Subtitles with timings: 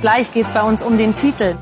[0.00, 1.56] Gleich geht es bei uns um den Titel.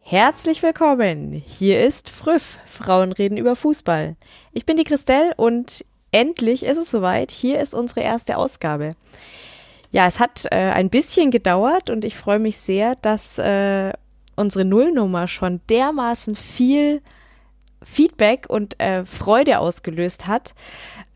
[0.00, 1.32] Herzlich willkommen.
[1.44, 2.58] Hier ist Früff.
[2.66, 4.14] Frauen reden über Fußball.
[4.52, 7.32] Ich bin die Christelle und endlich ist es soweit.
[7.32, 8.90] Hier ist unsere erste Ausgabe.
[9.90, 13.92] Ja, es hat äh, ein bisschen gedauert und ich freue mich sehr, dass äh,
[14.36, 17.02] unsere Nullnummer schon dermaßen viel
[17.84, 20.54] Feedback und äh, Freude ausgelöst hat.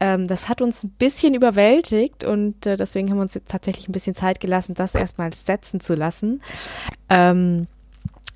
[0.00, 3.88] Ähm, das hat uns ein bisschen überwältigt und äh, deswegen haben wir uns jetzt tatsächlich
[3.88, 6.42] ein bisschen Zeit gelassen, das erstmal setzen zu lassen.
[7.08, 7.66] Ähm,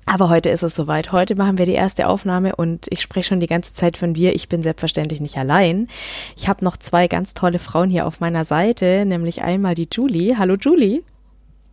[0.05, 1.11] aber heute ist es soweit.
[1.11, 4.35] Heute machen wir die erste Aufnahme und ich spreche schon die ganze Zeit von wir.
[4.35, 5.87] Ich bin selbstverständlich nicht allein.
[6.35, 10.37] Ich habe noch zwei ganz tolle Frauen hier auf meiner Seite, nämlich einmal die Julie.
[10.37, 11.03] Hallo Julie.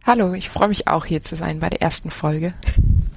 [0.04, 2.54] Hallo, ich freue mich auch hier zu sein bei der ersten Folge.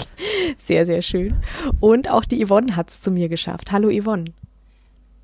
[0.58, 1.36] Sehr, sehr schön.
[1.80, 3.72] Und auch die Yvonne hat es zu mir geschafft.
[3.72, 4.26] Hallo Yvonne.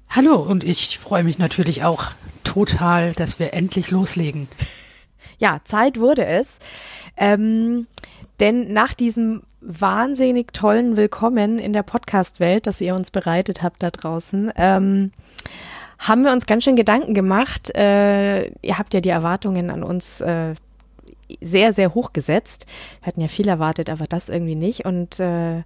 [0.10, 2.06] Hallo und ich freue mich natürlich auch
[2.44, 4.48] total, dass wir endlich loslegen.
[5.40, 6.58] Ja, Zeit wurde es.
[7.16, 7.86] Ähm,
[8.40, 13.92] denn nach diesem wahnsinnig tollen Willkommen in der Podcast-Welt, das ihr uns bereitet habt da
[13.92, 15.12] draußen, ähm,
[16.00, 17.76] haben wir uns ganz schön Gedanken gemacht.
[17.76, 20.56] Äh, ihr habt ja die Erwartungen an uns äh,
[21.42, 22.66] sehr, sehr hoch gesetzt.
[23.02, 24.86] Wir hatten ja viel erwartet, aber das irgendwie nicht.
[24.86, 25.64] Und äh,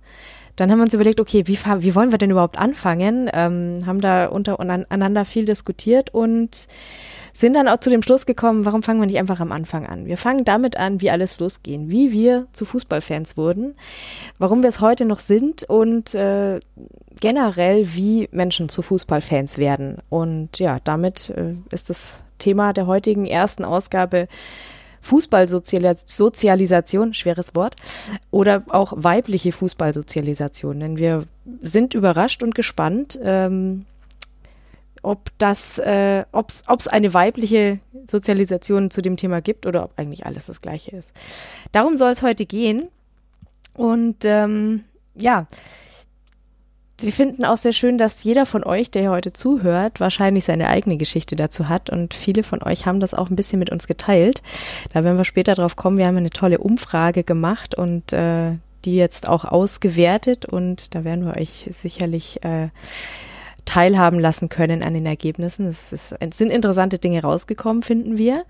[0.56, 3.30] dann haben wir uns überlegt, okay, wie, wie wollen wir denn überhaupt anfangen?
[3.34, 6.68] Ähm, haben da untereinander viel diskutiert und
[7.34, 10.06] sind dann auch zu dem Schluss gekommen, warum fangen wir nicht einfach am Anfang an?
[10.06, 13.76] Wir fangen damit an, wie alles losgehen, wie wir zu Fußballfans wurden,
[14.38, 16.60] warum wir es heute noch sind und äh,
[17.20, 20.00] generell, wie Menschen zu Fußballfans werden.
[20.10, 24.28] Und ja, damit äh, ist das Thema der heutigen ersten Ausgabe
[25.02, 27.76] Fußballsozialisation, schweres Wort,
[28.30, 30.80] oder auch weibliche Fußballsozialisation.
[30.80, 31.26] Denn wir
[31.62, 33.86] sind überrascht und gespannt, ähm,
[35.02, 37.80] ob das, äh, ob es eine weibliche
[38.10, 41.14] Sozialisation zu dem Thema gibt oder ob eigentlich alles das Gleiche ist.
[41.72, 42.88] Darum soll es heute gehen.
[43.74, 44.84] Und ähm,
[45.16, 45.48] ja,
[47.02, 50.98] wir finden auch sehr schön, dass jeder von euch, der heute zuhört, wahrscheinlich seine eigene
[50.98, 51.90] Geschichte dazu hat.
[51.90, 54.42] Und viele von euch haben das auch ein bisschen mit uns geteilt.
[54.94, 55.98] Da werden wir später drauf kommen.
[55.98, 58.54] Wir haben eine tolle Umfrage gemacht und äh,
[58.86, 60.46] die jetzt auch ausgewertet.
[60.46, 62.70] Und da werden wir euch sicherlich äh,
[63.66, 65.66] teilhaben lassen können an den Ergebnissen.
[65.66, 68.46] Es, ist, es sind interessante Dinge rausgekommen, finden wir.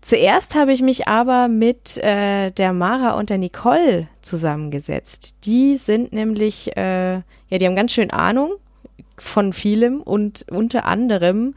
[0.00, 5.44] Zuerst habe ich mich aber mit äh, der Mara und der Nicole zusammengesetzt.
[5.44, 7.22] Die sind nämlich, äh, ja,
[7.58, 8.52] die haben ganz schön Ahnung
[9.18, 11.54] von vielem und unter anderem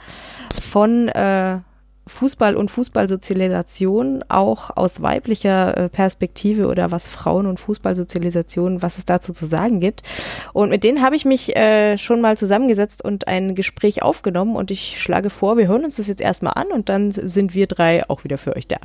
[0.62, 1.60] von äh,
[2.06, 9.06] Fußball und Fußballsozialisation auch aus weiblicher äh, Perspektive oder was Frauen und Fußballsozialisation, was es
[9.06, 10.04] dazu zu sagen gibt.
[10.52, 14.70] Und mit denen habe ich mich äh, schon mal zusammengesetzt und ein Gespräch aufgenommen und
[14.70, 18.10] ich schlage vor, wir hören uns das jetzt erstmal an und dann sind wir drei
[18.10, 18.78] auch wieder für euch da.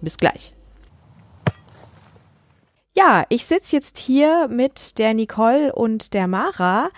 [0.00, 0.54] Bis gleich.
[2.94, 6.90] Ja, ich sitze jetzt hier mit der Nicole und der Mara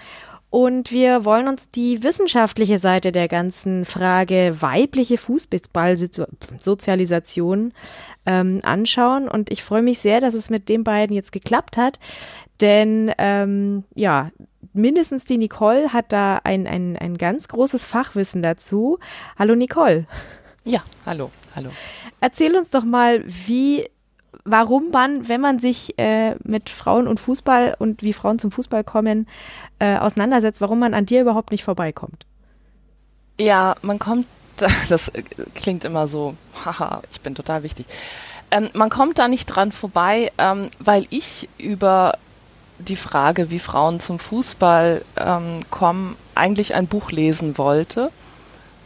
[0.52, 7.72] und wir wollen uns die wissenschaftliche Seite der ganzen Frage weibliche Fußballsozialisation
[8.26, 9.28] ähm, anschauen.
[9.28, 11.98] Und ich freue mich sehr, dass es mit den beiden jetzt geklappt hat.
[12.60, 14.30] Denn ähm, ja,
[14.74, 18.98] mindestens die Nicole hat da ein, ein, ein ganz großes Fachwissen dazu.
[19.38, 20.06] Hallo Nicole.
[20.64, 21.70] Ja, hallo, hallo.
[22.20, 23.86] Erzähl uns doch mal, wie
[24.44, 28.84] warum man, wenn man sich äh, mit Frauen und Fußball und wie Frauen zum Fußball
[28.84, 29.26] kommen,
[29.78, 32.26] äh, auseinandersetzt, warum man an dir überhaupt nicht vorbeikommt.
[33.38, 34.26] Ja, man kommt,
[34.88, 35.11] das
[35.55, 36.34] klingt immer so,
[36.64, 37.87] haha, ich bin total wichtig.
[38.50, 42.19] Ähm, man kommt da nicht dran vorbei, ähm, weil ich über
[42.78, 48.11] die Frage, wie Frauen zum Fußball ähm, kommen, eigentlich ein Buch lesen wollte.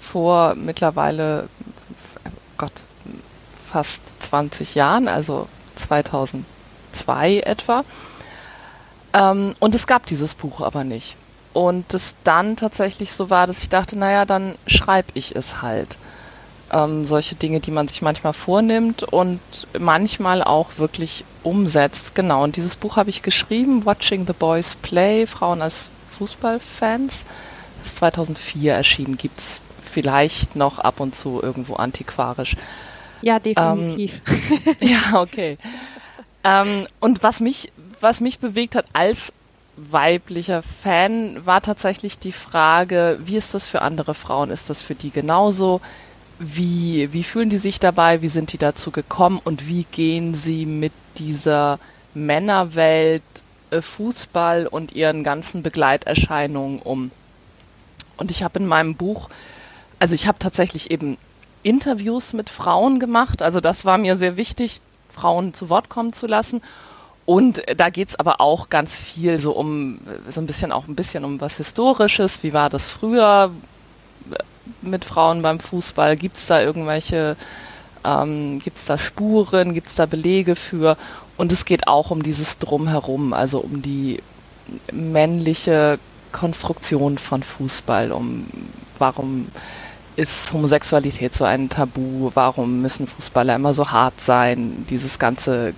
[0.00, 1.48] Vor mittlerweile,
[2.58, 2.72] Gott,
[3.70, 7.82] fast 20 Jahren, also 2002 etwa.
[9.12, 11.16] Ähm, und es gab dieses Buch aber nicht.
[11.52, 15.96] Und es dann tatsächlich so war, dass ich dachte, naja, dann schreibe ich es halt.
[16.70, 19.40] Ähm, solche Dinge, die man sich manchmal vornimmt und
[19.78, 22.14] manchmal auch wirklich umsetzt.
[22.14, 25.88] Genau, und dieses Buch habe ich geschrieben, Watching the Boys Play, Frauen als
[26.18, 27.22] Fußballfans.
[27.84, 29.16] ist 2004 erschienen.
[29.16, 32.56] Gibt es vielleicht noch ab und zu irgendwo antiquarisch.
[33.26, 34.20] Ja, definitiv.
[34.64, 35.58] Ähm, ja, okay.
[36.44, 39.32] ähm, und was mich, was mich bewegt hat als
[39.76, 44.50] weiblicher Fan, war tatsächlich die Frage, wie ist das für andere Frauen?
[44.50, 45.80] Ist das für die genauso?
[46.38, 48.22] Wie, wie fühlen die sich dabei?
[48.22, 49.40] Wie sind die dazu gekommen?
[49.42, 51.80] Und wie gehen sie mit dieser
[52.14, 53.24] Männerwelt,
[53.72, 57.10] äh, Fußball und ihren ganzen Begleiterscheinungen um?
[58.18, 59.30] Und ich habe in meinem Buch,
[59.98, 61.18] also ich habe tatsächlich eben
[61.66, 63.42] Interviews mit Frauen gemacht.
[63.42, 64.80] Also das war mir sehr wichtig,
[65.12, 66.62] Frauen zu Wort kommen zu lassen.
[67.24, 69.98] Und da geht es aber auch ganz viel so um,
[70.30, 72.44] so ein bisschen auch ein bisschen um was Historisches.
[72.44, 73.50] Wie war das früher
[74.80, 76.14] mit Frauen beim Fußball?
[76.14, 77.36] Gibt es da irgendwelche,
[78.04, 80.96] ähm, gibt es da Spuren, gibt es da Belege für?
[81.36, 84.22] Und es geht auch um dieses Drumherum, also um die
[84.92, 85.98] männliche
[86.30, 88.46] Konstruktion von Fußball, um
[88.98, 89.48] warum
[90.16, 92.30] ist Homosexualität so ein Tabu?
[92.34, 94.84] Warum müssen Fußballer immer so hart sein?
[94.90, 95.74] Dieses ganze,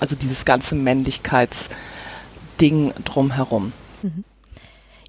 [0.00, 3.72] also dieses ganze Männlichkeitsding drumherum.
[4.02, 4.24] Mhm.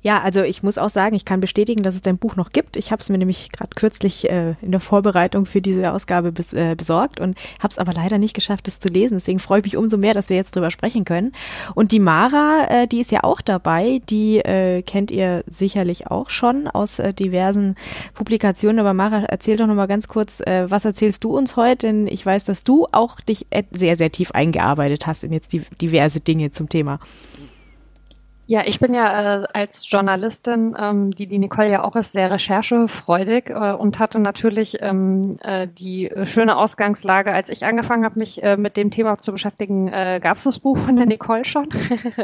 [0.06, 2.78] Ja, also ich muss auch sagen, ich kann bestätigen, dass es dein Buch noch gibt.
[2.78, 6.54] Ich habe es mir nämlich gerade kürzlich äh, in der Vorbereitung für diese Ausgabe bes
[6.54, 9.16] äh, besorgt und habe es aber leider nicht geschafft, es zu lesen.
[9.16, 11.32] Deswegen freue ich mich umso mehr, dass wir jetzt drüber sprechen können.
[11.74, 14.00] Und die Mara, äh, die ist ja auch dabei.
[14.12, 17.76] Die äh, kennt ihr sicherlich auch schon aus äh, diversen
[18.14, 18.78] Publikationen.
[18.78, 21.88] Aber Mara, erzähl doch noch mal ganz kurz, äh, was erzählst du uns heute?
[21.88, 25.64] Denn ich weiß, dass du auch dich sehr, sehr tief eingearbeitet hast in jetzt die,
[25.82, 27.00] diverse Dinge zum Thema.
[28.48, 32.30] Ja, ich bin ja äh, als Journalistin, ähm, die die Nicole ja auch ist, sehr
[32.30, 38.44] recherchefreudig äh, und hatte natürlich ähm, äh, die schöne Ausgangslage, als ich angefangen habe, mich
[38.44, 41.70] äh, mit dem Thema zu beschäftigen, äh, gab es das Buch von der Nicole schon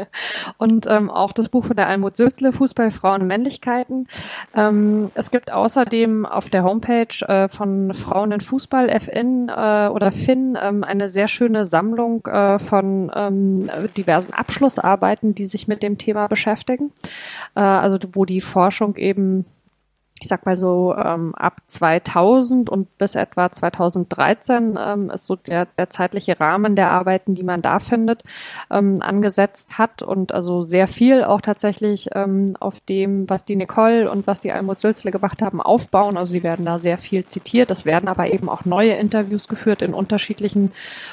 [0.58, 4.06] und ähm, auch das Buch von der Almut Sülzle, Fußball, Frauen und Männlichkeiten.
[4.54, 10.12] Ähm, es gibt außerdem auf der Homepage äh, von Frauen in Fußball, FN äh, oder
[10.12, 15.98] FIN, ähm, eine sehr schöne Sammlung äh, von ähm, diversen Abschlussarbeiten, die sich mit dem
[15.98, 16.92] Thema Thema beschäftigen.
[17.54, 19.46] Äh, also wo die Forschung eben
[20.22, 25.66] ich sag mal so, ähm, ab 2000 und bis etwa 2013 ähm, ist so der,
[25.76, 28.22] der zeitliche Rahmen der Arbeiten, die man da findet,
[28.70, 34.08] ähm, angesetzt hat und also sehr viel auch tatsächlich ähm, auf dem, was die Nicole
[34.08, 36.16] und was die Almut Sülzle gemacht haben, aufbauen.
[36.16, 37.72] Also sie werden da sehr viel zitiert.
[37.72, 40.70] Es werden aber eben auch neue Interviews geführt in unterschiedlichen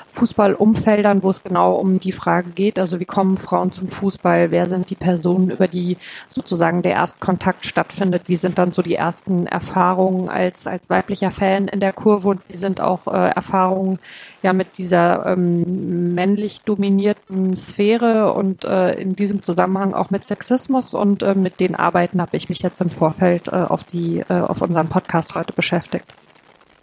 [0.08, 4.70] Fußballumfeldern, wo es genau um die Frage geht, also wie kommen Frauen zum Fußball, wer
[4.70, 5.98] sind die Personen, über die
[6.28, 11.68] sozusagen der Erstkontakt stattfindet, wie sind dann so die ersten Erfahrungen als, als weiblicher Fan
[11.68, 13.98] in der Kurve und wie sind auch äh, Erfahrungen
[14.44, 20.94] ja mit dieser ähm, männlich dominierten Sphäre und äh, in diesem Zusammenhang auch mit Sexismus
[20.94, 24.34] und äh, mit den Arbeiten habe ich mich jetzt im Vorfeld äh, auf die äh,
[24.34, 26.06] auf unseren Podcast heute beschäftigt.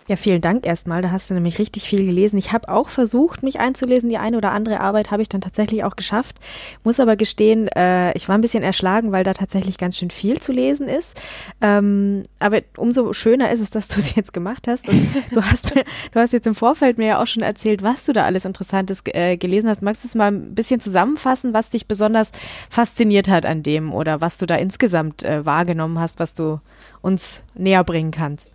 [0.09, 1.03] Ja, vielen Dank erstmal.
[1.03, 2.39] Da hast du nämlich richtig viel gelesen.
[2.39, 4.09] Ich habe auch versucht, mich einzulesen.
[4.09, 6.39] Die eine oder andere Arbeit habe ich dann tatsächlich auch geschafft.
[6.85, 10.41] Muss aber gestehen, äh, ich war ein bisschen erschlagen, weil da tatsächlich ganz schön viel
[10.41, 11.21] zu lesen ist.
[11.61, 14.89] Ähm, aber umso schöner ist es, dass du es jetzt gemacht hast.
[14.89, 15.83] Und du hast mir,
[16.13, 19.03] du hast jetzt im Vorfeld mir ja auch schon erzählt, was du da alles Interessantes
[19.07, 19.83] äh, gelesen hast.
[19.83, 22.31] Magst du es mal ein bisschen zusammenfassen, was dich besonders
[22.71, 26.61] fasziniert hat an dem oder was du da insgesamt äh, wahrgenommen hast, was du
[27.03, 28.51] uns näher bringen kannst?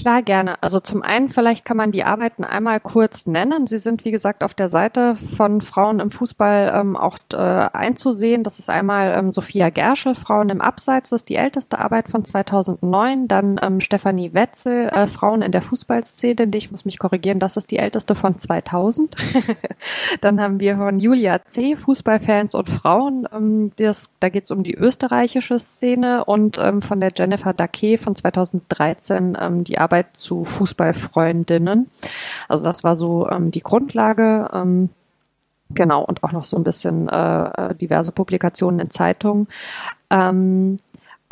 [0.00, 0.62] Klar, gerne.
[0.62, 3.66] Also zum einen vielleicht kann man die Arbeiten einmal kurz nennen.
[3.66, 8.42] Sie sind, wie gesagt, auf der Seite von Frauen im Fußball ähm, auch äh, einzusehen.
[8.42, 12.24] Das ist einmal ähm, Sophia Gersche, Frauen im Abseits, das ist die älteste Arbeit von
[12.24, 13.28] 2009.
[13.28, 16.48] Dann ähm, Stefanie Wetzel, äh, Frauen in der Fußballszene.
[16.54, 19.16] Ich muss mich korrigieren, das ist die älteste von 2000.
[20.22, 23.28] Dann haben wir von Julia C., Fußballfans und Frauen.
[23.34, 27.98] Ähm, das, da geht es um die österreichische Szene und ähm, von der Jennifer Dake
[27.98, 31.90] von 2013 ähm, die Arbeit Arbeit zu Fußballfreundinnen.
[32.48, 34.48] Also das war so ähm, die Grundlage.
[34.52, 34.90] Ähm,
[35.70, 39.48] genau, und auch noch so ein bisschen äh, äh diverse Publikationen in Zeitungen.
[40.08, 40.76] Ähm,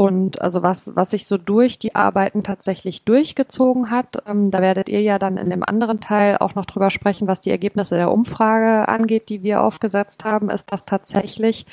[0.00, 4.88] und also was, was sich so durch die Arbeiten tatsächlich durchgezogen hat, ähm, da werdet
[4.88, 8.12] ihr ja dann in dem anderen Teil auch noch drüber sprechen, was die Ergebnisse der
[8.12, 11.66] Umfrage angeht, die wir aufgesetzt haben, ist, dass tatsächlich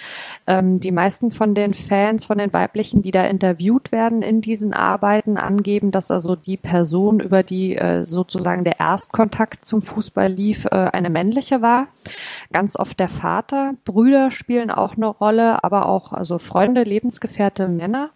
[0.47, 4.73] ähm, die meisten von den Fans, von den weiblichen, die da interviewt werden in diesen
[4.73, 10.65] Arbeiten, angeben, dass also die Person, über die äh, sozusagen der Erstkontakt zum Fußball lief,
[10.65, 11.89] äh, eine männliche war.
[12.51, 13.75] Ganz oft der Vater.
[13.85, 18.09] Brüder spielen auch eine Rolle, aber auch also Freunde, Lebensgefährte, Männer.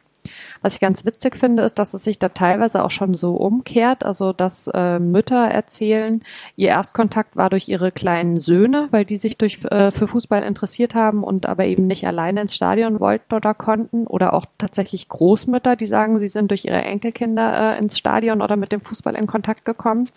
[0.62, 4.04] Was ich ganz witzig finde, ist, dass es sich da teilweise auch schon so umkehrt,
[4.06, 6.24] also dass äh, Mütter erzählen,
[6.56, 10.96] ihr Erstkontakt war durch ihre kleinen Söhne, weil die sich durch, äh, für Fußball interessiert
[10.96, 14.08] haben und aber eben nicht alleine ins Stadion wollten oder konnten.
[14.08, 18.56] Oder auch tatsächlich Großmütter, die sagen, sie sind durch ihre Enkelkinder äh, ins Stadion oder
[18.56, 20.10] mit dem Fußball in Kontakt gekommen.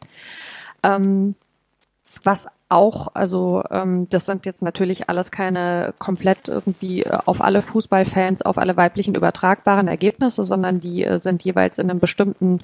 [0.82, 1.34] Ähm,
[2.24, 7.60] was auch, also ähm, das sind jetzt natürlich alles keine komplett irgendwie äh, auf alle
[7.60, 12.60] Fußballfans, auf alle weiblichen übertragbaren Ergebnisse, sondern die äh, sind jeweils in einem bestimmten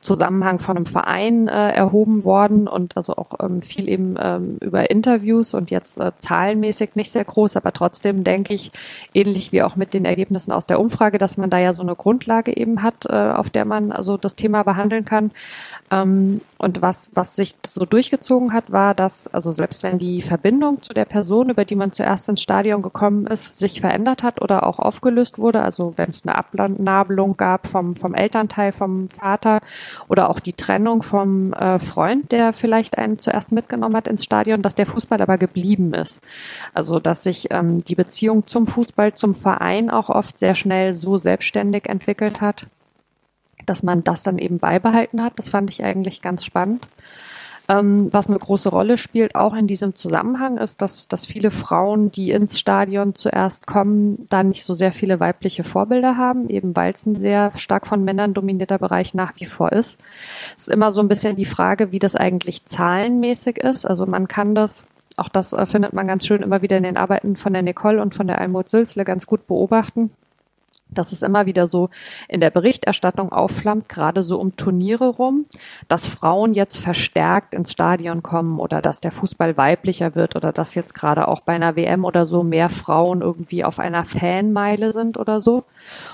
[0.00, 4.90] Zusammenhang von einem Verein äh, erhoben worden und also auch ähm, viel eben ähm, über
[4.90, 8.72] Interviews und jetzt äh, zahlenmäßig nicht sehr groß, aber trotzdem denke ich,
[9.14, 11.94] ähnlich wie auch mit den Ergebnissen aus der Umfrage, dass man da ja so eine
[11.94, 15.30] Grundlage eben hat, äh, auf der man also das Thema behandeln kann.
[15.92, 20.80] Ähm, und was, was sich so durchgezogen hat, war, dass, also selbst wenn die Verbindung
[20.80, 24.64] zu der Person, über die man zuerst ins Stadion gekommen ist, sich verändert hat oder
[24.66, 29.60] auch aufgelöst wurde, also wenn es eine Abnabelung gab vom, vom Elternteil, vom Vater
[30.08, 34.62] oder auch die Trennung vom äh, Freund, der vielleicht einen zuerst mitgenommen hat ins Stadion,
[34.62, 36.20] dass der Fußball aber geblieben ist.
[36.72, 41.18] Also dass sich ähm, die Beziehung zum Fußball, zum Verein auch oft sehr schnell so
[41.18, 42.66] selbstständig entwickelt hat,
[43.66, 45.34] dass man das dann eben beibehalten hat.
[45.36, 46.86] Das fand ich eigentlich ganz spannend.
[47.68, 52.10] Ähm, was eine große Rolle spielt, auch in diesem Zusammenhang, ist, dass, dass viele Frauen,
[52.10, 56.92] die ins Stadion zuerst kommen, da nicht so sehr viele weibliche Vorbilder haben, eben weil
[56.92, 59.98] es ein sehr stark von Männern dominierter Bereich nach wie vor ist.
[60.56, 63.86] Es ist immer so ein bisschen die Frage, wie das eigentlich zahlenmäßig ist.
[63.86, 64.84] Also man kann das
[65.18, 68.00] auch das äh, findet man ganz schön immer wieder in den Arbeiten von der Nicole
[68.00, 70.10] und von der Almut Sülzle ganz gut beobachten
[70.98, 71.90] dass es immer wieder so
[72.28, 75.46] in der Berichterstattung aufflammt, gerade so um Turniere rum,
[75.88, 80.74] dass Frauen jetzt verstärkt ins Stadion kommen oder dass der Fußball weiblicher wird oder dass
[80.74, 85.16] jetzt gerade auch bei einer WM oder so mehr Frauen irgendwie auf einer Fanmeile sind
[85.16, 85.64] oder so.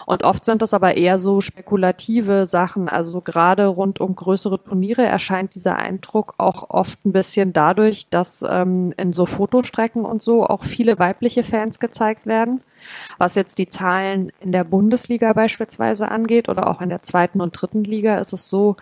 [0.06, 2.88] Und oft sind das aber eher so spekulative Sachen.
[2.88, 8.44] Also gerade rund um größere Turniere erscheint dieser Eindruck auch oft ein bisschen dadurch, dass
[8.48, 12.60] ähm, in so Fotostrecken und so auch viele weibliche Fans gezeigt werden.
[13.18, 17.52] Was jetzt die Zahlen in der Bundesliga beispielsweise angeht oder auch in der zweiten und
[17.52, 18.76] dritten Liga, ist es so,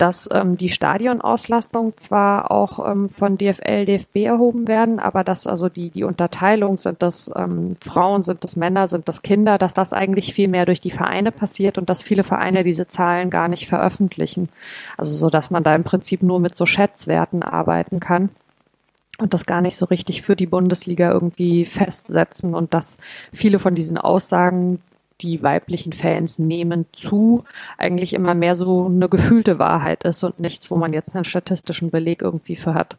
[0.00, 5.68] dass ähm, die Stadionauslastung zwar auch ähm, von DFL, DFB erhoben werden, aber dass also
[5.68, 9.92] die, die Unterteilung, sind das ähm, Frauen, sind das Männer, sind das Kinder, dass das
[9.92, 13.68] eigentlich viel mehr durch die Vereine passiert und dass viele Vereine diese Zahlen gar nicht
[13.68, 14.48] veröffentlichen.
[14.96, 18.30] Also so, dass man da im Prinzip nur mit so Schätzwerten arbeiten kann
[19.20, 22.98] und das gar nicht so richtig für die Bundesliga irgendwie festsetzen und dass
[23.32, 24.80] viele von diesen Aussagen,
[25.20, 27.44] die weiblichen Fans nehmen zu,
[27.76, 31.90] eigentlich immer mehr so eine gefühlte Wahrheit ist und nichts, wo man jetzt einen statistischen
[31.90, 32.96] Beleg irgendwie für hat.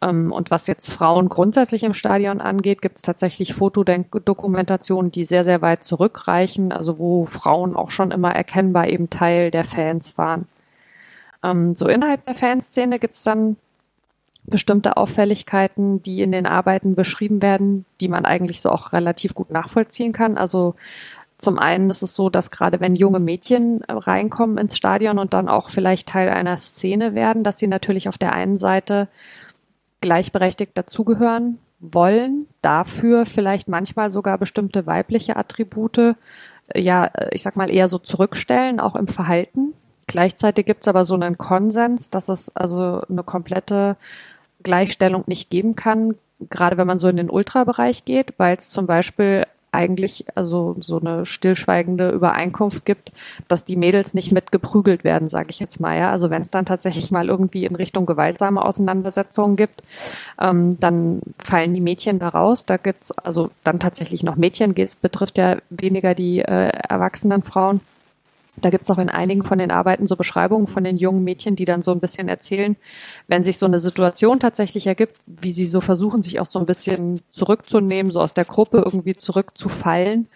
[0.00, 5.44] Ähm, und was jetzt Frauen grundsätzlich im Stadion angeht, gibt es tatsächlich Fotodokumentationen, die sehr,
[5.44, 10.46] sehr weit zurückreichen, also wo Frauen auch schon immer erkennbar eben Teil der Fans waren.
[11.42, 13.56] Ähm, so innerhalb der Fanszene gibt es dann
[14.44, 19.50] bestimmte Auffälligkeiten, die in den Arbeiten beschrieben werden, die man eigentlich so auch relativ gut
[19.50, 20.36] nachvollziehen kann.
[20.36, 20.74] Also
[21.38, 25.48] zum einen ist es so, dass gerade wenn junge Mädchen reinkommen ins Stadion und dann
[25.48, 29.08] auch vielleicht Teil einer Szene werden, dass sie natürlich auf der einen Seite
[30.00, 36.14] gleichberechtigt dazugehören wollen, dafür vielleicht manchmal sogar bestimmte weibliche Attribute,
[36.74, 39.74] ja, ich sag mal eher so zurückstellen, auch im Verhalten.
[40.06, 43.96] Gleichzeitig gibt es aber so einen Konsens, dass es also eine komplette
[44.64, 46.16] Gleichstellung nicht geben kann,
[46.50, 49.44] gerade wenn man so in den Ultrabereich geht, weil es zum Beispiel
[49.74, 53.12] eigentlich also so eine stillschweigende Übereinkunft gibt,
[53.48, 55.98] dass die Mädels nicht mit geprügelt werden, sage ich jetzt mal.
[55.98, 56.10] Ja?
[56.10, 59.82] Also wenn es dann tatsächlich mal irgendwie in Richtung gewaltsame Auseinandersetzungen gibt,
[60.40, 62.64] ähm, dann fallen die Mädchen da raus.
[62.64, 67.80] Da gibt's also dann tatsächlich noch Mädchen, es betrifft ja weniger die äh, erwachsenen Frauen.
[68.56, 71.64] Da gibt's auch in einigen von den Arbeiten so Beschreibungen von den jungen Mädchen, die
[71.64, 72.76] dann so ein bisschen erzählen,
[73.26, 76.66] wenn sich so eine Situation tatsächlich ergibt, wie sie so versuchen, sich auch so ein
[76.66, 80.28] bisschen zurückzunehmen, so aus der Gruppe irgendwie zurückzufallen,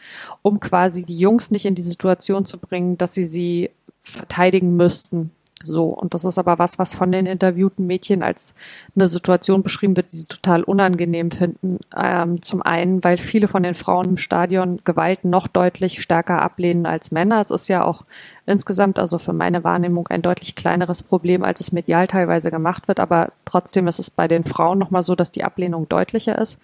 [0.42, 3.70] um quasi die Jungs nicht in die Situation zu bringen, dass sie sie
[4.02, 5.30] verteidigen müssten.
[5.64, 8.54] So, und das ist aber was, was von den interviewten Mädchen als
[8.94, 11.78] eine Situation beschrieben wird, die sie total unangenehm finden.
[11.96, 16.86] Ähm, zum einen, weil viele von den Frauen im Stadion Gewalt noch deutlich stärker ablehnen
[16.86, 17.40] als Männer.
[17.40, 18.04] Es ist ja auch
[18.46, 23.00] insgesamt, also für meine Wahrnehmung, ein deutlich kleineres Problem, als es medial teilweise gemacht wird.
[23.00, 26.60] Aber trotzdem ist es bei den Frauen nochmal so, dass die Ablehnung deutlicher ist.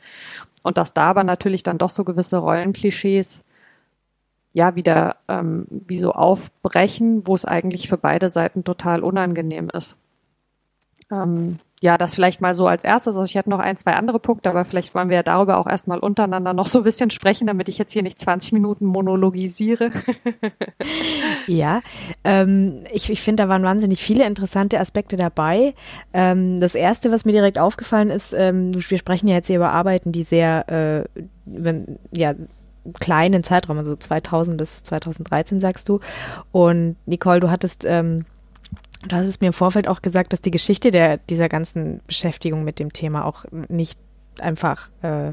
[0.62, 3.42] Und dass da aber natürlich dann doch so gewisse Rollenklischees
[4.54, 9.99] ja wieder ähm, wie so aufbrechen, wo es eigentlich für beide Seiten total unangenehm ist.
[11.11, 13.14] Ähm, ja, das vielleicht mal so als erstes.
[13.14, 15.66] Also ich hätte noch ein, zwei andere Punkte, aber vielleicht wollen wir ja darüber auch
[15.66, 19.90] erstmal untereinander noch so ein bisschen sprechen, damit ich jetzt hier nicht 20 Minuten monologisiere.
[21.46, 21.82] ja,
[22.23, 25.75] ähm, ich, ich finde, da waren wahnsinnig viele interessante Aspekte dabei.
[26.14, 29.73] Ähm, das erste, was mir direkt aufgefallen ist, ähm, wir sprechen ja jetzt hier über
[29.73, 31.75] Arbeiten, die sehr, äh, über,
[32.16, 32.32] ja,
[33.00, 36.00] kleinen Zeitraum, also 2000 bis 2013 sagst du.
[36.53, 38.25] Und Nicole, du hattest ähm,
[39.07, 42.64] Du hast es mir im Vorfeld auch gesagt, dass die Geschichte der, dieser ganzen Beschäftigung
[42.64, 43.99] mit dem Thema auch nicht
[44.41, 45.33] einfach äh,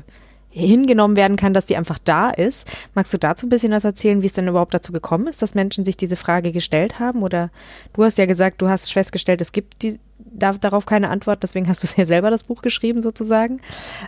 [0.49, 2.67] hingenommen werden kann, dass die einfach da ist.
[2.93, 5.55] Magst du dazu ein bisschen was erzählen, wie es denn überhaupt dazu gekommen ist, dass
[5.55, 7.23] Menschen sich diese Frage gestellt haben?
[7.23, 7.49] Oder
[7.93, 9.99] du hast ja gesagt, du hast festgestellt, es gibt die,
[10.31, 13.61] da, darauf keine Antwort, deswegen hast du ja selber das Buch geschrieben sozusagen.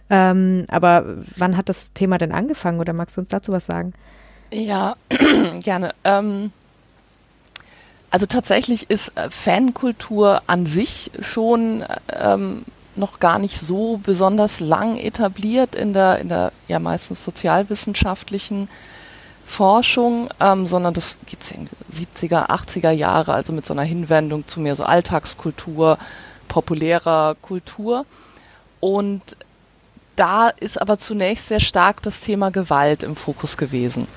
[0.09, 3.93] Ähm, aber wann hat das Thema denn angefangen oder magst du uns dazu was sagen?
[4.51, 4.95] Ja,
[5.61, 5.93] gerne.
[6.03, 6.51] Ähm
[8.13, 12.63] also tatsächlich ist äh, Fankultur an sich schon ähm,
[12.95, 18.69] noch gar nicht so besonders lang etabliert in der, in der ja meistens sozialwissenschaftlichen
[19.45, 24.47] Forschung, ähm, sondern das gibt es in 70er, 80er Jahre, also mit so einer Hinwendung
[24.47, 25.97] zu mehr so Alltagskultur,
[26.47, 28.05] populärer Kultur.
[28.79, 29.37] Und
[30.15, 34.07] da ist aber zunächst sehr stark das Thema Gewalt im Fokus gewesen.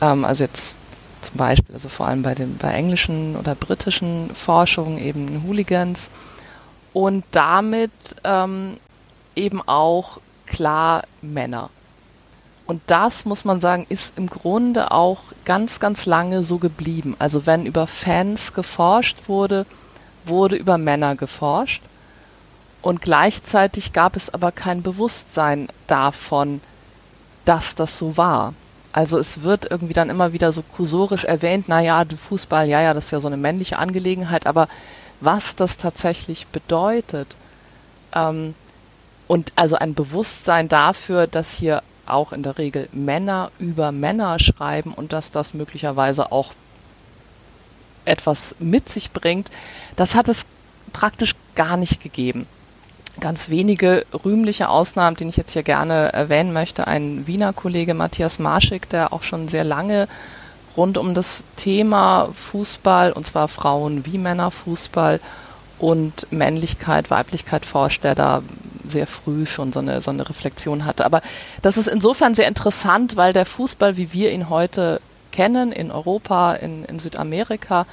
[0.00, 0.76] Ähm, also jetzt
[1.22, 6.10] zum Beispiel, also vor allem bei den bei englischen oder britischen Forschungen eben Hooligans
[6.92, 7.92] und damit
[8.24, 8.76] ähm,
[9.34, 11.70] eben auch klar Männer.
[12.66, 17.14] Und das, muss man sagen, ist im Grunde auch ganz, ganz lange so geblieben.
[17.18, 19.66] Also wenn über Fans geforscht wurde,
[20.24, 21.82] wurde über Männer geforscht.
[22.80, 26.60] Und gleichzeitig gab es aber kein Bewusstsein davon,
[27.44, 28.54] dass das so war.
[28.92, 33.06] Also es wird irgendwie dann immer wieder so kursorisch erwähnt, naja, Fußball, ja, ja, das
[33.06, 34.68] ist ja so eine männliche Angelegenheit, aber
[35.20, 37.36] was das tatsächlich bedeutet
[38.14, 38.54] ähm,
[39.26, 44.92] und also ein Bewusstsein dafür, dass hier auch in der Regel Männer über Männer schreiben
[44.92, 46.52] und dass das möglicherweise auch
[48.04, 49.50] etwas mit sich bringt,
[49.96, 50.46] das hat es
[50.92, 52.46] praktisch gar nicht gegeben
[53.20, 56.86] ganz wenige rühmliche Ausnahmen, die ich jetzt hier gerne erwähnen möchte.
[56.86, 60.08] Ein Wiener Kollege Matthias Marschig, der auch schon sehr lange
[60.76, 65.20] rund um das Thema Fußball, und zwar Frauen wie Männer Fußball
[65.78, 68.42] und Männlichkeit, Weiblichkeit forscht, der da
[68.88, 71.04] sehr früh schon so eine, so eine Reflexion hatte.
[71.04, 71.22] Aber
[71.62, 75.00] das ist insofern sehr interessant, weil der Fußball, wie wir ihn heute
[75.32, 77.86] kennen, in Europa, in, in Südamerika,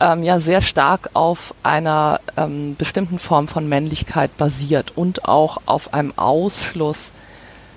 [0.00, 5.92] ähm, ja sehr stark auf einer ähm, bestimmten Form von Männlichkeit basiert und auch auf
[5.92, 7.12] einem Ausschluss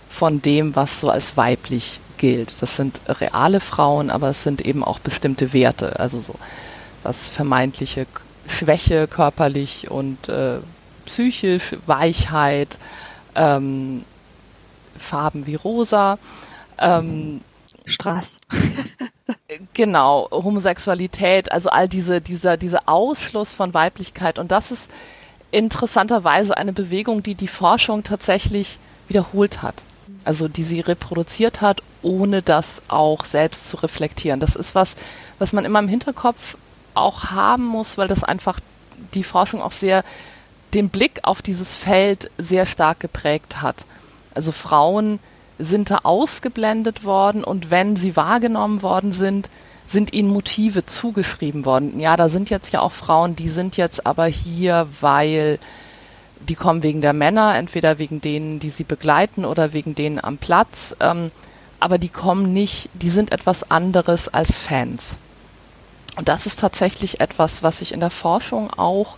[0.10, 2.62] von dem, was so als weiblich gilt.
[2.62, 6.36] Das sind reale Frauen, aber es sind eben auch bestimmte Werte, also so
[7.04, 8.08] was vermeintliche
[8.48, 10.58] Schwäche körperlich und äh,
[11.06, 12.78] psychisch, Weichheit,
[13.36, 14.04] ähm,
[14.98, 16.18] Farben wie rosa.
[16.78, 17.42] Ähm,
[17.86, 18.40] Straß.
[19.74, 24.40] genau, Homosexualität, also all diese, dieser, dieser Ausschluss von Weiblichkeit.
[24.40, 24.90] Und das ist
[25.52, 29.76] interessanterweise eine Bewegung, die die Forschung tatsächlich wiederholt hat.
[30.24, 34.40] Also die sie reproduziert hat, ohne das auch selbst zu reflektieren.
[34.40, 34.96] Das ist was,
[35.38, 36.58] was man immer im Hinterkopf
[36.96, 38.60] auch haben muss, weil das einfach
[39.14, 40.04] die Forschung auch sehr
[40.74, 43.86] den Blick auf dieses Feld sehr stark geprägt hat.
[44.34, 45.20] Also Frauen
[45.58, 49.50] sind da ausgeblendet worden und wenn sie wahrgenommen worden sind,
[49.88, 52.00] sind ihnen Motive zugeschrieben worden.
[52.00, 55.60] Ja, da sind jetzt ja auch Frauen, die sind jetzt aber hier, weil
[56.50, 60.38] die kommen wegen der Männer, entweder wegen denen, die sie begleiten oder wegen denen am
[60.38, 60.96] Platz.
[61.00, 61.32] Ähm,
[61.80, 65.18] aber die kommen nicht, die sind etwas anderes als Fans.
[66.16, 69.18] Und das ist tatsächlich etwas, was sich in der Forschung auch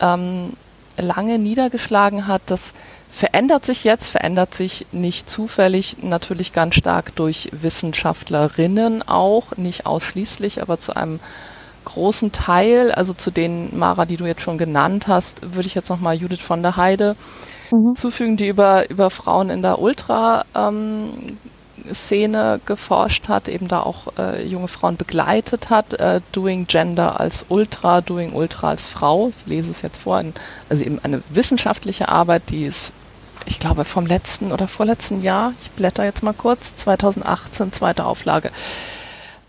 [0.00, 0.52] ähm,
[0.96, 2.74] lange niedergeschlagen hat, dass
[3.10, 10.62] verändert sich jetzt, verändert sich nicht zufällig, natürlich ganz stark durch Wissenschaftlerinnen auch, nicht ausschließlich,
[10.62, 11.20] aber zu einem
[11.84, 15.88] großen Teil, also zu den Mara, die du jetzt schon genannt hast, würde ich jetzt
[15.88, 17.16] nochmal Judith von der Heide
[17.72, 17.94] mhm.
[17.94, 21.38] zufügen, die über, über Frauen in der Ultra ähm,
[21.94, 27.44] Szene geforscht hat, eben da auch äh, junge Frauen begleitet hat, äh, Doing Gender als
[27.48, 29.32] Ultra, Doing Ultra als Frau.
[29.40, 30.22] Ich lese es jetzt vor,
[30.68, 32.92] also eben eine wissenschaftliche Arbeit, die ist
[33.46, 38.50] ich glaube, vom letzten oder vorletzten Jahr, ich blätter jetzt mal kurz, 2018, zweite Auflage.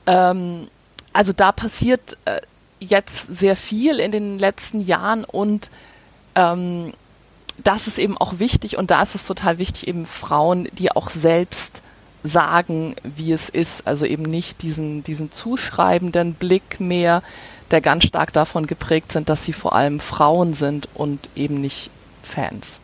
[0.06, 0.68] Ähm,
[1.12, 2.40] also da passiert äh,
[2.80, 5.70] jetzt sehr viel in den letzten Jahren und
[6.36, 6.94] ähm,
[7.64, 11.10] das ist eben auch wichtig und da ist es total wichtig, eben Frauen, die auch
[11.10, 11.82] selbst
[12.24, 13.88] sagen, wie es ist.
[13.88, 17.24] Also eben nicht diesen, diesen zuschreibenden Blick mehr,
[17.72, 21.90] der ganz stark davon geprägt sind, dass sie vor allem Frauen sind und eben nicht
[22.24, 22.80] Fans.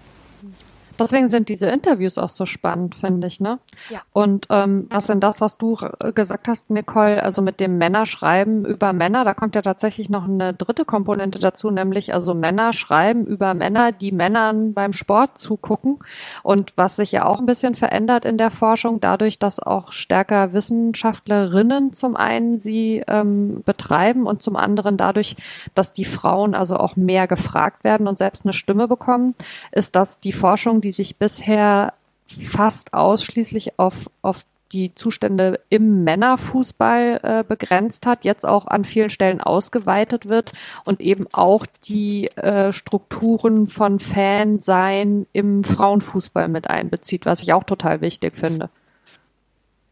[0.99, 3.59] Deswegen sind diese Interviews auch so spannend, finde ich, ne?
[3.89, 4.01] Ja.
[4.13, 5.77] Und ähm, was denn das, was du
[6.13, 10.53] gesagt hast, Nicole, also mit dem Männerschreiben über Männer, da kommt ja tatsächlich noch eine
[10.53, 15.99] dritte Komponente dazu, nämlich also Männer schreiben über Männer, die Männern beim Sport zugucken.
[16.43, 20.53] Und was sich ja auch ein bisschen verändert in der Forschung, dadurch, dass auch stärker
[20.53, 25.35] Wissenschaftlerinnen zum einen sie ähm, betreiben und zum anderen dadurch,
[25.73, 29.35] dass die Frauen also auch mehr gefragt werden und selbst eine Stimme bekommen,
[29.71, 31.93] ist das die Forschung, die sich bisher
[32.27, 39.09] fast ausschließlich auf, auf die Zustände im Männerfußball äh, begrenzt hat, jetzt auch an vielen
[39.09, 40.51] Stellen ausgeweitet wird
[40.83, 47.63] und eben auch die äh, Strukturen von Fansein im Frauenfußball mit einbezieht, was ich auch
[47.63, 48.69] total wichtig finde.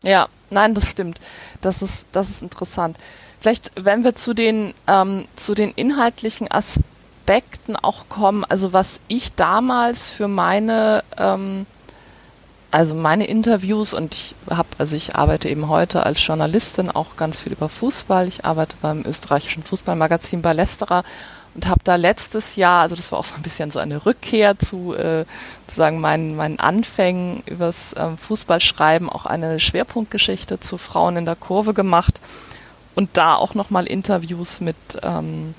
[0.03, 1.19] Ja, nein, das stimmt.
[1.61, 2.97] Das ist, das ist interessant.
[3.39, 6.92] Vielleicht, wenn wir zu den, ähm, zu den inhaltlichen Aspekten
[7.23, 11.65] Aspekten auch kommen, also was ich damals für meine, ähm,
[12.69, 17.39] also meine Interviews und ich habe, also ich arbeite eben heute als Journalistin auch ganz
[17.39, 18.27] viel über Fußball.
[18.27, 21.05] Ich arbeite beim österreichischen Fußballmagazin Ballesterer
[21.55, 24.59] und habe da letztes Jahr, also das war auch so ein bisschen so eine Rückkehr
[24.59, 25.23] zu äh,
[25.61, 31.73] sozusagen meinen, meinen Anfängen übers ähm, Fußballschreiben, auch eine Schwerpunktgeschichte zu Frauen in der Kurve
[31.73, 32.19] gemacht
[32.95, 35.53] und da auch nochmal Interviews mit ähm,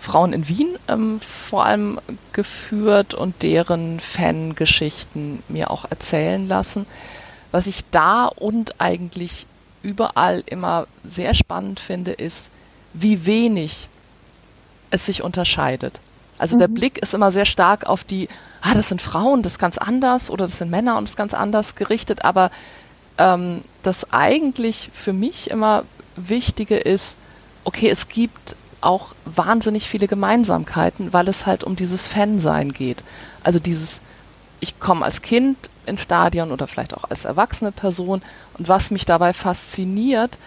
[0.00, 2.00] Frauen in Wien ähm, vor allem
[2.32, 6.86] geführt und deren Fangeschichten mir auch erzählen lassen.
[7.52, 9.46] Was ich da und eigentlich
[9.82, 12.46] überall immer sehr spannend finde, ist,
[12.92, 13.88] wie wenig
[14.90, 16.00] es sich unterscheidet.
[16.38, 16.60] Also mhm.
[16.60, 18.28] der Blick ist immer sehr stark auf die,
[18.62, 21.16] ah, das sind Frauen, das ist ganz anders oder das sind Männer und das ist
[21.16, 22.50] ganz anders gerichtet, aber
[23.18, 25.84] ähm, das eigentlich für mich immer
[26.16, 27.16] Wichtige ist,
[27.64, 33.02] okay, es gibt auch wahnsinnig viele Gemeinsamkeiten, weil es halt um dieses Fansein geht.
[33.42, 34.00] Also dieses,
[34.60, 38.22] ich komme als Kind ins Stadion oder vielleicht auch als erwachsene Person
[38.58, 40.38] und was mich dabei fasziniert,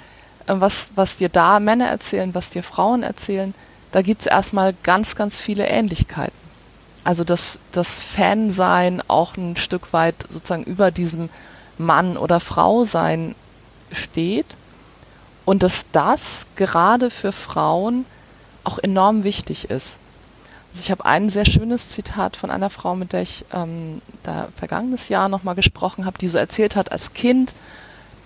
[0.48, 3.54] äh, was, was dir da Männer erzählen, was dir Frauen erzählen,
[3.92, 6.44] da gibt es erstmal ganz, ganz viele Ähnlichkeiten.
[7.04, 11.30] Also dass das Fansein auch ein Stück weit sozusagen über diesem
[11.78, 13.36] Mann oder Frau sein
[13.92, 14.56] steht
[15.46, 18.06] und dass das gerade für Frauen
[18.64, 19.98] auch enorm wichtig ist.
[20.72, 24.48] Also ich habe ein sehr schönes Zitat von einer Frau, mit der ich ähm, da
[24.58, 27.54] vergangenes Jahr nochmal gesprochen habe, die so erzählt hat, als Kind,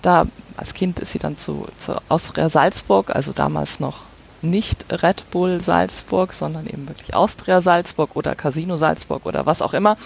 [0.01, 4.03] da als Kind ist sie dann zu, zu Austria Salzburg, also damals noch
[4.41, 9.73] nicht Red Bull Salzburg, sondern eben wirklich Austria Salzburg oder Casino Salzburg oder was auch
[9.73, 9.97] immer,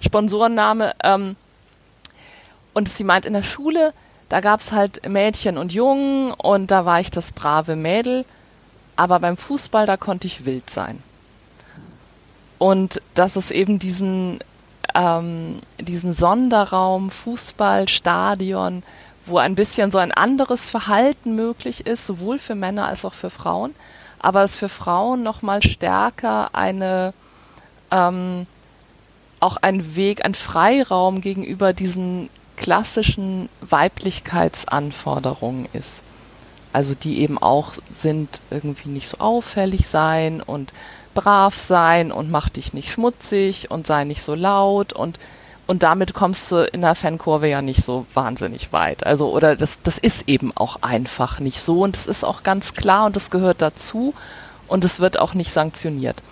[0.00, 0.94] Sponsorenname.
[1.02, 1.36] Ähm,
[2.72, 3.92] und sie meint, in der Schule,
[4.30, 8.24] da gab es halt Mädchen und Jungen und da war ich das brave Mädel
[9.00, 11.02] aber beim Fußball, da konnte ich wild sein.
[12.58, 14.40] Und dass es eben diesen,
[14.94, 18.82] ähm, diesen Sonderraum, Fußball, Stadion,
[19.24, 23.30] wo ein bisschen so ein anderes Verhalten möglich ist, sowohl für Männer als auch für
[23.30, 23.74] Frauen,
[24.18, 27.14] aber es für Frauen nochmal stärker eine,
[27.90, 28.46] ähm,
[29.40, 36.02] auch ein Weg, ein Freiraum gegenüber diesen klassischen Weiblichkeitsanforderungen ist.
[36.72, 40.72] Also die eben auch sind irgendwie nicht so auffällig sein und
[41.14, 45.18] brav sein und mach dich nicht schmutzig und sei nicht so laut und
[45.66, 49.06] und damit kommst du in der Fankurve ja nicht so wahnsinnig weit.
[49.06, 52.74] Also oder das das ist eben auch einfach nicht so und es ist auch ganz
[52.74, 54.14] klar und das gehört dazu
[54.68, 56.22] und es wird auch nicht sanktioniert.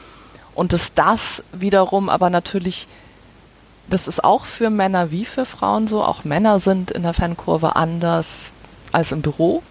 [0.55, 2.87] Und dass das wiederum aber natürlich
[3.89, 6.05] das ist auch für Männer wie für Frauen so.
[6.05, 8.53] Auch Männer sind in der Fankurve anders
[8.93, 9.63] als im Büro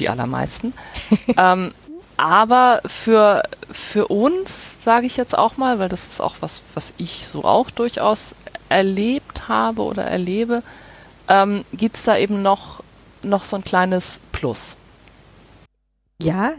[0.00, 0.72] die allermeisten.
[1.36, 1.72] ähm,
[2.16, 6.92] aber für, für uns, sage ich jetzt auch mal, weil das ist auch was, was
[6.98, 8.34] ich so auch durchaus
[8.68, 10.62] erlebt habe oder erlebe,
[11.28, 12.82] ähm, gibt es da eben noch,
[13.22, 14.74] noch so ein kleines Plus.
[16.20, 16.52] Ja,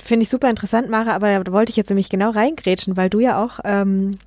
[0.00, 3.18] finde ich super interessant, Mara, aber da wollte ich jetzt nämlich genau reingrätschen, weil du
[3.20, 4.18] ja auch ähm,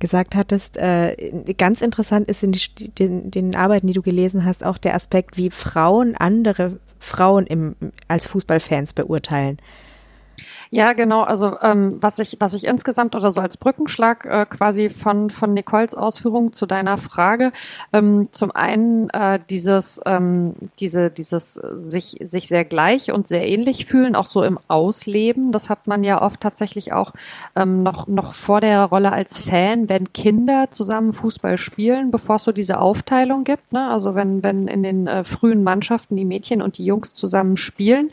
[0.00, 1.14] gesagt hattest, äh,
[1.58, 5.36] ganz interessant ist in die, den, den Arbeiten, die du gelesen hast, auch der Aspekt,
[5.36, 7.74] wie Frauen andere Frauen im,
[8.06, 9.58] als Fußballfans beurteilen.
[10.70, 11.22] Ja, genau.
[11.22, 15.54] Also ähm, was ich was ich insgesamt oder so als Brückenschlag äh, quasi von von
[15.54, 17.52] Nicoles Ausführungen zu deiner Frage
[17.92, 23.86] ähm, zum einen äh, dieses ähm, diese dieses sich sich sehr gleich und sehr ähnlich
[23.86, 25.52] fühlen, auch so im Ausleben.
[25.52, 27.12] Das hat man ja oft tatsächlich auch
[27.56, 32.44] ähm, noch noch vor der Rolle als Fan, wenn Kinder zusammen Fußball spielen, bevor es
[32.44, 33.72] so diese Aufteilung gibt.
[33.72, 33.88] Ne?
[33.88, 38.10] Also wenn wenn in den äh, frühen Mannschaften die Mädchen und die Jungs zusammen spielen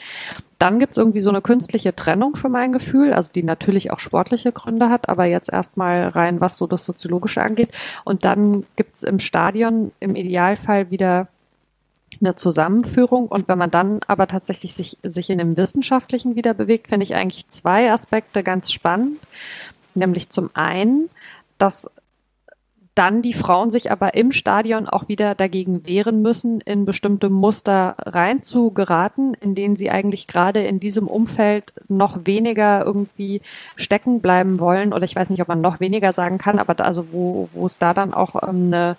[0.60, 4.00] dann gibt es irgendwie so eine künstliche Trennung für mein Gefühl, also die natürlich auch
[4.00, 7.76] sportliche Gründe hat, aber jetzt erstmal rein, was so das Soziologische angeht.
[8.04, 11.28] Und dann gibt es im Stadion im Idealfall wieder
[12.22, 13.28] eine Zusammenführung.
[13.28, 17.15] Und wenn man dann aber tatsächlich sich, sich in dem Wissenschaftlichen wieder bewegt, finde ich
[17.15, 19.20] eigentlich zwei Aspekte ganz spannend.
[19.94, 21.10] Nämlich zum einen,
[21.58, 21.89] dass
[22.95, 27.95] dann die Frauen sich aber im Stadion auch wieder dagegen wehren müssen, in bestimmte Muster
[27.99, 33.41] reinzugeraten, in denen sie eigentlich gerade in diesem Umfeld noch weniger irgendwie
[33.75, 34.93] stecken bleiben wollen.
[34.93, 37.65] Oder ich weiß nicht, ob man noch weniger sagen kann, aber da, also wo, wo
[37.65, 38.95] es da dann auch ähm, eine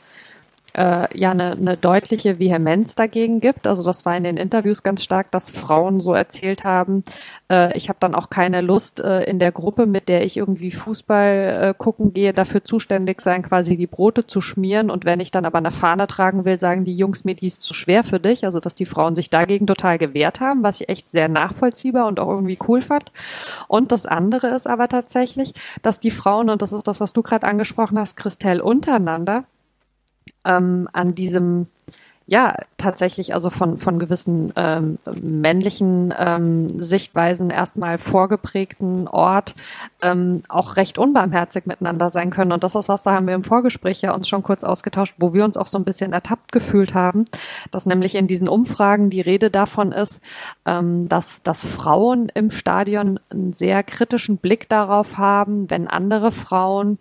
[0.77, 3.67] äh, ja eine, eine deutliche Vehemenz dagegen gibt.
[3.67, 7.03] Also das war in den Interviews ganz stark, dass Frauen so erzählt haben,
[7.51, 10.71] äh, ich habe dann auch keine Lust äh, in der Gruppe, mit der ich irgendwie
[10.71, 14.91] Fußball äh, gucken gehe, dafür zuständig sein, quasi die Brote zu schmieren.
[14.91, 17.63] Und wenn ich dann aber eine Fahne tragen will, sagen die Jungs mir, die ist
[17.63, 18.45] zu schwer für dich.
[18.45, 22.21] Also dass die Frauen sich dagegen total gewehrt haben, was ich echt sehr nachvollziehbar und
[22.21, 23.13] auch irgendwie cool fand.
[23.69, 27.23] Und das andere ist aber tatsächlich, dass die Frauen, und das ist das, was du
[27.23, 29.45] gerade angesprochen hast, Christelle, untereinander,
[30.47, 31.67] ähm, an diesem
[32.29, 39.55] ja, tatsächlich also von, von gewissen ähm, männlichen ähm, Sichtweisen erstmal vorgeprägten Ort
[40.03, 42.51] ähm, auch recht unbarmherzig miteinander sein können.
[42.51, 45.35] Und das ist was, da haben wir im Vorgespräch ja uns schon kurz ausgetauscht, wo
[45.35, 47.27] wir uns auch so ein bisschen ertappt gefühlt haben,
[47.71, 50.21] dass nämlich in diesen Umfragen die Rede davon ist,
[50.65, 56.99] ähm, dass, dass Frauen im Stadion einen sehr kritischen Blick darauf haben, wenn andere Frauen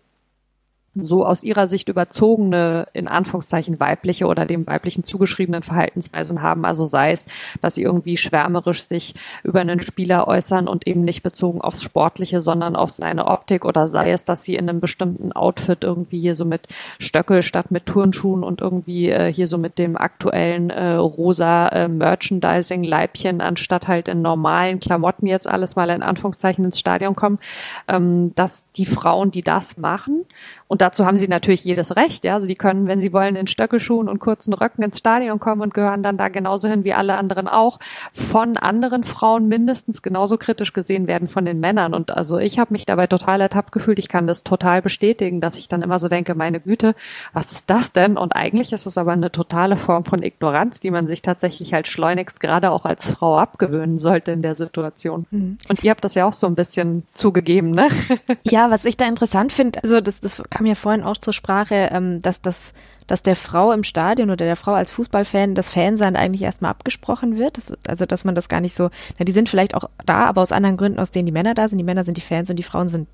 [1.03, 6.65] so aus ihrer Sicht überzogene, in Anführungszeichen weibliche oder dem weiblichen zugeschriebenen Verhaltensweisen haben.
[6.65, 7.25] Also sei es,
[7.61, 12.41] dass sie irgendwie schwärmerisch sich über einen Spieler äußern und eben nicht bezogen aufs Sportliche,
[12.41, 16.35] sondern auf seine Optik oder sei es, dass sie in einem bestimmten Outfit irgendwie hier
[16.35, 16.67] so mit
[16.99, 21.87] Stöckel statt mit Turnschuhen und irgendwie äh, hier so mit dem aktuellen äh, rosa äh,
[21.87, 27.39] Merchandising-Leibchen anstatt halt in normalen Klamotten jetzt alles mal in Anführungszeichen ins Stadion kommen,
[27.87, 30.25] ähm, dass die Frauen, die das machen
[30.67, 32.23] und dazu haben sie natürlich jedes Recht.
[32.23, 35.61] Ja, also die können, wenn sie wollen, in Stöckelschuhen und kurzen Röcken ins Stadion kommen
[35.61, 37.77] und gehören dann da genauso hin wie alle anderen auch.
[38.11, 41.93] Von anderen Frauen mindestens genauso kritisch gesehen werden von den Männern.
[41.93, 43.99] Und also ich habe mich dabei total ertappt gefühlt.
[43.99, 46.95] Ich kann das total bestätigen, dass ich dann immer so denke, meine Güte,
[47.31, 48.17] was ist das denn?
[48.17, 51.87] Und eigentlich ist es aber eine totale Form von Ignoranz, die man sich tatsächlich halt
[51.87, 55.27] schleunigst gerade auch als Frau abgewöhnen sollte in der Situation.
[55.29, 55.59] Mhm.
[55.69, 57.87] Und ihr habt das ja auch so ein bisschen zugegeben, ne?
[58.43, 61.89] Ja, was ich da interessant finde, also das, das kam ja vorhin auch zur Sprache,
[61.91, 62.73] ähm, dass das,
[63.05, 67.37] dass der Frau im Stadion oder der Frau als Fußballfan das Fansein eigentlich erstmal abgesprochen
[67.37, 67.57] wird.
[67.57, 70.41] Das, also dass man das gar nicht so, na, die sind vielleicht auch da, aber
[70.41, 71.77] aus anderen Gründen, aus denen die Männer da sind.
[71.77, 73.07] Die Männer sind die Fans und die Frauen sind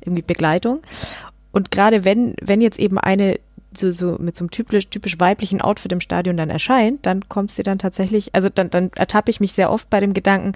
[0.00, 0.82] irgendwie Begleitung.
[1.52, 3.38] Und gerade wenn, wenn jetzt eben eine
[3.72, 7.52] so, so mit so einem typisch, typisch weiblichen Outfit im Stadion dann erscheint, dann kommt
[7.52, 10.52] sie dann tatsächlich, also dann, dann ertappe ich mich sehr oft bei dem Gedanken,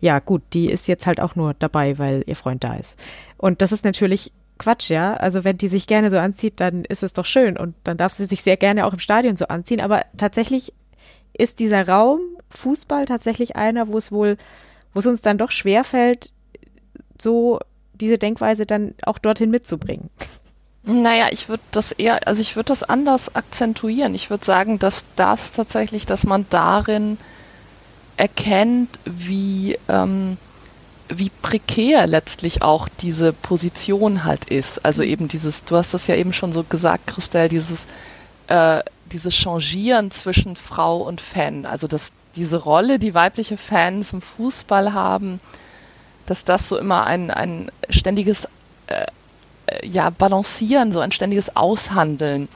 [0.00, 2.98] ja gut, die ist jetzt halt auch nur dabei, weil ihr Freund da ist.
[3.36, 5.14] Und das ist natürlich Quatsch, ja.
[5.14, 8.12] Also wenn die sich gerne so anzieht, dann ist es doch schön und dann darf
[8.12, 9.80] sie sich sehr gerne auch im Stadion so anziehen.
[9.80, 10.72] Aber tatsächlich
[11.32, 14.36] ist dieser Raum Fußball tatsächlich einer, wo es wohl,
[14.92, 16.32] wo es uns dann doch schwerfällt,
[17.20, 17.60] so
[17.94, 20.10] diese Denkweise dann auch dorthin mitzubringen.
[20.84, 24.14] Naja, ich würde das eher, also ich würde das anders akzentuieren.
[24.14, 27.18] Ich würde sagen, dass das tatsächlich, dass man darin
[28.16, 30.36] erkennt, wie ähm,
[31.18, 34.84] wie prekär letztlich auch diese Position halt ist.
[34.84, 35.08] Also mhm.
[35.08, 37.86] eben dieses, du hast das ja eben schon so gesagt, Christelle, dieses,
[38.48, 41.66] äh, dieses Changieren zwischen Frau und Fan.
[41.66, 45.40] Also dass diese Rolle, die weibliche Fans im Fußball haben,
[46.26, 48.46] dass das so immer ein, ein ständiges
[48.86, 49.06] äh,
[49.66, 52.48] äh, ja, Balancieren, so ein ständiges Aushandeln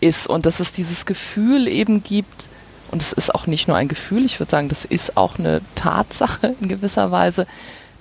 [0.00, 2.48] ist und dass es dieses Gefühl eben gibt,
[2.90, 5.60] und es ist auch nicht nur ein Gefühl, ich würde sagen, das ist auch eine
[5.74, 7.46] Tatsache in gewisser Weise,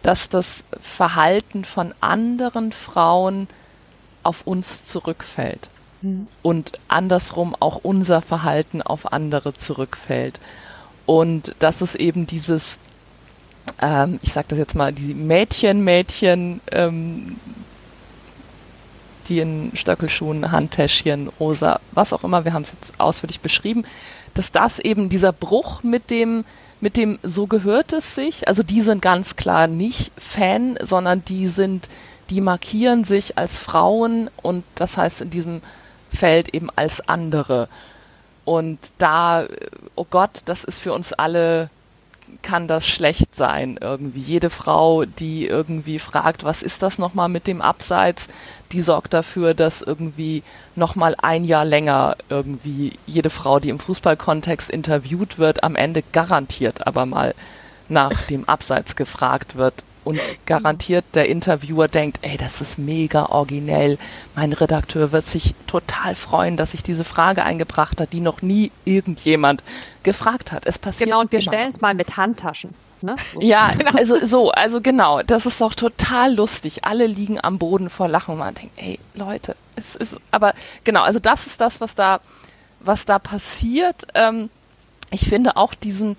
[0.06, 3.48] dass das Verhalten von anderen Frauen
[4.22, 5.68] auf uns zurückfällt.
[6.04, 6.28] Mhm.
[6.44, 10.40] Und andersrum auch unser Verhalten auf andere zurückfällt.
[11.08, 12.78] Und das ist eben dieses,
[13.82, 17.38] ähm, ich sage das jetzt mal, die Mädchen, Mädchen, ähm,
[19.28, 23.86] die in Stöckelschuhen, Handtäschchen, rosa, was auch immer, wir haben es jetzt ausführlich beschrieben,
[24.36, 26.46] dass das eben dieser Bruch mit dem
[26.82, 28.48] mit dem so gehört es sich.
[28.48, 31.90] Also die sind ganz klar nicht Fan, sondern die sind,
[32.30, 35.62] die markieren sich als Frauen und das heißt in diesem
[36.14, 37.68] Feld eben als andere.
[38.46, 39.46] Und da,
[39.96, 41.70] oh Gott, das ist für uns alle
[42.42, 44.20] kann das schlecht sein irgendwie.
[44.20, 48.30] Jede Frau, die irgendwie fragt, was ist das nochmal mit dem Abseits,
[48.72, 50.44] die sorgt dafür, dass irgendwie
[50.76, 56.86] nochmal ein Jahr länger irgendwie jede Frau, die im Fußballkontext interviewt wird, am Ende garantiert
[56.88, 57.36] aber mal
[57.88, 59.76] nach dem Abseits gefragt wird,
[60.06, 63.98] und garantiert der Interviewer denkt, ey, das ist mega originell.
[64.36, 68.72] Mein Redakteur wird sich total freuen, dass sich diese Frage eingebracht hat, die noch nie
[68.86, 69.64] irgendjemand
[70.04, 70.66] gefragt hat.
[70.66, 71.10] Es passiert.
[71.10, 72.70] Genau, und wir stellen es mal mit Handtaschen.
[73.02, 73.16] Ne?
[73.34, 73.42] So.
[73.42, 76.84] Ja, also so, also genau, das ist doch total lustig.
[76.86, 80.54] Alle liegen am Boden vor Lachen und man denkt, ey, Leute, es ist, aber
[80.84, 82.20] genau, also das ist das, was da,
[82.80, 84.08] was da passiert.
[84.14, 84.50] Ähm,
[85.12, 86.18] ich finde auch diesen,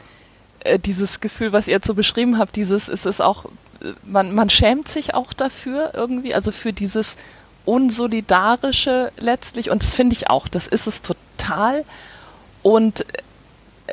[0.61, 3.47] äh, dieses Gefühl, was ihr jetzt so beschrieben habt, dieses, es ist auch
[4.05, 7.17] man, man schämt sich auch dafür irgendwie, also für dieses
[7.65, 9.71] Unsolidarische letztlich.
[9.71, 11.85] Und das finde ich auch, das ist es total.
[12.63, 13.05] Und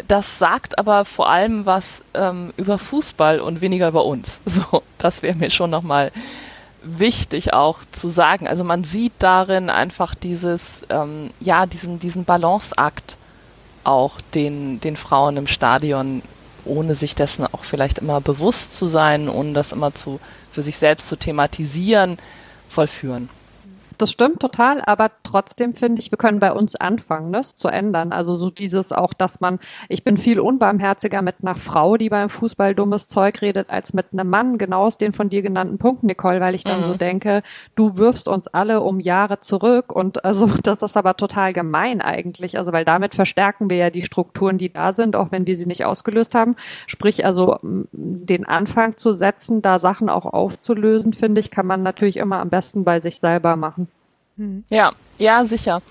[0.07, 4.39] das sagt aber vor allem was ähm, über Fußball und weniger über uns.
[4.45, 6.11] So, das wäre mir schon nochmal
[6.83, 8.47] wichtig auch zu sagen.
[8.47, 13.17] Also man sieht darin einfach dieses, ähm, ja, diesen, diesen Balanceakt
[13.83, 16.21] auch, den, den Frauen im Stadion
[16.65, 20.19] ohne sich dessen auch vielleicht immer bewusst zu sein, ohne das immer zu,
[20.51, 22.17] für sich selbst zu thematisieren,
[22.69, 23.29] vollführen.
[23.97, 28.11] Das stimmt total, aber trotzdem finde ich, wir können bei uns anfangen, das zu ändern.
[28.11, 29.57] Also so dieses auch, dass man,
[29.89, 34.05] ich bin viel unbarmherziger mit einer Frau, die beim Fußball dummes Zeug redet, als mit
[34.13, 36.83] einem Mann, genau aus den von dir genannten Punkten, Nicole, weil ich dann mhm.
[36.83, 37.41] so denke,
[37.73, 42.59] du wirfst uns alle um Jahre zurück und also das ist aber total gemein eigentlich,
[42.59, 45.65] also weil damit verstärken wir ja die Strukturen, die da sind, auch wenn wir sie
[45.65, 46.55] nicht ausgelöst haben.
[46.85, 52.17] Sprich, also den Anfang zu setzen, da Sachen auch aufzulösen, finde ich, kann man natürlich
[52.17, 53.87] immer am besten bei sich selber machen.
[54.35, 54.63] Mhm.
[54.69, 55.81] Ja, ja, sicher.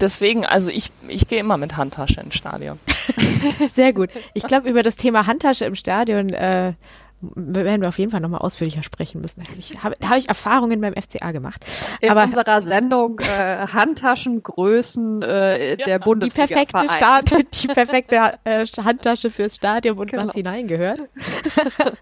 [0.00, 2.78] Deswegen, also ich, ich gehe immer mit Handtasche ins Stadion.
[3.66, 4.10] Sehr gut.
[4.32, 6.74] Ich glaube, über das Thema Handtasche im Stadion äh,
[7.20, 9.42] werden wir auf jeden Fall nochmal ausführlicher sprechen müssen.
[9.58, 11.64] Ich, habe hab ich Erfahrungen beim FCA gemacht.
[12.00, 16.46] In Aber, unserer Sendung äh, Handtaschengrößen äh, ja, der Bundesliga.
[16.46, 17.30] Die perfekte, Start,
[17.62, 20.28] die perfekte äh, Handtasche fürs Stadion und genau.
[20.28, 21.00] was hineingehört.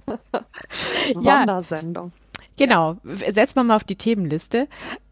[1.14, 2.12] Sondersendung.
[2.14, 2.26] Ja.
[2.59, 4.66] Genau, setzt man mal auf die Themenliste.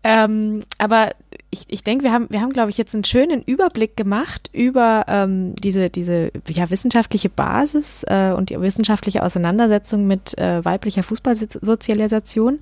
[0.05, 1.11] Ähm, aber
[1.51, 5.05] ich, ich denke, wir haben, wir haben, glaube ich, jetzt einen schönen Überblick gemacht über
[5.09, 12.61] ähm, diese, diese ja, wissenschaftliche Basis äh, und die wissenschaftliche Auseinandersetzung mit äh, weiblicher Fußballsozialisation.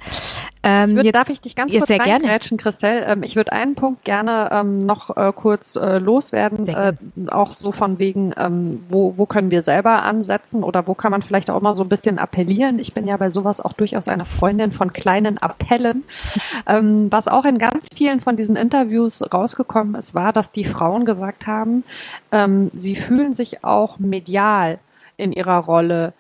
[0.63, 2.39] Ähm, ich würd, jetzt, darf ich dich ganz kurz sehr gerne.
[2.39, 3.07] Christelle?
[3.07, 6.93] Ähm, ich würde einen Punkt gerne ähm, noch äh, kurz äh, loswerden, äh,
[7.29, 11.23] auch so von wegen, ähm, wo, wo können wir selber ansetzen oder wo kann man
[11.23, 12.79] vielleicht auch mal so ein bisschen appellieren.
[12.79, 16.05] Ich bin ja bei sowas auch durchaus eine Freundin von kleinen Appellen.
[16.67, 21.05] ähm, was auch in ganz vielen von diesen Interviews rausgekommen ist, war, dass die Frauen
[21.05, 21.85] gesagt haben,
[22.31, 24.79] ähm, sie fühlen sich auch medial
[25.17, 26.13] in ihrer Rolle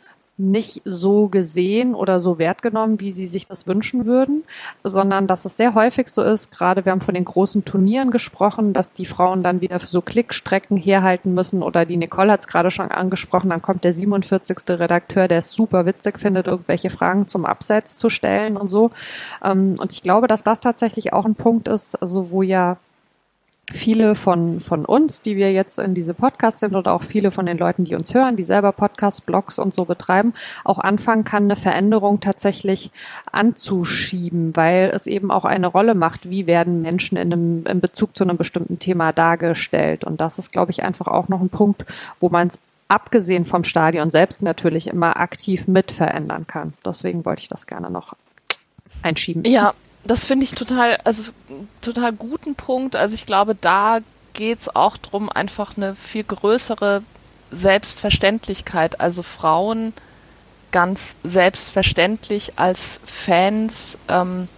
[0.42, 4.42] nicht so gesehen oder so wertgenommen, wie sie sich das wünschen würden,
[4.82, 8.72] sondern dass es sehr häufig so ist, gerade wir haben von den großen Turnieren gesprochen,
[8.72, 12.70] dass die Frauen dann wieder so Klickstrecken herhalten müssen oder die Nicole hat es gerade
[12.70, 14.58] schon angesprochen, dann kommt der 47.
[14.68, 18.90] Redakteur, der es super witzig findet, irgendwelche Fragen zum Abseits zu stellen und so.
[19.44, 22.76] Ähm, und ich glaube, dass das tatsächlich auch ein Punkt ist, also wo ja
[23.72, 27.46] viele von, von uns, die wir jetzt in diese Podcasts sind oder auch viele von
[27.46, 31.44] den Leuten, die uns hören, die selber Podcasts, Blogs und so betreiben, auch anfangen kann,
[31.44, 32.90] eine Veränderung tatsächlich
[33.30, 38.16] anzuschieben, weil es eben auch eine Rolle macht, wie werden Menschen in, einem, in Bezug
[38.16, 40.04] zu einem bestimmten Thema dargestellt.
[40.04, 41.84] Und das ist, glaube ich, einfach auch noch ein Punkt,
[42.20, 46.74] wo man es abgesehen vom Stadion selbst natürlich immer aktiv mit verändern kann.
[46.84, 48.14] Deswegen wollte ich das gerne noch
[49.02, 49.44] einschieben.
[49.44, 49.72] Ja,
[50.04, 51.24] das finde ich total, also
[51.80, 52.96] total guten Punkt.
[52.96, 54.00] Also ich glaube, da
[54.32, 57.02] geht es auch darum, einfach eine viel größere
[57.50, 59.92] Selbstverständlichkeit, also Frauen
[60.70, 64.48] ganz selbstverständlich als Fans ähm,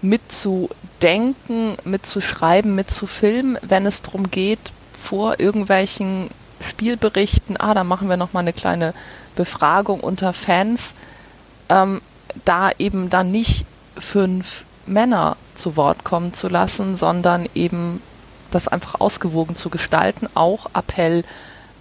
[0.00, 6.30] mitzudenken, mitzuschreiben, mitzufilmen, wenn es darum geht, vor irgendwelchen
[6.60, 8.94] Spielberichten, ah, da machen wir nochmal eine kleine
[9.34, 10.94] Befragung unter Fans,
[11.68, 12.00] ähm,
[12.44, 13.66] da eben dann nicht
[13.98, 18.02] fünf Männer zu Wort kommen zu lassen, sondern eben
[18.50, 20.28] das einfach ausgewogen zu gestalten.
[20.34, 21.24] Auch Appell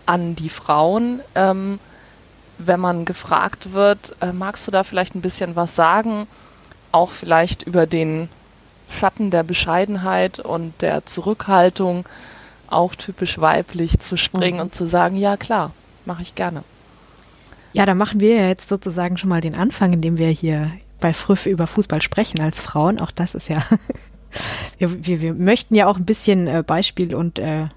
[0.05, 1.21] an die Frauen.
[1.35, 1.79] Ähm,
[2.57, 6.27] wenn man gefragt wird, äh, magst du da vielleicht ein bisschen was sagen?
[6.91, 8.29] Auch vielleicht über den
[8.89, 12.05] Schatten der Bescheidenheit und der Zurückhaltung,
[12.67, 14.63] auch typisch weiblich zu springen mhm.
[14.63, 15.71] und zu sagen, ja klar,
[16.05, 16.63] mache ich gerne.
[17.73, 21.13] Ja, da machen wir ja jetzt sozusagen schon mal den Anfang, indem wir hier bei
[21.13, 22.99] Früff über Fußball sprechen als Frauen.
[22.99, 23.63] Auch das ist ja,
[24.77, 27.67] wir, wir, wir möchten ja auch ein bisschen äh, Beispiel und äh,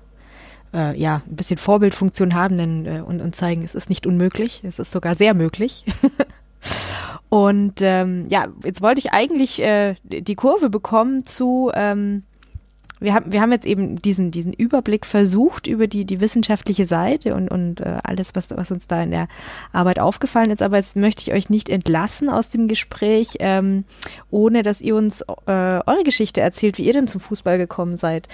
[0.75, 4.63] äh, ja, ein bisschen Vorbildfunktion haben denn, äh, und, und zeigen, es ist nicht unmöglich,
[4.65, 5.85] es ist sogar sehr möglich.
[7.29, 12.25] und ähm, ja, jetzt wollte ich eigentlich äh, die Kurve bekommen zu ähm,
[13.01, 17.35] wir haben, wir haben jetzt eben diesen, diesen Überblick versucht über die, die wissenschaftliche Seite
[17.35, 19.29] und, und äh, alles, was, was uns da in der
[19.73, 20.63] Arbeit aufgefallen ist.
[20.63, 23.85] Aber jetzt möchte ich euch nicht entlassen aus dem Gespräch, ähm,
[24.31, 28.29] ohne dass ihr uns äh, eure Geschichte erzählt, wie ihr denn zum Fußball gekommen seid.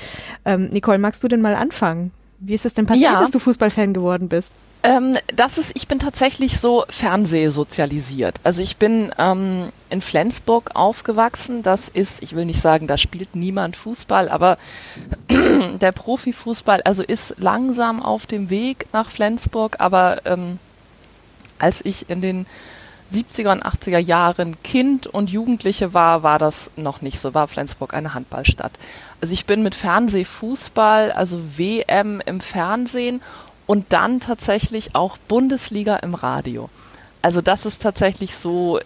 [0.45, 2.11] Ähm, Nicole, magst du denn mal anfangen?
[2.41, 3.19] Wie ist es denn passiert, ja.
[3.19, 4.53] dass du Fußballfan geworden bist?
[4.83, 8.39] Ähm, das ist, ich bin tatsächlich so fernsehsozialisiert.
[8.45, 11.63] Also ich bin ähm, in Flensburg aufgewachsen.
[11.63, 14.59] Das ist, ich will nicht sagen, da spielt niemand Fußball, aber
[15.31, 19.77] der Profifußball, also ist langsam auf dem Weg nach Flensburg.
[19.79, 20.59] Aber ähm,
[21.61, 22.47] als ich in den
[23.13, 27.95] 70er und 80er Jahren Kind und Jugendliche war, war das noch nicht so, war Flensburg
[27.95, 28.73] eine Handballstadt.
[29.21, 33.23] Also ich bin mit Fernsehfußball, also WM im Fernsehen
[33.67, 36.69] und dann tatsächlich auch Bundesliga im Radio.
[37.23, 38.81] Also das ist tatsächlich so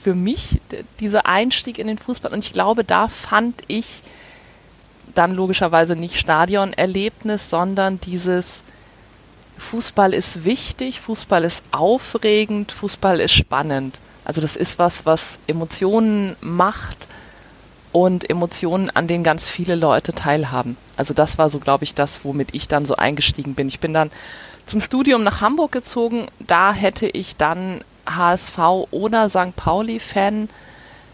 [0.00, 0.60] für mich
[1.00, 4.02] dieser Einstieg in den Fußball und ich glaube, da fand ich
[5.14, 8.60] dann logischerweise nicht Stadionerlebnis, sondern dieses
[9.58, 13.98] Fußball ist wichtig, Fußball ist aufregend, Fußball ist spannend.
[14.24, 17.08] Also das ist was, was Emotionen macht
[17.92, 20.76] und Emotionen, an denen ganz viele Leute teilhaben.
[20.96, 23.68] Also das war so, glaube ich, das, womit ich dann so eingestiegen bin.
[23.68, 24.10] Ich bin dann
[24.66, 26.28] zum Studium nach Hamburg gezogen.
[26.38, 28.58] Da hätte ich dann HSV
[28.90, 29.56] oder St.
[29.56, 30.48] Pauli-Fan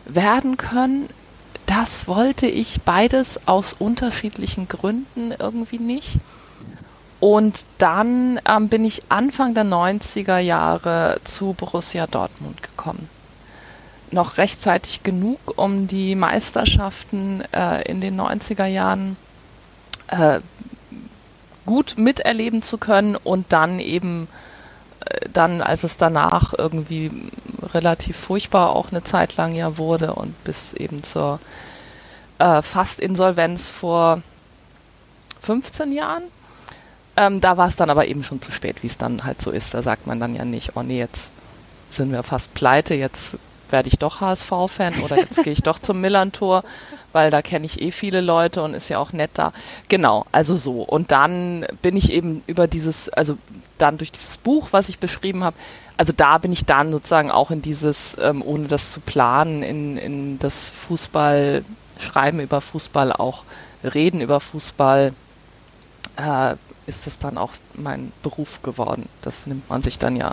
[0.05, 1.09] werden können.
[1.67, 6.19] Das wollte ich beides aus unterschiedlichen Gründen irgendwie nicht.
[7.19, 13.09] Und dann ähm, bin ich Anfang der 90er Jahre zu Borussia Dortmund gekommen
[14.11, 19.17] noch rechtzeitig genug, um die Meisterschaften äh, in den 90er Jahren
[20.09, 20.41] äh,
[21.65, 24.29] gut miterleben zu können und dann eben
[25.33, 27.11] dann, als es danach irgendwie
[27.75, 31.41] relativ furchtbar auch eine Zeit lang ja wurde und bis eben zur
[32.39, 34.23] äh, Fast-Insolvenz vor
[35.43, 36.25] 15 Jahren.
[37.17, 39.51] Ähm, da war es dann aber eben schon zu spät, wie es dann halt so
[39.51, 39.73] ist.
[39.75, 41.31] Da sagt man dann ja nicht, oh nee, jetzt
[41.91, 43.37] sind wir fast pleite, jetzt
[43.71, 46.63] werde ich doch HSV-Fan oder jetzt gehe ich doch zum Millantor,
[47.17, 49.55] weil da kenne ich eh viele Leute und ist ja auch nett da.
[49.89, 50.83] Genau, also so.
[50.83, 53.39] Und dann bin ich eben über dieses, also
[53.79, 55.57] dann durch dieses Buch, was ich beschrieben habe,
[55.97, 59.97] also da bin ich dann sozusagen auch in dieses, ähm, ohne das zu planen, in,
[59.97, 61.65] in das Fußball,
[61.99, 63.45] Schreiben über Fußball, auch
[63.83, 65.15] Reden über Fußball,
[66.17, 66.55] äh,
[66.87, 69.09] ist das dann auch mein Beruf geworden.
[69.23, 70.33] Das nimmt man sich dann ja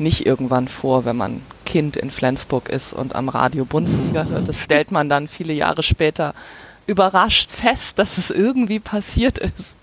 [0.00, 4.48] nicht irgendwann vor, wenn man Kind in Flensburg ist und am Radio Bundesliga hört.
[4.48, 6.34] Das stellt man dann viele Jahre später
[6.86, 9.74] überrascht fest, dass es irgendwie passiert ist.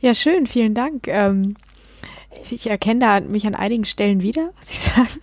[0.00, 1.08] Ja, schön, vielen Dank.
[1.08, 1.56] Ähm,
[2.50, 5.20] ich erkenne da mich an einigen Stellen wieder, muss ich sagen.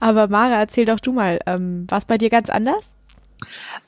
[0.00, 2.94] Aber Mara, erzähl doch du mal, ähm, war es bei dir ganz anders?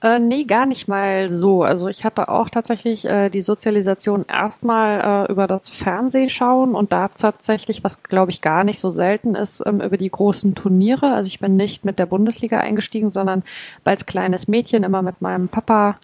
[0.05, 1.63] Äh, nee, gar nicht mal so.
[1.63, 6.93] Also ich hatte auch tatsächlich äh, die Sozialisation erstmal äh, über das Fernsehen schauen und
[6.93, 11.15] da tatsächlich, was glaube ich gar nicht so selten ist, ähm, über die großen Turniere.
[11.15, 13.45] Also ich bin nicht mit der Bundesliga eingestiegen, sondern
[13.85, 15.97] als kleines Mädchen immer mit meinem Papa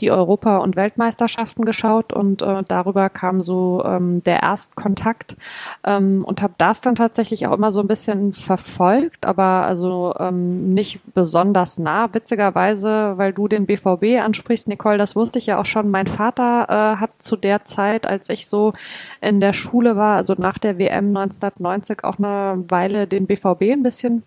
[0.00, 5.36] die Europa- und Weltmeisterschaften geschaut und äh, darüber kam so ähm, der Erstkontakt
[5.84, 10.74] ähm, und habe das dann tatsächlich auch immer so ein bisschen verfolgt, aber also ähm,
[10.74, 12.12] nicht besonders nah.
[12.12, 15.90] Witzigerweise, weil du den BVB ansprichst, Nicole, das wusste ich ja auch schon.
[15.90, 18.72] Mein Vater äh, hat zu der Zeit, als ich so
[19.20, 23.82] in der Schule war, also nach der WM 1990 auch eine Weile den BVB ein
[23.82, 24.22] bisschen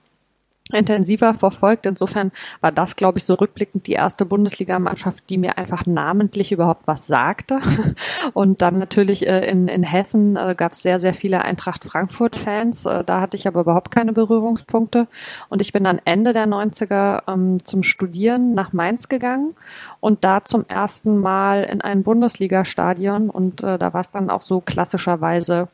[0.72, 1.86] intensiver verfolgt.
[1.86, 6.88] Insofern war das, glaube ich, so rückblickend die erste Bundesligamannschaft, die mir einfach namentlich überhaupt
[6.88, 7.60] was sagte.
[8.34, 12.86] Und dann natürlich äh, in, in Hessen äh, gab es sehr, sehr viele Eintracht Frankfurt-Fans.
[12.86, 15.08] Äh, da hatte ich aber überhaupt keine Berührungspunkte.
[15.50, 19.56] Und ich bin dann Ende der 90er ähm, zum Studieren nach Mainz gegangen
[20.04, 23.30] und da zum ersten Mal in ein Bundesliga-Stadion.
[23.30, 25.70] Und äh, da war es dann auch so klassischerweise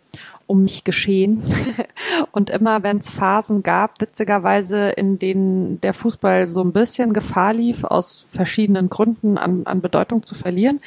[0.45, 1.41] um mich geschehen.
[2.31, 7.53] und immer, wenn es Phasen gab, witzigerweise, in denen der Fußball so ein bisschen Gefahr
[7.53, 10.79] lief, aus verschiedenen Gründen an, an Bedeutung zu verlieren,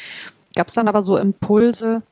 [0.55, 2.03] gab es dann aber so Impulse,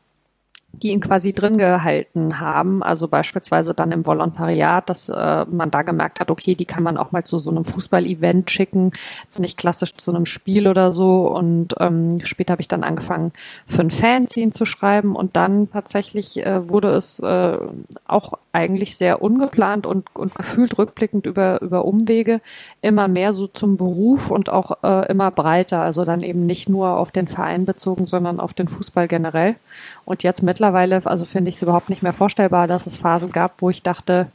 [0.72, 2.82] die ihn quasi drin gehalten haben.
[2.82, 6.96] Also beispielsweise dann im Volontariat, dass äh, man da gemerkt hat, okay, die kann man
[6.96, 8.92] auch mal zu so einem Fußball-Event schicken.
[9.24, 11.26] Jetzt nicht klassisch zu einem Spiel oder so.
[11.26, 13.32] Und ähm, später habe ich dann angefangen,
[13.66, 15.16] für ein Fanzine zu schreiben.
[15.16, 17.58] Und dann tatsächlich äh, wurde es äh,
[18.06, 22.40] auch eigentlich sehr ungeplant und, und gefühlt rückblickend über, über Umwege
[22.80, 25.80] immer mehr so zum Beruf und auch äh, immer breiter.
[25.82, 29.56] Also dann eben nicht nur auf den Verein bezogen, sondern auf den Fußball generell.
[30.04, 33.62] Und jetzt mittlerweile, also finde ich es überhaupt nicht mehr vorstellbar, dass es Phasen gab,
[33.62, 34.26] wo ich dachte,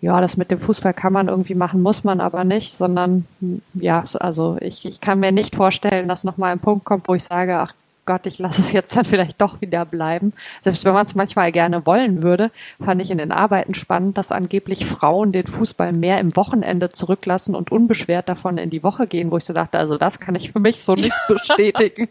[0.00, 3.26] ja, das mit dem Fußball kann man irgendwie machen, muss man aber nicht, sondern
[3.74, 7.24] ja, also ich, ich kann mir nicht vorstellen, dass nochmal ein Punkt kommt, wo ich
[7.24, 7.74] sage, ach
[8.06, 10.32] Gott, ich lasse es jetzt dann vielleicht doch wieder bleiben.
[10.62, 12.50] Selbst wenn man es manchmal gerne wollen würde,
[12.82, 17.54] fand ich in den Arbeiten spannend, dass angeblich Frauen den Fußball mehr im Wochenende zurücklassen
[17.54, 20.52] und unbeschwert davon in die Woche gehen, wo ich so dachte, also das kann ich
[20.52, 22.08] für mich so nicht bestätigen.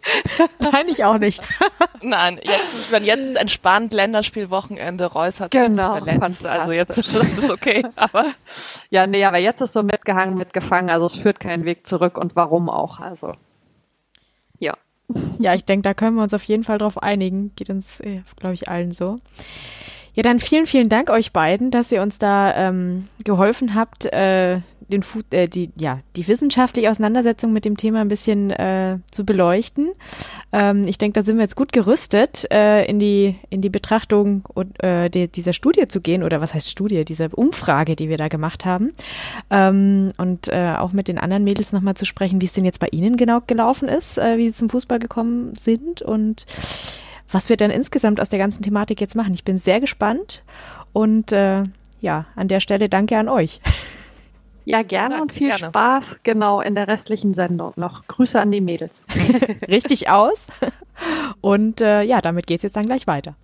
[0.59, 1.41] Nein, ich auch nicht.
[2.01, 7.49] Nein, jetzt, wenn jetzt ist entspannt Länderspielwochenende, Reus hat genau, verletzt, also jetzt ist es
[7.49, 7.85] okay.
[7.95, 8.25] Aber
[8.89, 12.35] ja, nee, aber jetzt ist so mitgehangen, mitgefangen, also es führt keinen Weg zurück und
[12.35, 13.33] warum auch, also
[14.59, 14.73] ja.
[15.39, 17.53] Ja, ich denke, da können wir uns auf jeden Fall drauf einigen.
[17.55, 19.17] Geht uns, äh, glaube ich, allen so.
[20.15, 24.61] Ja, dann vielen, vielen Dank euch beiden, dass ihr uns da ähm, geholfen habt, äh,
[24.87, 29.25] den Fu äh, die, ja, die wissenschaftliche Auseinandersetzung mit dem Thema ein bisschen äh, zu
[29.25, 29.91] beleuchten.
[30.53, 34.43] Ähm, ich denke, da sind wir jetzt gut gerüstet, äh, in, die, in die Betrachtung
[34.53, 38.17] und, äh, die, dieser Studie zu gehen, oder was heißt Studie, diese Umfrage, die wir
[38.17, 38.93] da gemacht haben.
[39.49, 42.79] Ähm, und äh, auch mit den anderen Mädels nochmal zu sprechen, wie es denn jetzt
[42.79, 46.45] bei Ihnen genau gelaufen ist, äh, wie Sie zum Fußball gekommen sind und
[47.35, 49.33] was wir dann insgesamt aus der ganzen Thematik jetzt machen.
[49.33, 50.41] Ich bin sehr gespannt
[50.93, 51.63] und äh,
[51.99, 53.59] ja, an der Stelle danke an euch.
[54.67, 55.67] Ja, gerne ja, und viel gerne.
[55.67, 58.07] Spaß, genau, in der restlichen Sendung noch.
[58.07, 59.05] Grüße an die Mädels.
[59.67, 60.47] Richtig aus.
[61.39, 63.35] Und äh, ja, damit geht's jetzt dann gleich weiter.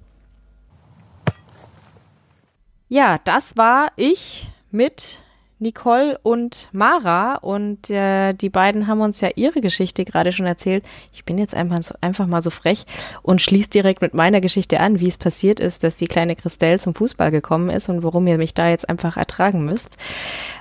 [2.90, 5.22] Ja, das war ich mit
[5.62, 10.84] Nicole und Mara und äh, die beiden haben uns ja ihre Geschichte gerade schon erzählt.
[11.14, 12.86] Ich bin jetzt einfach, einfach mal so frech
[13.22, 16.80] und schließe direkt mit meiner Geschichte an, wie es passiert ist, dass die kleine Christelle
[16.80, 19.98] zum Fußball gekommen ist und warum ihr mich da jetzt einfach ertragen müsst.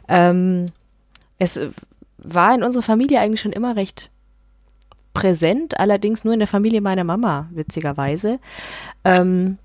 [0.09, 0.66] Ähm,
[1.38, 1.59] es
[2.18, 4.11] war in unserer Familie eigentlich schon immer recht
[5.14, 8.38] präsent, allerdings nur in der Familie meiner Mama, witzigerweise.
[9.05, 9.59] Ähm,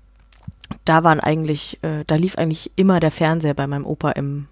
[0.84, 4.48] da waren eigentlich, äh, da lief eigentlich immer der Fernseher bei meinem Opa im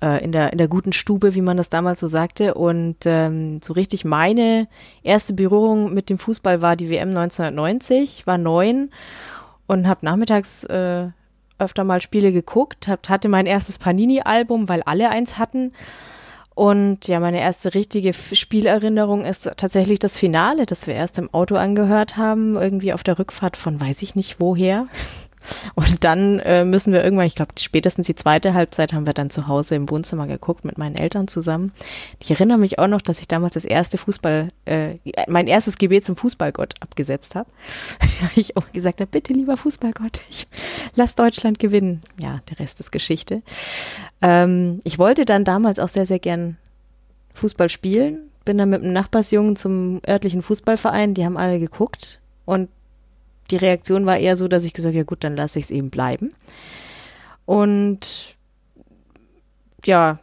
[0.00, 2.54] in der in der guten Stube, wie man das damals so sagte.
[2.54, 4.68] Und ähm, so richtig meine
[5.02, 8.90] erste Berührung mit dem Fußball war die WM 1990, war neun
[9.66, 11.08] und habe nachmittags äh,
[11.58, 15.72] öfter mal Spiele geguckt, hab, hatte mein erstes Panini-Album, weil alle eins hatten.
[16.54, 21.56] Und ja, meine erste richtige Spielerinnerung ist tatsächlich das Finale, das wir erst im Auto
[21.56, 24.86] angehört haben, irgendwie auf der Rückfahrt von weiß ich nicht woher.
[25.74, 29.30] Und dann äh, müssen wir irgendwann, ich glaube, spätestens die zweite Halbzeit haben wir dann
[29.30, 31.72] zu Hause im Wohnzimmer geguckt mit meinen Eltern zusammen.
[32.20, 34.96] Ich erinnere mich auch noch, dass ich damals das erste Fußball, äh,
[35.28, 37.48] mein erstes Gebet zum Fußballgott abgesetzt habe.
[38.36, 40.46] ich auch gesagt habe, bitte lieber Fußballgott, ich
[40.94, 42.02] lass Deutschland gewinnen.
[42.20, 43.42] Ja, der Rest ist Geschichte.
[44.22, 46.56] Ähm, ich wollte dann damals auch sehr, sehr gern
[47.34, 48.30] Fußball spielen.
[48.44, 52.68] Bin dann mit einem Nachbarsjungen zum örtlichen Fußballverein, die haben alle geguckt und
[53.50, 55.70] die Reaktion war eher so, dass ich gesagt habe, ja gut, dann lasse ich es
[55.70, 56.32] eben bleiben.
[57.46, 58.36] Und
[59.84, 60.18] ja,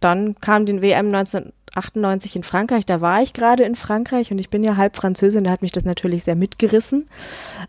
[0.00, 2.86] dann kam den WM 1998 in Frankreich.
[2.86, 5.72] Da war ich gerade in Frankreich und ich bin ja halb Französin, da hat mich
[5.72, 7.08] das natürlich sehr mitgerissen.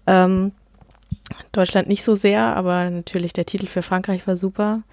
[0.07, 0.51] Ähm,
[1.51, 4.83] Deutschland nicht so sehr, aber natürlich der Titel für Frankreich war super.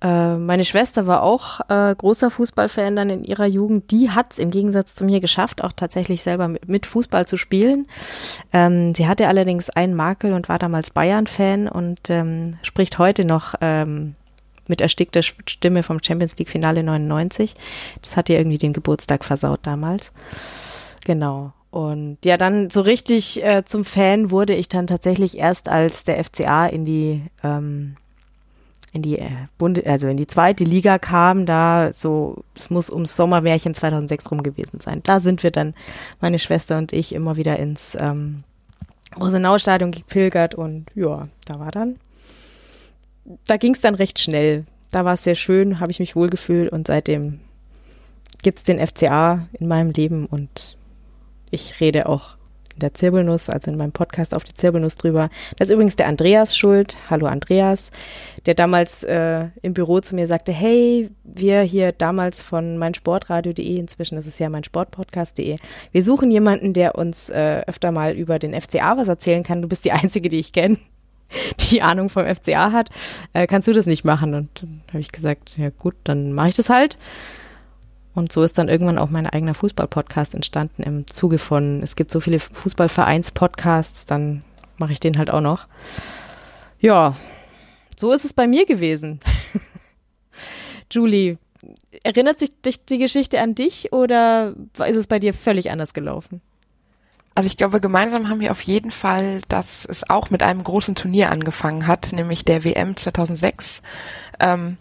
[0.00, 3.90] Äh, meine Schwester war auch äh, großer Fußballfan dann in ihrer Jugend.
[3.90, 7.36] Die hat es im Gegensatz zu mir geschafft, auch tatsächlich selber mit, mit Fußball zu
[7.36, 7.86] spielen.
[8.52, 13.54] Ähm, sie hatte allerdings einen Makel und war damals Bayern-Fan und ähm, spricht heute noch
[13.60, 14.14] ähm,
[14.68, 17.54] mit erstickter Stimme vom Champions League Finale 99.
[18.02, 20.12] Das hat ihr irgendwie den Geburtstag versaut damals.
[21.04, 21.52] Genau.
[21.70, 26.22] Und ja, dann so richtig äh, zum Fan wurde ich dann tatsächlich erst, als der
[26.22, 27.96] FCA in die ähm,
[28.92, 33.16] in die äh, Bunde, also in die zweite Liga kam, da so, es muss ums
[33.16, 35.02] Sommermärchen 2006 rum gewesen sein.
[35.02, 35.74] Da sind wir dann,
[36.20, 38.44] meine Schwester und ich, immer wieder ins ähm,
[39.18, 41.96] Rosenau-Stadion gepilgert und ja, da war dann,
[43.46, 44.64] da ging es dann recht schnell.
[44.90, 47.40] Da war es sehr schön, habe ich mich wohlgefühlt und seitdem
[48.42, 50.78] gibt es den FCA in meinem Leben und
[51.50, 52.37] ich rede auch
[52.78, 55.30] in der Zirbelnuss, also in meinem Podcast auf die Zirbelnuss drüber.
[55.56, 56.96] Da ist übrigens der Andreas schuld.
[57.10, 57.90] Hallo Andreas,
[58.46, 64.16] der damals äh, im Büro zu mir sagte, hey, wir hier damals von meinsportradio.de, inzwischen
[64.16, 65.56] ist es ja mein Sportpodcast.de,
[65.90, 69.60] wir suchen jemanden, der uns äh, öfter mal über den FCA was erzählen kann.
[69.60, 70.78] Du bist die Einzige, die ich kenne
[71.70, 72.90] die Ahnung vom FCA hat,
[73.32, 74.34] äh, kannst du das nicht machen?
[74.34, 76.98] Und dann habe ich gesagt, ja gut, dann mache ich das halt.
[78.18, 82.10] Und so ist dann irgendwann auch mein eigener Fußball-Podcast entstanden im Zuge von, es gibt
[82.10, 84.42] so viele Fußballvereins-Podcasts, dann
[84.76, 85.68] mache ich den halt auch noch.
[86.80, 87.14] Ja,
[87.96, 89.20] so ist es bei mir gewesen.
[90.92, 91.38] Julie,
[92.02, 94.52] erinnert sich dich die Geschichte an dich oder
[94.84, 96.40] ist es bei dir völlig anders gelaufen?
[97.36, 100.96] Also ich glaube, gemeinsam haben wir auf jeden Fall, dass es auch mit einem großen
[100.96, 103.80] Turnier angefangen hat, nämlich der WM 2006.
[104.40, 104.76] Ähm,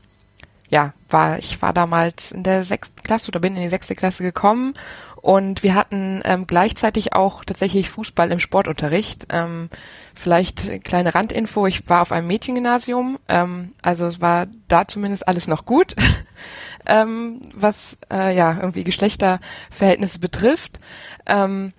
[0.70, 4.24] ja, war, ich war damals in der sechsten Klasse oder bin in die sechste Klasse
[4.24, 4.74] gekommen
[5.22, 9.28] und wir hatten ähm, gleichzeitig auch tatsächlich Fußball im Sportunterricht.
[9.30, 9.70] Ähm,
[10.16, 15.48] vielleicht kleine Randinfo, ich war auf einem Mädchengymnasium, ähm, also es war da zumindest alles
[15.48, 15.96] noch gut,
[16.86, 20.80] ähm, was äh, ja irgendwie Geschlechterverhältnisse betrifft.
[21.26, 21.74] Ähm,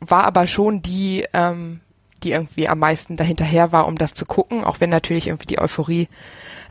[0.00, 1.80] war aber schon die, ähm,
[2.22, 5.58] die irgendwie am meisten dahinterher war, um das zu gucken, auch wenn natürlich irgendwie die
[5.58, 6.08] Euphorie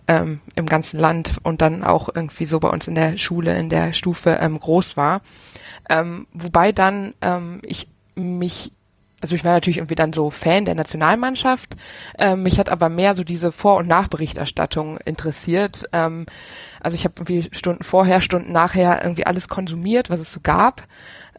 [0.08, 3.70] ähm, im ganzen Land und dann auch irgendwie so bei uns in der Schule, in
[3.70, 5.22] der Stufe ähm, groß war.
[5.90, 8.72] Ähm, wobei dann ähm, ich mich
[9.20, 11.76] also ich war natürlich irgendwie dann so Fan der Nationalmannschaft.
[12.20, 15.86] Ähm, mich hat aber mehr so diese Vor- und Nachberichterstattung interessiert.
[15.92, 16.28] Ähm,
[16.82, 20.84] also ich habe irgendwie Stunden vorher, Stunden nachher irgendwie alles konsumiert, was es so gab.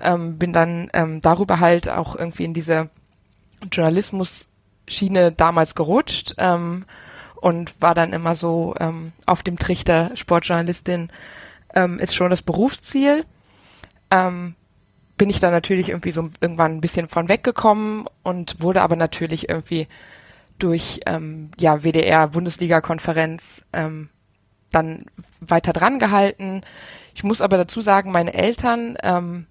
[0.00, 2.90] Ähm, bin dann ähm, darüber halt auch irgendwie in diese
[3.70, 6.34] Journalismus-Schiene damals gerutscht.
[6.38, 6.84] Ähm,
[7.40, 11.10] und war dann immer so ähm, auf dem Trichter Sportjournalistin
[11.74, 13.24] ähm, ist schon das Berufsziel.
[14.10, 14.54] Ähm,
[15.16, 19.48] bin ich dann natürlich irgendwie so irgendwann ein bisschen von weggekommen und wurde aber natürlich
[19.48, 19.88] irgendwie
[20.58, 24.08] durch ähm, ja WDR Bundesliga-Konferenz ähm,
[24.70, 25.06] dann
[25.40, 26.62] weiter dran gehalten.
[27.14, 29.46] Ich muss aber dazu sagen, meine Eltern ähm,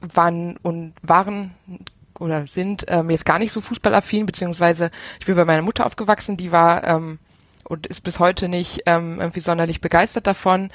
[0.00, 1.54] waren und waren
[2.18, 4.90] oder sind ähm, jetzt gar nicht so fußballaffin, beziehungsweise
[5.20, 7.18] ich bin bei meiner Mutter aufgewachsen, die war ähm,
[7.64, 10.70] und ist bis heute nicht ähm, irgendwie sonderlich begeistert davon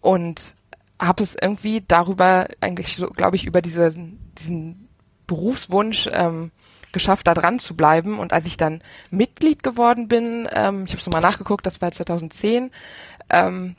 [0.00, 0.54] und
[1.00, 3.92] habe es irgendwie darüber eigentlich so, glaube ich, über diese,
[4.38, 4.88] diesen
[5.26, 6.50] Berufswunsch ähm,
[6.92, 8.18] geschafft, da dran zu bleiben.
[8.18, 11.92] Und als ich dann Mitglied geworden bin, ähm, ich habe es mal nachgeguckt, das war
[11.92, 12.70] 2010,
[13.30, 13.76] ähm,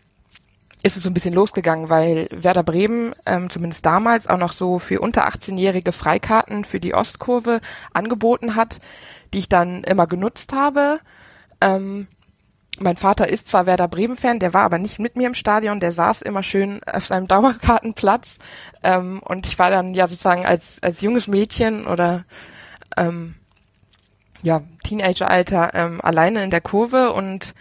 [0.88, 4.79] ist es so ein bisschen losgegangen, weil Werder Bremen ähm, zumindest damals auch noch so
[4.79, 7.59] für unter 18-jährige Freikarten für die Ostkurve
[7.93, 8.79] angeboten hat,
[9.33, 10.99] die ich dann immer genutzt habe.
[11.59, 12.07] Ähm,
[12.79, 15.91] mein Vater ist zwar Werder Bremen-Fan, der war aber nicht mit mir im Stadion, der
[15.91, 18.38] saß immer schön auf seinem Dauerkartenplatz
[18.81, 22.23] ähm, und ich war dann ja sozusagen als, als junges Mädchen oder
[22.95, 23.35] ähm,
[24.41, 27.55] ja, Teenageralter ähm, alleine in der Kurve und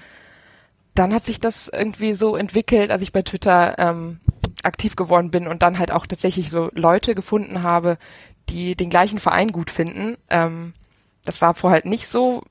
[0.99, 4.21] dann hat sich das irgendwie so entwickelt, als ich bei Twitter ähm,
[4.63, 7.99] aktiv geworden bin und dann halt auch tatsächlich so Leute gefunden habe,
[8.49, 10.17] die den gleichen Verein gut finden.
[10.29, 10.73] Ähm,
[11.25, 12.43] das war vorher halt nicht so.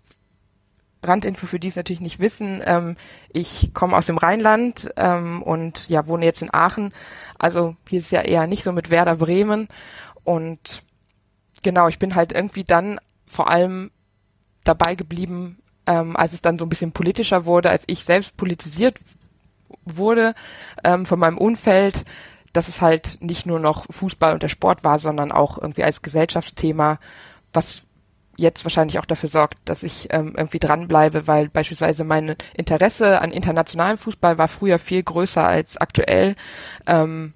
[1.03, 2.61] Randinfo für die es natürlich nicht wissen.
[2.65, 2.97] Ähm,
[3.29, 6.93] ich komme aus dem Rheinland ähm, und ja wohne jetzt in Aachen.
[7.37, 9.67] Also hier ist ja eher nicht so mit Werder Bremen
[10.23, 10.81] und
[11.63, 13.91] genau, ich bin halt irgendwie dann vor allem
[14.63, 18.99] dabei geblieben, ähm, als es dann so ein bisschen politischer wurde, als ich selbst politisiert
[19.83, 20.33] wurde
[20.83, 22.05] ähm, von meinem Umfeld,
[22.53, 26.01] dass es halt nicht nur noch Fußball und der Sport war, sondern auch irgendwie als
[26.01, 26.99] Gesellschaftsthema,
[27.53, 27.83] was
[28.37, 33.31] jetzt wahrscheinlich auch dafür sorgt, dass ich ähm, irgendwie dranbleibe, weil beispielsweise mein Interesse an
[33.31, 36.35] internationalem Fußball war früher viel größer als aktuell.
[36.85, 37.33] Ähm,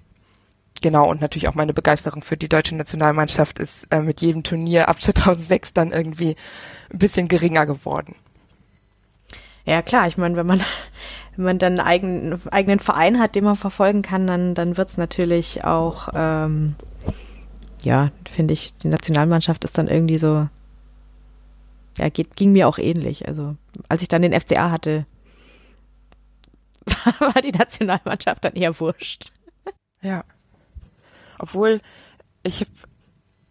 [0.82, 4.88] genau, und natürlich auch meine Begeisterung für die deutsche Nationalmannschaft ist äh, mit jedem Turnier
[4.88, 6.36] ab 2006 dann irgendwie
[6.92, 8.14] ein bisschen geringer geworden.
[9.70, 10.60] Ja, klar, ich meine, wenn man,
[11.36, 14.96] wenn man dann einen eigenen, eigenen Verein hat, den man verfolgen kann, dann, dann wird's
[14.96, 16.74] natürlich auch, ähm,
[17.82, 20.48] ja, finde ich, die Nationalmannschaft ist dann irgendwie so,
[21.98, 23.28] ja, geht, ging mir auch ähnlich.
[23.28, 23.54] Also,
[23.88, 25.06] als ich dann den FCA hatte,
[27.20, 29.30] war die Nationalmannschaft dann eher wurscht.
[30.02, 30.24] Ja.
[31.38, 31.80] Obwohl,
[32.42, 32.70] ich habe,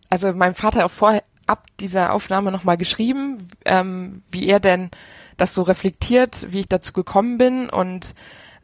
[0.10, 4.92] also meinem Vater auch vorher ab dieser Aufnahme nochmal geschrieben, ähm, wie er denn
[5.40, 8.14] das so reflektiert, wie ich dazu gekommen bin und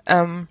[0.06, 0.48] ähm,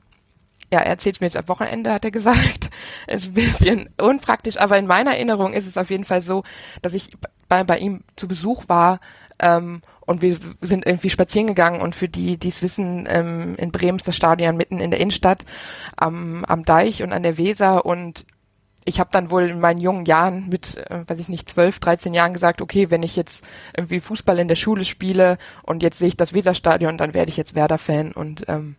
[0.73, 2.71] ja, er erzählt mir jetzt am Wochenende, hat er gesagt.
[3.07, 6.43] ist ein bisschen unpraktisch, aber in meiner Erinnerung ist es auf jeden Fall so,
[6.83, 7.11] dass ich
[7.49, 8.99] bei, bei ihm zu Besuch war
[9.39, 13.71] ähm, und wir sind irgendwie spazieren gegangen und für die, die es wissen, ähm, in
[13.71, 15.45] Bremen ist das Stadion mitten in der Innenstadt
[15.97, 18.27] am, am Deich und an der Weser und
[18.85, 22.15] ich habe dann wohl in meinen jungen Jahren mit, äh, weiß ich nicht, 12, 13
[22.15, 23.45] Jahren gesagt, okay, wenn ich jetzt
[23.77, 27.37] irgendwie Fußball in der Schule spiele und jetzt sehe ich das Weserstadion, dann werde ich
[27.37, 28.77] jetzt Werder-Fan und ähm,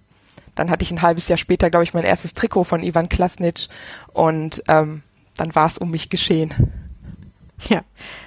[0.53, 3.67] dann hatte ich ein halbes Jahr später, glaube ich, mein erstes Trikot von Ivan Klasnic
[4.13, 5.01] und ähm,
[5.35, 6.53] dann war es um mich geschehen.
[7.69, 7.83] Ja,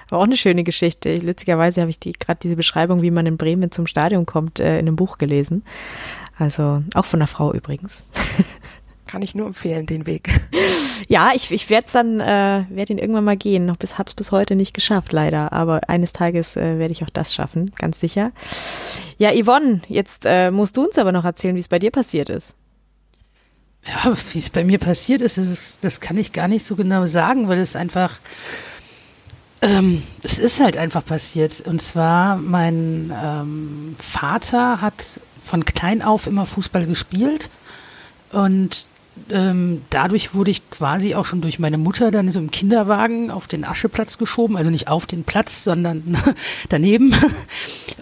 [0.08, 1.16] war auch eine schöne Geschichte.
[1.16, 4.78] Lustigerweise habe ich die gerade diese Beschreibung, wie man in Bremen zum Stadion kommt, äh,
[4.78, 5.64] in einem Buch gelesen.
[6.38, 8.04] Also auch von einer Frau übrigens.
[9.08, 10.28] Kann ich nur empfehlen, den Weg.
[11.06, 13.64] Ja, ich, ich werde es dann, äh, werde ihn irgendwann mal gehen.
[13.64, 15.54] Noch bis hab's bis heute nicht geschafft, leider.
[15.54, 18.32] Aber eines Tages äh, werde ich auch das schaffen, ganz sicher.
[19.16, 22.28] Ja, Yvonne, jetzt äh, musst du uns aber noch erzählen, wie es bei dir passiert
[22.28, 22.56] ist.
[23.86, 26.76] Ja, wie es bei mir passiert ist, das, ist, das kann ich gar nicht so
[26.76, 28.18] genau sagen, weil es einfach,
[29.62, 31.62] ähm, es ist halt einfach passiert.
[31.62, 35.04] Und zwar, mein ähm, Vater hat
[35.42, 37.48] von klein auf immer Fußball gespielt
[38.32, 38.86] und
[39.30, 43.46] ähm, dadurch wurde ich quasi auch schon durch meine Mutter dann so im Kinderwagen auf
[43.46, 46.16] den Ascheplatz geschoben, also nicht auf den Platz, sondern
[46.68, 47.14] daneben.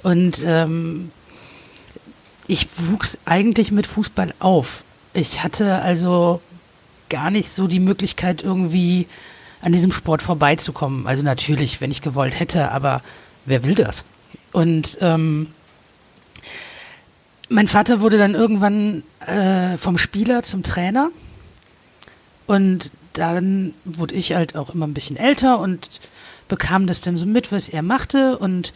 [0.03, 1.11] Und ähm,
[2.47, 4.83] ich wuchs eigentlich mit Fußball auf.
[5.15, 6.41] Ich hatte also
[7.09, 9.07] gar nicht so die Möglichkeit, irgendwie
[9.61, 11.07] an diesem Sport vorbeizukommen.
[11.07, 13.03] Also natürlich, wenn ich gewollt hätte, aber
[13.45, 14.05] wer will das?
[14.53, 15.49] Und ähm,
[17.49, 21.11] mein Vater wurde dann irgendwann äh, vom Spieler zum Trainer.
[22.47, 26.01] Und dann wurde ich halt auch immer ein bisschen älter und
[26.49, 28.39] bekam das dann so mit, was er machte.
[28.39, 28.73] Und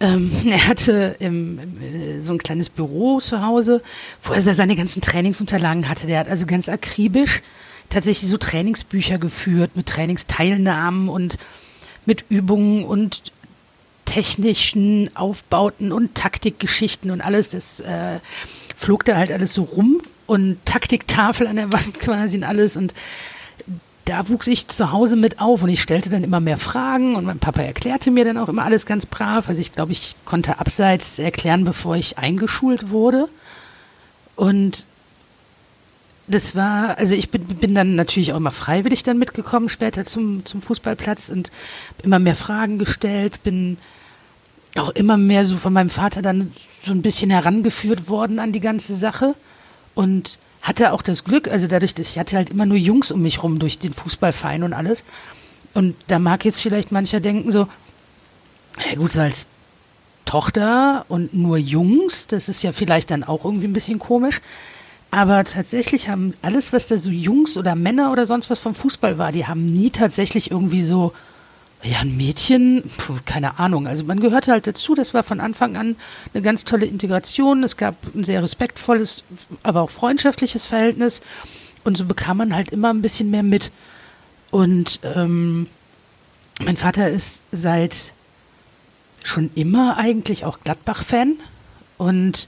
[0.00, 3.82] ähm, er hatte im, im, so ein kleines Büro zu Hause,
[4.22, 6.06] wo er seine ganzen Trainingsunterlagen hatte.
[6.06, 7.42] Der hat also ganz akribisch
[7.88, 11.36] tatsächlich so Trainingsbücher geführt mit Trainingsteilnahmen und
[12.06, 13.32] mit Übungen und
[14.12, 18.18] technischen Aufbauten und Taktikgeschichten und alles, das äh,
[18.76, 22.92] flog da halt alles so rum und Taktiktafel an der Wand quasi und alles und
[24.04, 27.24] da wuchs ich zu Hause mit auf und ich stellte dann immer mehr Fragen und
[27.24, 29.48] mein Papa erklärte mir dann auch immer alles ganz brav.
[29.48, 33.28] Also ich glaube, ich konnte abseits erklären, bevor ich eingeschult wurde.
[34.34, 34.84] Und
[36.26, 40.44] das war, also ich bin, bin dann natürlich auch immer freiwillig dann mitgekommen später zum,
[40.44, 41.52] zum Fußballplatz und
[42.02, 43.78] immer mehr Fragen gestellt, bin
[44.76, 46.52] auch immer mehr so von meinem Vater dann
[46.82, 49.34] so ein bisschen herangeführt worden an die ganze Sache
[49.94, 53.22] und hatte auch das Glück, also dadurch, dass ich hatte halt immer nur Jungs um
[53.22, 55.02] mich rum durch den Fußballverein und alles.
[55.74, 57.66] Und da mag jetzt vielleicht mancher denken so,
[58.88, 59.46] ja gut, so als
[60.24, 64.40] Tochter und nur Jungs, das ist ja vielleicht dann auch irgendwie ein bisschen komisch.
[65.10, 69.18] Aber tatsächlich haben alles, was da so Jungs oder Männer oder sonst was vom Fußball
[69.18, 71.12] war, die haben nie tatsächlich irgendwie so
[71.82, 73.88] ja, ein Mädchen, puh, keine Ahnung.
[73.88, 75.96] Also man gehörte halt dazu, das war von Anfang an
[76.32, 77.64] eine ganz tolle Integration.
[77.64, 79.24] Es gab ein sehr respektvolles,
[79.64, 81.22] aber auch freundschaftliches Verhältnis.
[81.82, 83.72] Und so bekam man halt immer ein bisschen mehr mit.
[84.52, 85.66] Und ähm,
[86.64, 88.12] mein Vater ist seit
[89.24, 91.34] schon immer eigentlich auch Gladbach-Fan.
[91.98, 92.46] Und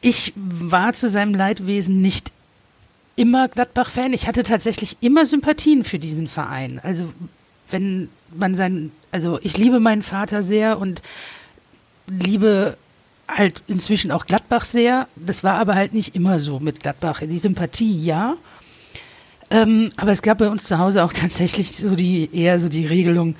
[0.00, 2.30] ich war zu seinem Leidwesen nicht
[3.16, 4.12] immer Gladbach-Fan.
[4.12, 6.80] Ich hatte tatsächlich immer Sympathien für diesen Verein.
[6.80, 7.12] Also
[7.72, 11.02] wenn man sein, also ich liebe meinen Vater sehr und
[12.06, 12.76] liebe
[13.28, 15.08] halt inzwischen auch Gladbach sehr.
[15.16, 17.22] Das war aber halt nicht immer so mit Gladbach.
[17.22, 18.36] Die Sympathie, ja.
[19.50, 22.86] Ähm, aber es gab bei uns zu Hause auch tatsächlich so die, eher so die
[22.86, 23.36] Regelung,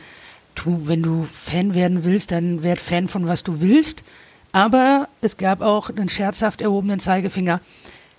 [0.55, 4.03] du, wenn du Fan werden willst, dann werd Fan von was du willst.
[4.53, 7.61] Aber es gab auch einen scherzhaft erhobenen Zeigefinger.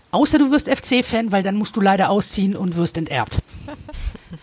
[0.10, 3.40] Außer du wirst FC-Fan, weil dann musst du leider ausziehen und wirst enterbt.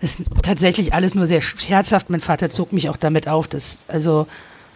[0.00, 2.10] Das ist tatsächlich alles nur sehr scherzhaft.
[2.10, 4.26] Mein Vater zog mich auch damit auf, dass also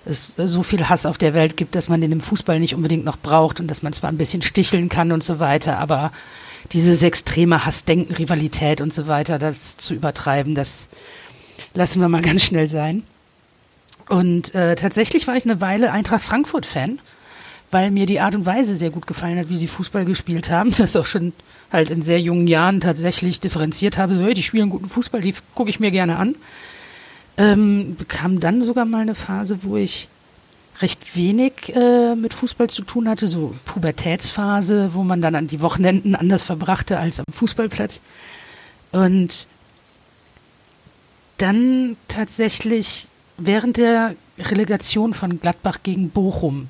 [0.07, 3.05] es so viel Hass auf der Welt gibt, dass man den im Fußball nicht unbedingt
[3.05, 6.13] noch braucht und dass man zwar ein bisschen sticheln kann und so weiter, aber
[6.73, 10.89] dieses extreme Hassdenken, Rivalität und so weiter, das zu übertreiben, das
[11.75, 13.03] lassen wir mal ganz schnell sein.
[14.09, 16.99] Und äh, tatsächlich war ich eine Weile Eintracht Frankfurt-Fan,
[17.71, 20.71] weil mir die Art und Weise sehr gut gefallen hat, wie sie Fußball gespielt haben.
[20.79, 21.33] Das ist auch schon
[21.71, 25.35] halt in sehr jungen Jahren tatsächlich differenziert habe, so, hey, die spielen guten Fußball, die
[25.55, 26.35] gucke ich mir gerne an.
[27.37, 30.09] Ähm, bekam dann sogar mal eine Phase, wo ich
[30.81, 35.61] recht wenig äh, mit Fußball zu tun hatte, so Pubertätsphase, wo man dann an die
[35.61, 38.01] Wochenenden anders verbrachte als am Fußballplatz.
[38.93, 39.47] Und
[41.39, 43.07] dann tatsächlich
[43.37, 46.69] während der Relegation von Gladbach gegen Bochum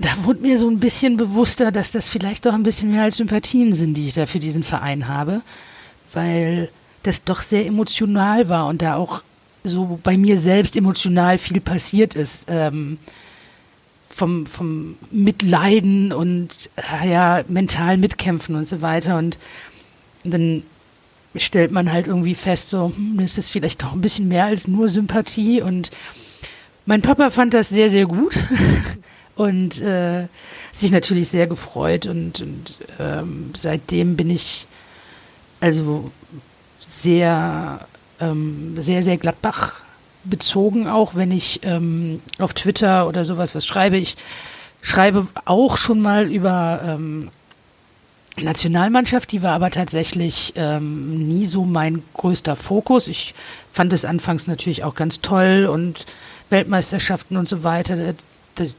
[0.00, 3.16] da wurde mir so ein bisschen bewusster, dass das vielleicht doch ein bisschen mehr als
[3.16, 5.42] Sympathien sind, die ich da für diesen Verein habe,
[6.12, 6.70] weil
[7.02, 9.22] das doch sehr emotional war und da auch
[9.62, 12.46] so bei mir selbst emotional viel passiert ist.
[12.48, 12.98] Ähm,
[14.08, 19.16] vom, vom Mitleiden und äh, ja, mental mitkämpfen und so weiter.
[19.16, 19.38] Und
[20.24, 20.62] dann
[21.36, 24.66] stellt man halt irgendwie fest, so, hm, ist das vielleicht doch ein bisschen mehr als
[24.66, 25.62] nur Sympathie.
[25.62, 25.90] Und
[26.86, 28.34] mein Papa fand das sehr, sehr gut
[29.40, 30.26] und äh,
[30.70, 32.04] sich natürlich sehr gefreut.
[32.04, 34.66] Und, und ähm, seitdem bin ich
[35.60, 36.10] also
[36.86, 37.86] sehr,
[38.20, 39.76] ähm, sehr, sehr Gladbach
[40.24, 43.96] bezogen, auch wenn ich ähm, auf Twitter oder sowas was schreibe.
[43.96, 44.18] Ich
[44.82, 47.30] schreibe auch schon mal über ähm,
[48.36, 53.08] Nationalmannschaft, die war aber tatsächlich ähm, nie so mein größter Fokus.
[53.08, 53.34] Ich
[53.72, 56.04] fand es anfangs natürlich auch ganz toll und
[56.50, 57.96] Weltmeisterschaften und so weiter.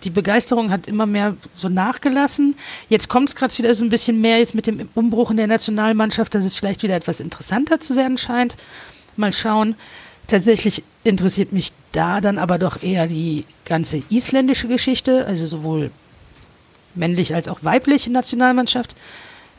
[0.03, 2.55] Die Begeisterung hat immer mehr so nachgelassen.
[2.89, 5.47] Jetzt kommt es gerade wieder so ein bisschen mehr jetzt mit dem Umbruch in der
[5.47, 8.55] Nationalmannschaft, dass es vielleicht wieder etwas interessanter zu werden scheint.
[9.15, 9.75] Mal schauen.
[10.27, 15.91] Tatsächlich interessiert mich da dann aber doch eher die ganze isländische Geschichte, also sowohl
[16.95, 18.95] männlich als auch weibliche Nationalmannschaft.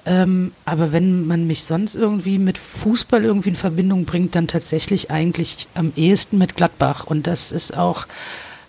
[0.04, 5.10] Ähm, aber wenn man mich sonst irgendwie mit Fußball irgendwie in Verbindung bringt, dann tatsächlich
[5.10, 7.06] eigentlich am ehesten mit Gladbach.
[7.06, 8.06] Und das ist auch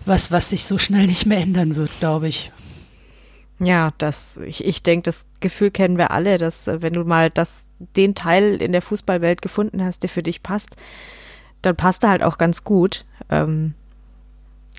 [0.05, 2.51] was, was sich so schnell nicht mehr ändern wird, glaube ich.
[3.59, 7.29] Ja, das, ich, ich denke, das Gefühl kennen wir alle, dass äh, wenn du mal
[7.29, 7.63] das,
[7.95, 10.75] den Teil in der Fußballwelt gefunden hast, der für dich passt,
[11.61, 13.05] dann passt er halt auch ganz gut.
[13.29, 13.73] Ähm,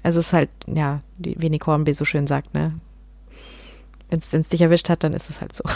[0.02, 2.74] also es ist halt, ja, wie Nick Hornby so schön sagt, ne?
[4.10, 5.64] Wenn es dich erwischt hat, dann ist es halt so.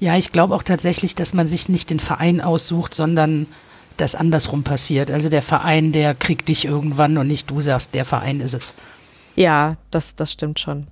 [0.00, 3.46] Ja, ich glaube auch tatsächlich, dass man sich nicht den Verein aussucht, sondern
[3.96, 5.10] das andersrum passiert.
[5.10, 8.72] Also der Verein, der kriegt dich irgendwann und nicht du sagst, der Verein ist es.
[9.36, 10.86] Ja, das, das stimmt schon.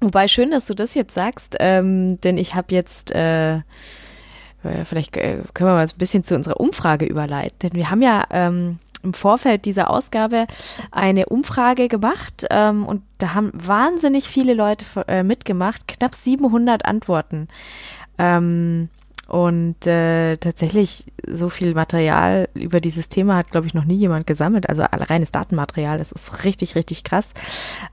[0.00, 3.62] Wobei schön, dass du das jetzt sagst, ähm, denn ich habe jetzt, äh, äh
[4.84, 8.24] vielleicht äh, können wir mal ein bisschen zu unserer Umfrage überleiten, denn wir haben ja
[8.30, 10.46] ähm, im Vorfeld dieser Ausgabe
[10.92, 17.48] eine Umfrage gemacht ähm, und da haben wahnsinnig viele Leute äh, mitgemacht, knapp 700 Antworten.
[18.18, 18.88] Ähm,
[19.28, 24.26] und äh, tatsächlich so viel Material über dieses Thema hat, glaube ich, noch nie jemand
[24.26, 24.68] gesammelt.
[24.70, 27.34] Also reines Datenmaterial, das ist richtig, richtig krass.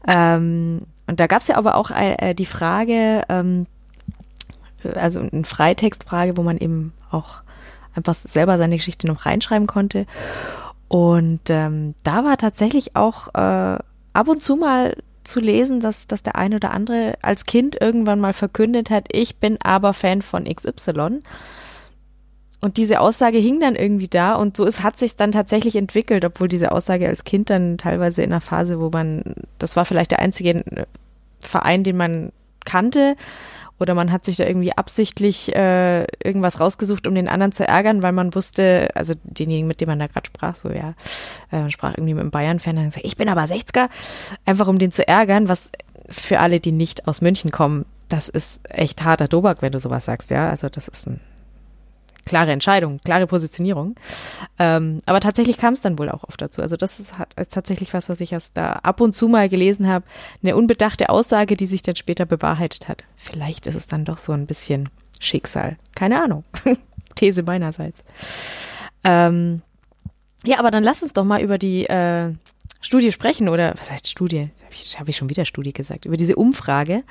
[0.08, 3.68] Ähm, und da gab es ja aber auch äh, die Frage, ähm,
[4.96, 7.42] also eine Freitextfrage, wo man eben auch
[7.96, 10.06] einfach selber seine Geschichte noch reinschreiben konnte.
[10.88, 13.78] Und ähm, da war tatsächlich auch äh,
[14.14, 14.96] ab und zu mal
[15.28, 19.38] zu lesen, dass, dass der eine oder andere als Kind irgendwann mal verkündet hat, ich
[19.38, 21.22] bin aber Fan von XY.
[22.62, 26.26] Und diese Aussage hing dann irgendwie da und so ist, hat sich dann tatsächlich entwickelt,
[26.26, 29.24] obwohl diese Aussage als Kind dann teilweise in einer Phase, wo man,
[29.60, 30.64] das war vielleicht der einzige
[31.40, 32.32] Verein, den man
[32.66, 33.16] kannte,
[33.80, 38.02] oder man hat sich da irgendwie absichtlich äh, irgendwas rausgesucht, um den anderen zu ärgern,
[38.02, 40.94] weil man wusste, also denjenigen, mit dem man da gerade sprach, so ja,
[41.52, 43.90] äh, sprach irgendwie mit einem Bayern-Fan, dann gesagt, ich bin aber 60er,
[44.46, 45.70] einfach um den zu ärgern, was
[46.10, 50.06] für alle, die nicht aus München kommen, das ist echt harter Dobak, wenn du sowas
[50.06, 50.50] sagst, ja.
[50.50, 51.20] Also das ist ein
[52.26, 53.96] klare Entscheidung, klare Positionierung.
[54.60, 56.62] Ähm, aber tatsächlich kam es dann wohl auch oft dazu.
[56.62, 59.88] Also das ist, ist tatsächlich was, was ich erst da ab und zu mal gelesen
[59.88, 60.06] habe.
[60.44, 63.04] Eine unbedachte Aussage, die sich dann später bewahrheitet hat.
[63.16, 65.78] Vielleicht ist es dann doch so ein bisschen Schicksal.
[65.96, 66.44] Keine Ahnung.
[67.16, 68.04] These meinerseits.
[69.04, 69.62] Ähm,
[70.44, 72.34] ja, aber dann lass uns doch mal über die äh,
[72.82, 74.50] Studie sprechen oder was heißt Studie?
[74.64, 77.04] Habe ich, hab ich schon wieder Studie gesagt, über diese Umfrage.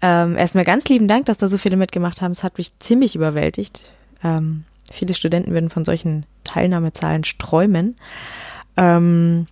[0.00, 2.30] Ähm, erstmal ganz lieben Dank, dass da so viele mitgemacht haben.
[2.30, 3.92] Es hat mich ziemlich überwältigt.
[4.22, 7.96] Ähm, viele Studenten würden von solchen Teilnahmezahlen sträumen.
[8.76, 9.46] Ähm,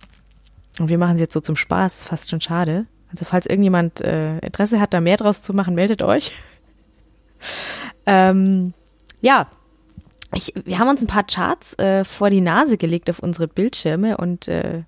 [0.79, 2.85] und wir machen es jetzt so zum Spaß, fast schon schade.
[3.09, 6.31] Also falls irgendjemand äh, Interesse hat, da mehr draus zu machen, meldet euch.
[8.05, 8.73] ähm,
[9.21, 9.47] ja,
[10.33, 14.17] ich, wir haben uns ein paar Charts äh, vor die Nase gelegt auf unsere Bildschirme
[14.17, 14.83] und äh,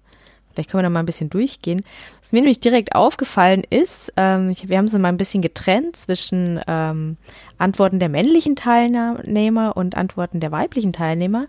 [0.59, 1.83] Vielleicht können wir noch mal ein bisschen durchgehen.
[2.19, 5.95] Was mir nämlich direkt aufgefallen ist, ähm, ich, wir haben es mal ein bisschen getrennt
[5.95, 7.15] zwischen ähm,
[7.57, 11.45] Antworten der männlichen Teilnehmer und Antworten der weiblichen Teilnehmer.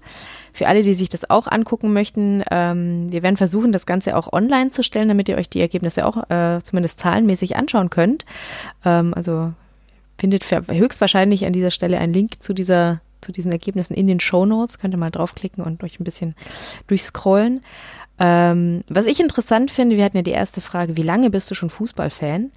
[0.53, 4.33] Für alle, die sich das auch angucken möchten, ähm, wir werden versuchen, das Ganze auch
[4.33, 8.27] online zu stellen, damit ihr euch die Ergebnisse auch äh, zumindest zahlenmäßig anschauen könnt.
[8.85, 9.53] Ähm, also
[10.19, 14.47] findet höchstwahrscheinlich an dieser Stelle einen Link zu dieser zu diesen Ergebnissen in den Show
[14.47, 14.79] Notes.
[14.79, 16.35] Könnt ihr mal draufklicken und euch ein bisschen
[16.87, 17.63] durchscrollen.
[18.21, 21.55] Ähm, was ich interessant finde, wir hatten ja die erste Frage, wie lange bist du
[21.55, 22.53] schon Fußballfan?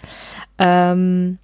[0.60, 1.38] Ähm,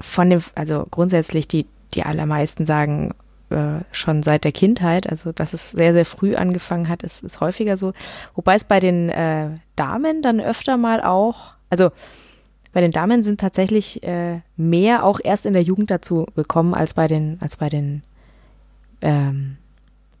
[0.00, 3.14] von dem, also grundsätzlich die, die allermeisten sagen
[3.50, 7.40] äh, schon seit der Kindheit, also dass es sehr, sehr früh angefangen hat, ist, ist
[7.40, 7.92] häufiger so.
[8.34, 11.90] Wobei es bei den äh, Damen dann öfter mal auch, also
[12.72, 16.94] bei den Damen sind tatsächlich äh, mehr auch erst in der Jugend dazu gekommen als
[16.94, 18.02] bei den, als bei den,
[19.02, 19.56] ähm,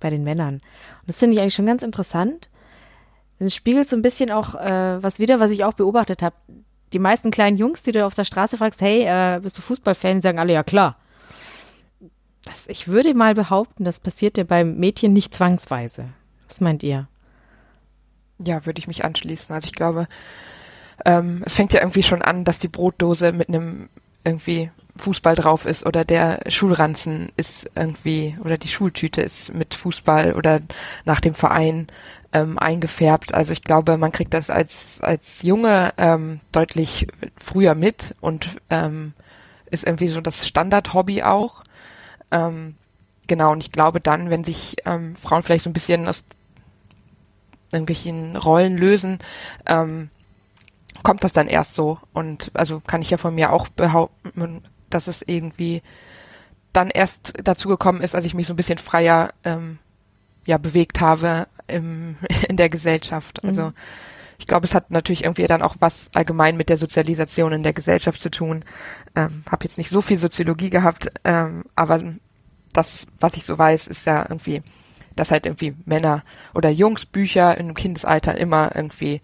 [0.00, 0.54] bei den Männern.
[0.54, 2.48] Und das finde ich eigentlich schon ganz interessant,
[3.38, 6.36] es spiegelt so ein bisschen auch äh, was wieder, was ich auch beobachtet habe.
[6.92, 10.20] Die meisten kleinen Jungs, die du auf der Straße fragst, hey, äh, bist du Fußballfan,
[10.20, 10.96] sagen alle, ja klar.
[12.44, 16.06] das, ich würde mal behaupten, das passiert ja beim Mädchen nicht zwangsweise.
[16.48, 17.08] Was meint ihr?
[18.38, 19.54] Ja, würde ich mich anschließen.
[19.54, 20.06] Also ich glaube,
[21.04, 23.88] ähm, es fängt ja irgendwie schon an, dass die Brotdose mit einem
[24.24, 30.34] irgendwie Fußball drauf ist oder der Schulranzen ist irgendwie oder die Schultüte ist mit Fußball
[30.34, 30.60] oder
[31.04, 31.86] nach dem Verein
[32.36, 33.32] ähm, eingefärbt.
[33.32, 37.06] Also ich glaube, man kriegt das als als Junge ähm, deutlich
[37.38, 39.14] früher mit und ähm,
[39.70, 41.62] ist irgendwie so das Standard-Hobby auch.
[42.30, 42.74] Ähm,
[43.26, 46.24] genau, und ich glaube dann, wenn sich ähm, Frauen vielleicht so ein bisschen aus
[47.72, 49.18] irgendwelchen Rollen lösen,
[49.64, 50.10] ähm,
[51.02, 51.98] kommt das dann erst so.
[52.12, 55.82] Und also kann ich ja von mir auch behaupten, dass es irgendwie
[56.74, 59.78] dann erst dazu gekommen ist, als ich mich so ein bisschen freier ähm,
[60.46, 62.16] ja, bewegt habe im,
[62.48, 63.44] in der Gesellschaft.
[63.44, 63.74] Also mhm.
[64.38, 67.72] ich glaube, es hat natürlich irgendwie dann auch was allgemein mit der Sozialisation in der
[67.72, 68.64] Gesellschaft zu tun.
[69.14, 72.02] Ähm, habe jetzt nicht so viel Soziologie gehabt, ähm, aber
[72.72, 74.62] das, was ich so weiß, ist ja irgendwie,
[75.16, 76.22] dass halt irgendwie Männer
[76.54, 79.20] oder Jungs Bücher im Kindesalter immer irgendwie,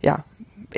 [0.00, 0.24] ja,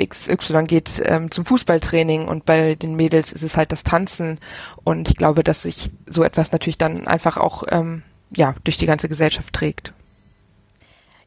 [0.01, 4.39] XY geht ähm, zum Fußballtraining und bei den Mädels ist es halt das Tanzen
[4.83, 8.01] und ich glaube, dass sich so etwas natürlich dann einfach auch ähm,
[8.35, 9.93] ja durch die ganze Gesellschaft trägt.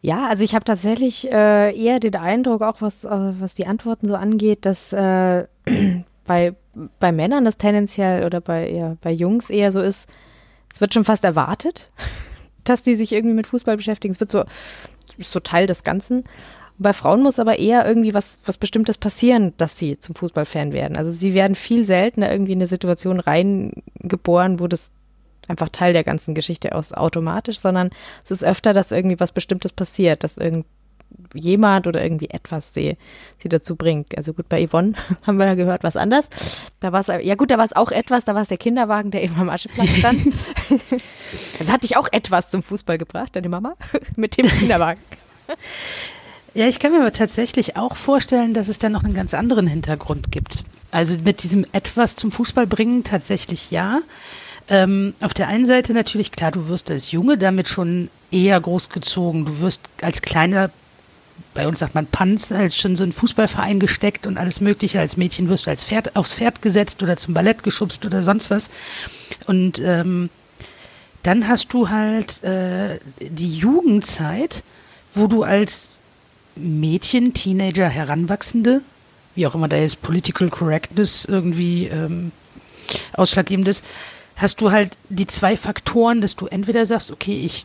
[0.03, 3.09] Ja, also ich habe tatsächlich äh, eher den Eindruck, auch was, äh,
[3.41, 5.47] was die Antworten so angeht, dass äh,
[6.25, 6.55] bei,
[7.01, 10.09] bei Männern das tendenziell oder bei, ja, bei Jungs eher so ist,
[10.73, 11.91] es wird schon fast erwartet,
[12.65, 14.13] dass die sich irgendwie mit Fußball beschäftigen.
[14.13, 14.45] Es wird so,
[15.19, 16.25] so Teil des Ganzen.
[16.79, 20.97] Bei Frauen muss aber eher irgendwie was, was Bestimmtes passieren, dass sie zum Fußballfan werden.
[20.97, 24.91] Also sie werden viel seltener irgendwie in eine Situation reingeboren, wo das
[25.49, 27.91] einfach Teil der ganzen Geschichte ist automatisch, sondern
[28.25, 30.67] es ist öfter, dass irgendwie was Bestimmtes passiert, dass irgend
[31.35, 32.97] jemand oder irgendwie etwas sie,
[33.39, 34.17] sie dazu bringt.
[34.17, 36.29] Also gut, bei Yvonne haben wir ja gehört, was anders.
[36.81, 39.11] Da war es, ja gut, da war es auch etwas, da war es der Kinderwagen,
[39.11, 40.21] der eben am Ascheplatz stand.
[41.59, 43.75] also hat dich auch etwas zum Fußball gebracht, deine Mama,
[44.17, 45.01] mit dem Kinderwagen.
[46.55, 49.67] Ja, ich kann mir aber tatsächlich auch vorstellen, dass es dann noch einen ganz anderen
[49.67, 50.65] Hintergrund gibt.
[50.91, 54.01] Also mit diesem etwas zum Fußball bringen tatsächlich ja.
[54.69, 59.45] Ähm, auf der einen Seite natürlich klar, du wirst als Junge damit schon eher großgezogen.
[59.45, 60.71] Du wirst als kleiner
[61.55, 65.01] bei uns sagt man Panz, als schon so ein Fußballverein gesteckt und alles Mögliche.
[65.01, 68.51] Als Mädchen wirst du als Pferd aufs Pferd gesetzt oder zum Ballett geschubst oder sonst
[68.51, 68.71] was.
[69.47, 70.31] Und ähm,
[71.23, 74.63] dann hast du halt äh, die Jugendzeit,
[75.15, 75.99] wo du als
[76.57, 78.83] Mädchen, Teenager, Heranwachsende,
[79.35, 82.33] wie auch immer da jetzt Political Correctness irgendwie ähm,
[83.15, 83.85] ausschlaggebend ist,
[84.37, 87.65] hast du halt die zwei Faktoren, dass du entweder sagst, okay, ich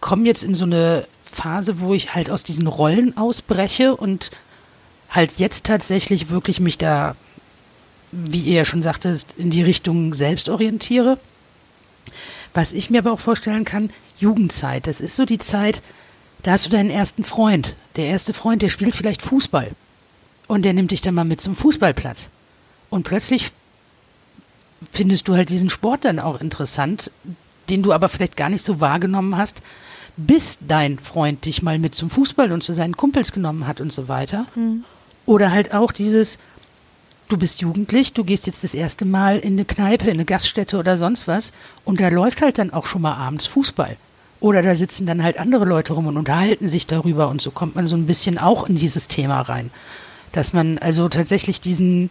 [0.00, 4.30] komme jetzt in so eine Phase, wo ich halt aus diesen Rollen ausbreche und
[5.10, 7.16] halt jetzt tatsächlich wirklich mich da,
[8.10, 11.18] wie ihr ja schon sagtest, in die Richtung selbst orientiere.
[12.54, 14.86] Was ich mir aber auch vorstellen kann, Jugendzeit.
[14.86, 15.82] Das ist so die Zeit,
[16.42, 17.74] da hast du deinen ersten Freund.
[17.96, 19.70] Der erste Freund, der spielt vielleicht Fußball.
[20.46, 22.28] Und der nimmt dich dann mal mit zum Fußballplatz.
[22.90, 23.52] Und plötzlich
[24.92, 27.10] findest du halt diesen Sport dann auch interessant,
[27.68, 29.62] den du aber vielleicht gar nicht so wahrgenommen hast,
[30.16, 33.92] bis dein Freund dich mal mit zum Fußball und zu seinen Kumpels genommen hat und
[33.92, 34.46] so weiter.
[34.54, 34.84] Mhm.
[35.26, 36.38] Oder halt auch dieses,
[37.28, 40.78] du bist jugendlich, du gehst jetzt das erste Mal in eine Kneipe, in eine Gaststätte
[40.78, 41.52] oder sonst was
[41.84, 43.96] und da läuft halt dann auch schon mal abends Fußball.
[44.40, 47.74] Oder da sitzen dann halt andere Leute rum und unterhalten sich darüber und so kommt
[47.76, 49.70] man so ein bisschen auch in dieses Thema rein.
[50.32, 52.10] Dass man also tatsächlich diesen,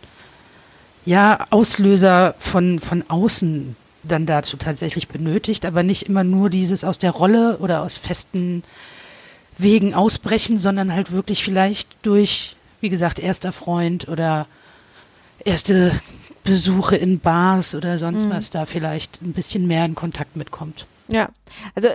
[1.08, 7.00] ja, Auslöser von, von außen dann dazu tatsächlich benötigt, aber nicht immer nur dieses aus
[7.00, 8.64] der Rolle oder aus festen
[9.58, 14.48] Wegen ausbrechen, sondern halt wirklich vielleicht durch, wie gesagt, erster Freund oder
[15.46, 15.94] erste
[16.44, 18.32] Besuche in Bars oder sonst mhm.
[18.32, 20.86] was da vielleicht ein bisschen mehr in Kontakt mitkommt.
[21.08, 21.30] Ja,
[21.74, 21.88] also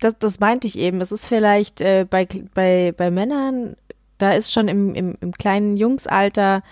[0.00, 1.02] das, das meinte ich eben.
[1.02, 3.76] Es ist vielleicht äh, bei, bei, bei Männern,
[4.16, 6.62] da ist schon im, im, im kleinen Jungsalter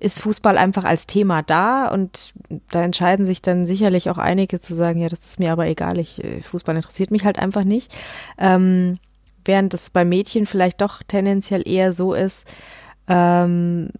[0.00, 2.32] ist Fußball einfach als Thema da und
[2.70, 5.98] da entscheiden sich dann sicherlich auch einige zu sagen, ja, das ist mir aber egal,
[5.98, 7.94] ich, äh, Fußball interessiert mich halt einfach nicht.
[8.38, 8.98] Ähm,
[9.44, 12.48] während es bei Mädchen vielleicht doch tendenziell eher so ist,
[13.08, 13.90] ähm,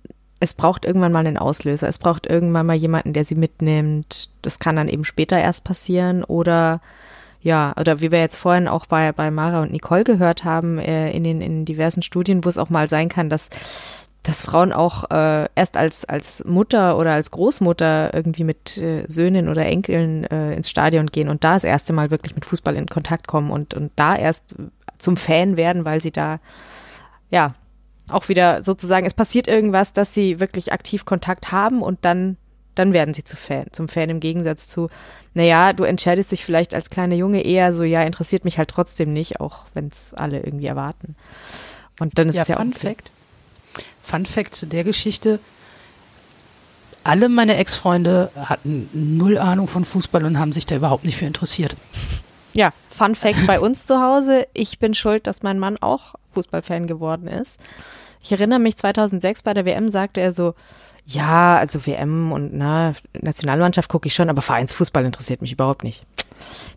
[0.40, 4.30] es braucht irgendwann mal einen Auslöser, es braucht irgendwann mal jemanden, der sie mitnimmt.
[4.40, 6.80] Das kann dann eben später erst passieren oder
[7.42, 11.10] ja, oder wie wir jetzt vorhin auch bei, bei Mara und Nicole gehört haben, äh,
[11.10, 13.48] in den in diversen Studien, wo es auch mal sein kann, dass
[14.22, 19.48] dass Frauen auch äh, erst als, als Mutter oder als Großmutter irgendwie mit äh, Söhnen
[19.48, 22.86] oder Enkeln äh, ins Stadion gehen und da das erste Mal wirklich mit Fußball in
[22.86, 24.54] Kontakt kommen und, und da erst
[24.98, 26.38] zum Fan werden, weil sie da
[27.30, 27.54] ja
[28.08, 32.36] auch wieder sozusagen, es passiert irgendwas, dass sie wirklich aktiv Kontakt haben und dann
[32.76, 34.88] dann werden sie zu Fan, zum Fan im Gegensatz zu,
[35.34, 39.12] naja, du entscheidest dich vielleicht als kleiner Junge eher so, ja, interessiert mich halt trotzdem
[39.12, 41.16] nicht, auch wenn es alle irgendwie erwarten.
[41.98, 42.78] Und dann ist ja, es ja Fun auch.
[42.78, 43.10] Fact.
[44.10, 45.38] Fun Fact zu der Geschichte.
[47.04, 51.24] Alle meine Ex-Freunde hatten null Ahnung von Fußball und haben sich da überhaupt nicht für
[51.24, 51.76] interessiert.
[52.52, 54.46] Ja, Fun Fact bei uns zu Hause.
[54.52, 57.60] Ich bin schuld, dass mein Mann auch Fußballfan geworden ist.
[58.22, 60.54] Ich erinnere mich, 2006 bei der WM sagte er so,
[61.06, 66.04] ja, also WM und na, Nationalmannschaft gucke ich schon, aber Vereinsfußball interessiert mich überhaupt nicht.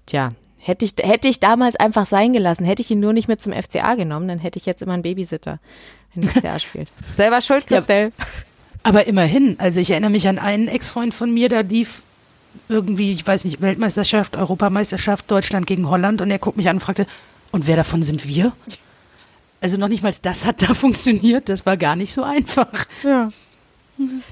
[0.06, 3.42] Tja, hätte ich, hätte ich damals einfach sein gelassen, hätte ich ihn nur nicht mit
[3.42, 5.60] zum FCA genommen, dann hätte ich jetzt immer einen Babysitter,
[6.22, 6.92] FCA spielt.
[7.18, 8.12] Selber schuld, Christelle.
[8.84, 12.02] Aber immerhin, also ich erinnere mich an einen Ex-Freund von mir, da lief
[12.70, 16.82] irgendwie, ich weiß nicht, Weltmeisterschaft, Europameisterschaft, Deutschland gegen Holland und er guckt mich an und
[16.82, 17.08] fragte,
[17.52, 18.52] und wer davon sind wir?
[19.62, 22.86] Also noch nicht mal das hat da funktioniert, das war gar nicht so einfach.
[23.04, 23.32] Ja.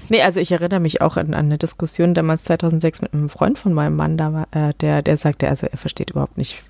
[0.08, 3.58] Nee, also ich erinnere mich auch an, an eine Diskussion damals 2006 mit einem Freund
[3.58, 6.62] von meinem Mann, da, äh, der, der sagte, also er versteht überhaupt nicht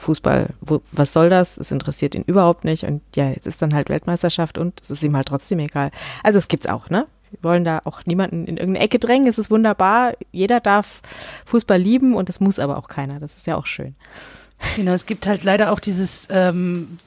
[0.00, 1.58] Fußball, wo, was soll das?
[1.58, 5.02] Es interessiert ihn überhaupt nicht und ja, jetzt ist dann halt Weltmeisterschaft und es ist
[5.02, 5.90] ihm halt trotzdem egal.
[6.22, 7.06] Also es gibt's auch, ne?
[7.30, 11.00] Wir wollen da auch niemanden in irgendeine Ecke drängen, es ist wunderbar, jeder darf
[11.46, 13.94] Fußball lieben und das muss aber auch keiner, das ist ja auch schön.
[14.76, 16.98] Genau, es gibt halt leider auch dieses ähm,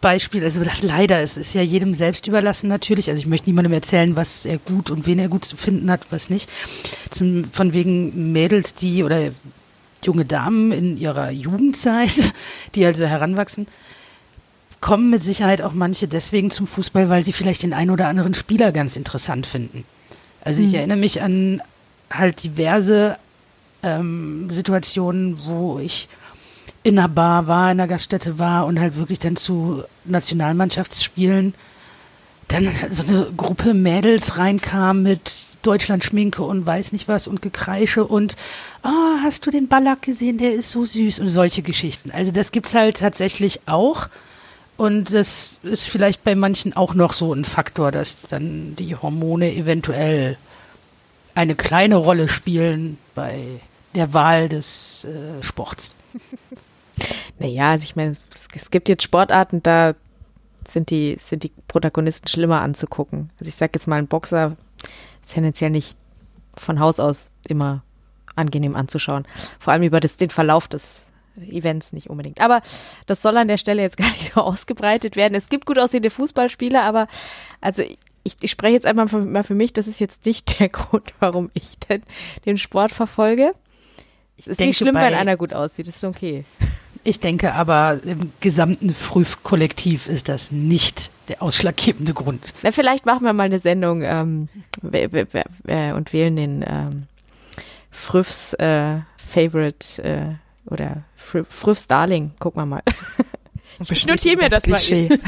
[0.00, 3.08] Beispiel, also leider, es ist ja jedem selbst überlassen natürlich.
[3.08, 6.06] Also ich möchte niemandem erzählen, was er gut und wen er gut zu finden hat,
[6.10, 6.50] was nicht.
[7.10, 9.30] Zum, von wegen Mädels, die oder
[10.06, 12.32] junge Damen in ihrer Jugendzeit,
[12.74, 13.66] die also heranwachsen,
[14.80, 18.34] kommen mit Sicherheit auch manche deswegen zum Fußball, weil sie vielleicht den einen oder anderen
[18.34, 19.84] Spieler ganz interessant finden.
[20.44, 20.74] Also ich Mhm.
[20.74, 21.62] erinnere mich an
[22.10, 23.16] halt diverse
[23.84, 26.08] ähm, Situationen, wo ich
[26.82, 31.54] in einer Bar war, in einer Gaststätte war und halt wirklich dann zu Nationalmannschaftsspielen
[32.48, 35.32] dann so eine Gruppe Mädels reinkam mit
[35.62, 38.36] Deutschlandschminke und weiß nicht was und Gekreische und
[38.82, 42.10] ah, hast du den Ballack gesehen, der ist so süß und solche Geschichten.
[42.10, 44.08] Also das gibt's halt tatsächlich auch
[44.76, 49.54] und das ist vielleicht bei manchen auch noch so ein Faktor, dass dann die Hormone
[49.54, 50.36] eventuell
[51.34, 53.60] eine kleine Rolle spielen bei
[53.94, 55.94] der Wahl des äh, Sports.
[57.38, 58.20] Naja, also ich meine, es,
[58.54, 59.94] es gibt jetzt Sportarten, da
[60.68, 63.30] sind die, sind die Protagonisten schlimmer anzugucken.
[63.40, 64.56] Also ich sag jetzt mal, ein Boxer
[65.22, 65.96] tendenziell nicht
[66.54, 67.82] von Haus aus immer
[68.34, 69.26] angenehm anzuschauen.
[69.58, 72.40] Vor allem über das, den Verlauf des Events nicht unbedingt.
[72.40, 72.60] Aber
[73.06, 75.34] das soll an der Stelle jetzt gar nicht so ausgebreitet werden.
[75.34, 77.06] Es gibt gut aussehende Fußballspieler, aber
[77.60, 77.82] also
[78.24, 81.50] ich, ich spreche jetzt einfach mal für mich, das ist jetzt nicht der Grund, warum
[81.54, 82.02] ich den,
[82.44, 83.52] den Sport verfolge.
[84.36, 86.44] Es ist denke, nicht schlimm, wenn einer gut aussieht, das ist okay.
[87.04, 92.52] Ich denke aber, im gesamten Früh-Kollektiv ist das nicht der ausschlaggebende Grund.
[92.62, 94.48] Na, vielleicht machen wir mal eine Sendung ähm,
[94.92, 97.06] äh, und wählen den ähm,
[97.90, 102.32] Früffs äh, Favorite äh, oder Fr Früffs Darling.
[102.38, 102.82] Gucken wir mal.
[103.90, 104.76] Ich notiere mir das mal.
[104.76, 105.08] Klischee.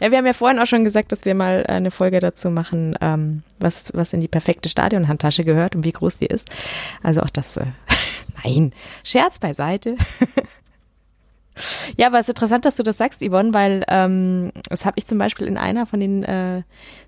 [0.00, 2.96] Ja, wir haben ja vorhin auch schon gesagt, dass wir mal eine Folge dazu machen,
[3.00, 6.48] ähm, was, was in die perfekte Stadionhandtasche gehört und wie groß die ist.
[7.02, 7.64] Also auch das, äh,
[8.44, 8.72] nein,
[9.04, 9.96] Scherz beiseite.
[11.96, 15.06] ja, aber es ist interessant, dass du das sagst, Yvonne, weil ähm, das habe ich
[15.06, 16.62] zum Beispiel in einer von den äh,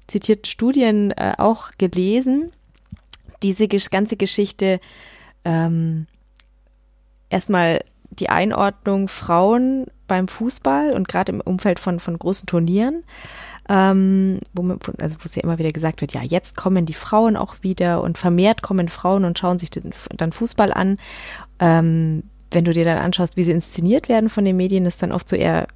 [0.07, 2.53] zitierten Studien äh, auch gelesen.
[3.43, 4.81] Diese ganze Geschichte
[5.45, 6.07] ähm,
[7.31, 13.05] erstmal die Einordnung Frauen beim Fußball und gerade im Umfeld von, von großen Turnieren,
[13.69, 14.63] ähm, wo,
[14.99, 18.03] also wo es ja immer wieder gesagt wird, ja, jetzt kommen die Frauen auch wieder
[18.03, 20.97] und vermehrt kommen Frauen und schauen sich den, dann Fußball an.
[21.59, 25.13] Ähm, wenn du dir dann anschaust, wie sie inszeniert werden von den Medien, ist dann
[25.13, 25.67] oft so eher,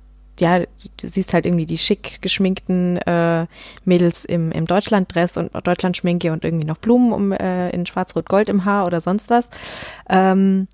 [0.40, 0.66] ja, du
[1.02, 3.46] siehst halt irgendwie die schick geschminkten äh,
[3.84, 8.64] Mädels im, im Deutschlanddress und Deutschlandschminke und irgendwie noch Blumen um, äh, in schwarz-rot-gold im
[8.64, 9.50] Haar oder sonst was.
[10.08, 10.66] Ähm,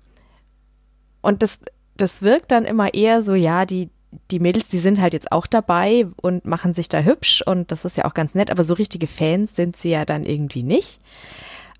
[1.21, 1.59] und das,
[1.97, 3.89] das wirkt dann immer eher so, ja, die,
[4.31, 7.85] die Mädels, die sind halt jetzt auch dabei und machen sich da hübsch und das
[7.85, 10.99] ist ja auch ganz nett, aber so richtige Fans sind sie ja dann irgendwie nicht.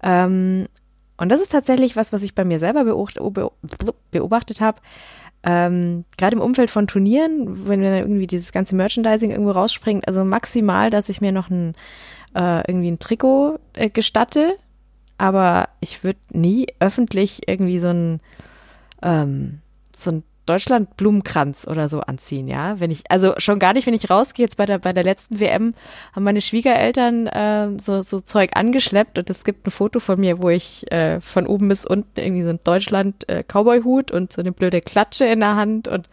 [0.04, 0.68] Ähm,
[1.18, 3.20] und das ist tatsächlich was, was ich bei mir selber beobacht,
[4.12, 4.80] beobachtet habe.
[5.44, 10.24] Ähm, Gerade im Umfeld von Turnieren, wenn dann irgendwie dieses ganze Merchandising irgendwo rausspringt, also
[10.24, 11.76] maximal, dass ich mir noch ein
[12.36, 14.58] äh, irgendwie ein Trikot äh, gestatte,
[15.18, 18.20] aber ich würde nie öffentlich irgendwie so ein
[19.02, 19.60] ähm,
[19.96, 22.80] so ein Deutschland-Blumenkranz oder so anziehen, ja.
[22.80, 25.40] Wenn ich, also schon gar nicht, wenn ich rausgehe, jetzt bei der, bei der letzten
[25.40, 25.76] WM
[26.14, 30.42] haben meine Schwiegereltern äh, so, so Zeug angeschleppt und es gibt ein Foto von mir,
[30.42, 34.82] wo ich äh, von oben bis unten irgendwie so ein Deutschland-Cowboy-Hut und so eine blöde
[34.82, 36.10] Klatsche in der Hand und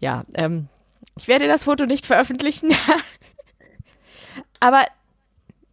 [0.00, 0.68] ja, ähm,
[1.18, 2.72] ich werde das Foto nicht veröffentlichen.
[4.60, 4.82] Aber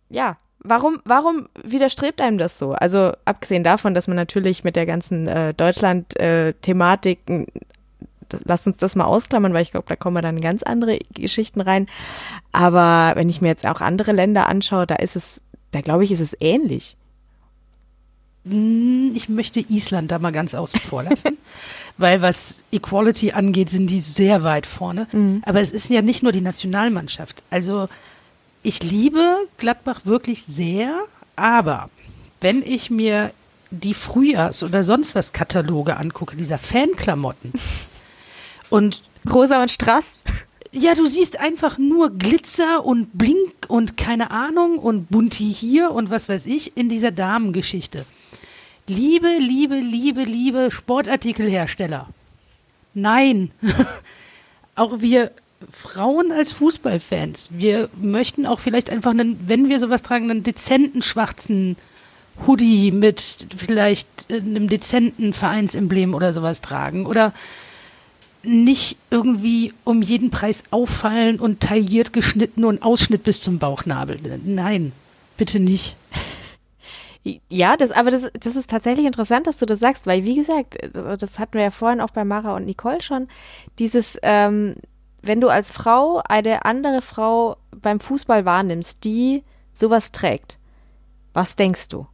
[0.09, 2.73] ja, warum, warum widerstrebt einem das so?
[2.73, 7.45] Also abgesehen davon, dass man natürlich mit der ganzen äh, Deutschland-Thematik, äh,
[8.43, 10.99] lasst uns das mal ausklammern, weil ich glaube, da kommen wir dann in ganz andere
[11.13, 11.87] Geschichten rein.
[12.51, 15.41] Aber wenn ich mir jetzt auch andere Länder anschaue, da ist es,
[15.71, 16.97] da glaube ich, ist es ähnlich.
[18.45, 21.37] Hm, ich möchte Island da mal ganz außen vor lassen,
[21.97, 25.07] weil was Equality angeht, sind die sehr weit vorne.
[25.11, 25.41] Mhm.
[25.45, 27.41] Aber es ist ja nicht nur die Nationalmannschaft.
[27.49, 27.89] Also
[28.63, 31.01] ich liebe Gladbach wirklich sehr,
[31.35, 31.89] aber
[32.41, 33.31] wenn ich mir
[33.71, 37.53] die Frühjahrs- oder sonst was Kataloge angucke, dieser Fanklamotten
[38.69, 40.23] und Rosa und Strass.
[40.71, 46.09] Ja, du siehst einfach nur Glitzer und Blink und keine Ahnung und Bunti hier und
[46.09, 48.05] was weiß ich in dieser Damengeschichte.
[48.87, 52.07] Liebe, liebe, liebe, liebe Sportartikelhersteller.
[52.93, 53.51] Nein.
[54.75, 55.31] Auch wir
[55.71, 61.01] Frauen als Fußballfans, wir möchten auch vielleicht einfach einen, wenn wir sowas tragen, einen dezenten
[61.01, 61.75] schwarzen
[62.47, 67.33] Hoodie mit vielleicht einem dezenten Vereinsemblem oder sowas tragen oder
[68.41, 74.19] nicht irgendwie um jeden Preis auffallen und tailliert geschnitten und Ausschnitt bis zum Bauchnabel.
[74.45, 74.93] Nein,
[75.35, 75.97] bitte nicht.
[77.49, 80.77] Ja, das, aber das, das ist tatsächlich interessant, dass du das sagst, weil wie gesagt,
[80.93, 83.27] das hatten wir ja vorhin auch bei Mara und Nicole schon,
[83.77, 84.75] dieses, ähm,
[85.21, 89.43] wenn du als Frau eine andere Frau beim Fußball wahrnimmst, die
[89.73, 90.57] sowas trägt,
[91.33, 92.07] was denkst du?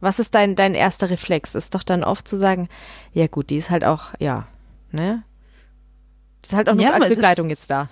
[0.00, 1.54] Was ist dein, dein erster Reflex?
[1.54, 2.68] Ist doch dann oft zu sagen,
[3.12, 4.46] ja gut, die ist halt auch, ja,
[4.92, 5.22] ne?
[6.42, 7.88] Das ist halt auch nur ja, als Begleitung jetzt da.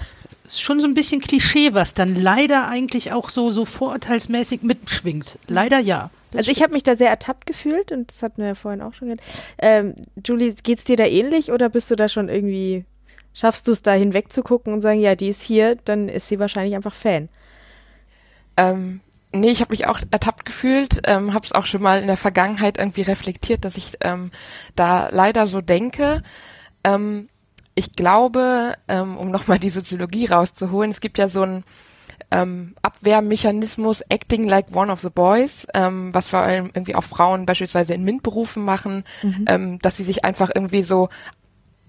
[0.46, 5.38] Ist schon so ein bisschen Klischee, was dann leider eigentlich auch so, so vorurteilsmäßig mitschwingt.
[5.48, 6.10] Leider ja.
[6.32, 8.94] also ich habe mich da sehr ertappt gefühlt und das hatten wir ja vorhin auch
[8.94, 9.22] schon gehört.
[9.58, 9.94] Ähm,
[10.24, 12.84] Julie, geht's dir da ähnlich oder bist du da schon irgendwie
[13.36, 16.74] schaffst du es da hinwegzugucken und sagen, ja, die ist hier, dann ist sie wahrscheinlich
[16.74, 17.28] einfach Fan.
[18.56, 19.00] Ähm,
[19.30, 22.16] nee, ich habe mich auch ertappt gefühlt, ähm, habe es auch schon mal in der
[22.16, 24.30] Vergangenheit irgendwie reflektiert, dass ich ähm,
[24.74, 26.22] da leider so denke.
[26.82, 27.28] Ähm,
[27.74, 31.64] ich glaube, ähm, um nochmal die Soziologie rauszuholen, es gibt ja so ein
[32.30, 37.44] ähm, Abwehrmechanismus Acting like one of the boys, ähm, was vor allem irgendwie auch Frauen
[37.44, 39.44] beispielsweise in MINT-Berufen machen, mhm.
[39.46, 41.10] ähm, dass sie sich einfach irgendwie so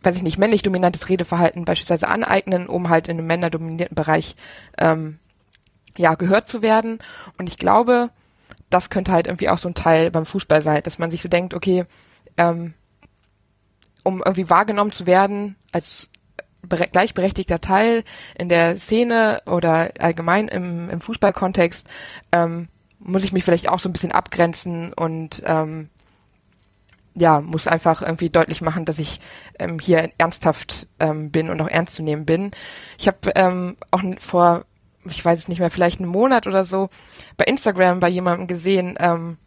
[0.04, 4.36] weiß ich nicht, männlich dominantes Redeverhalten beispielsweise aneignen, um halt in einem männerdominierten Bereich
[4.78, 5.20] ähm,
[5.98, 7.00] ja gehört zu werden.
[7.38, 8.10] Und ich glaube,
[8.70, 11.30] das könnte halt irgendwie auch so ein Teil beim Fußball sein, dass man sich so
[11.30, 11.86] denkt, okay,
[12.38, 12.74] ähm,
[14.04, 16.12] um irgendwie wahrgenommen zu werden als
[16.68, 18.04] gleichberechtigter Teil
[18.38, 21.88] in der Szene oder allgemein im, im Fußballkontext,
[22.32, 22.68] ähm,
[23.00, 25.90] muss ich mich vielleicht auch so ein bisschen abgrenzen und ähm,
[27.18, 29.20] ja, muss einfach irgendwie deutlich machen, dass ich
[29.60, 32.52] ähm, hier ernsthaft ähm, bin und auch ernst zu nehmen bin.
[32.98, 34.66] Ich habe ähm, auch vor,
[35.06, 36.90] ich weiß es nicht mehr, vielleicht einen Monat oder so
[37.36, 39.38] bei Instagram bei jemandem gesehen, ähm,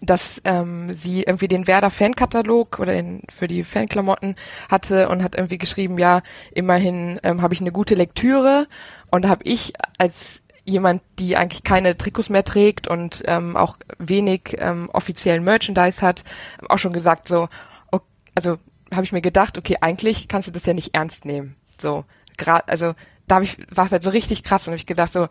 [0.00, 4.36] dass ähm, sie irgendwie den Werder Fankatalog oder den, für die Fanklamotten
[4.68, 8.66] hatte und hat irgendwie geschrieben, ja, immerhin ähm, habe ich eine gute Lektüre
[9.10, 13.76] und da habe ich als jemand, die eigentlich keine Trikots mehr trägt und ähm, auch
[13.98, 16.24] wenig ähm, offiziellen Merchandise hat,
[16.68, 17.48] auch schon gesagt so,
[17.90, 18.04] okay,
[18.34, 18.58] also
[18.92, 21.56] habe ich mir gedacht, okay, eigentlich kannst du das ja nicht ernst nehmen.
[21.78, 22.04] So,
[22.36, 22.94] gerade, also
[23.26, 25.28] da habe ich, war es halt so richtig krass und habe ich gedacht so,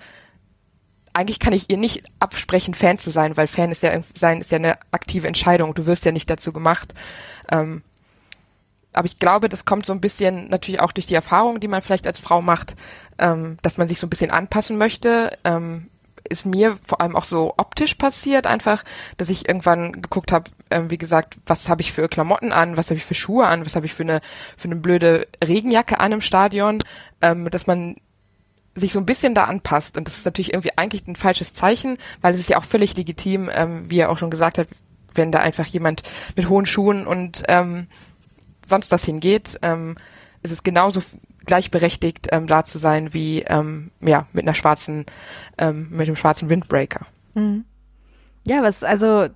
[1.13, 4.51] eigentlich kann ich ihr nicht absprechen, Fan zu sein, weil Fan ist ja sein ist
[4.51, 5.75] ja eine aktive Entscheidung.
[5.75, 6.93] Du wirst ja nicht dazu gemacht.
[7.51, 7.83] Ähm,
[8.93, 11.81] aber ich glaube, das kommt so ein bisschen natürlich auch durch die Erfahrung, die man
[11.81, 12.75] vielleicht als Frau macht,
[13.17, 15.37] ähm, dass man sich so ein bisschen anpassen möchte.
[15.43, 15.87] Ähm,
[16.29, 18.83] ist mir vor allem auch so optisch passiert, einfach,
[19.17, 22.89] dass ich irgendwann geguckt habe, ähm, wie gesagt, was habe ich für Klamotten an, was
[22.89, 24.21] habe ich für Schuhe an, was habe ich für eine
[24.57, 26.79] für eine blöde Regenjacke an im Stadion,
[27.21, 27.97] ähm, dass man
[28.75, 29.97] sich so ein bisschen da anpasst.
[29.97, 32.95] Und das ist natürlich irgendwie eigentlich ein falsches Zeichen, weil es ist ja auch völlig
[32.95, 34.67] legitim, ähm, wie er auch schon gesagt hat,
[35.13, 36.03] wenn da einfach jemand
[36.35, 37.87] mit hohen Schuhen und ähm,
[38.67, 39.95] sonst was hingeht, ähm,
[40.41, 41.01] ist es genauso
[41.45, 45.05] gleichberechtigt, ähm, da zu sein wie ähm, ja mit einer schwarzen,
[45.57, 47.05] ähm, mit dem schwarzen Windbreaker.
[47.33, 47.65] Mhm.
[48.45, 49.27] Ja, was also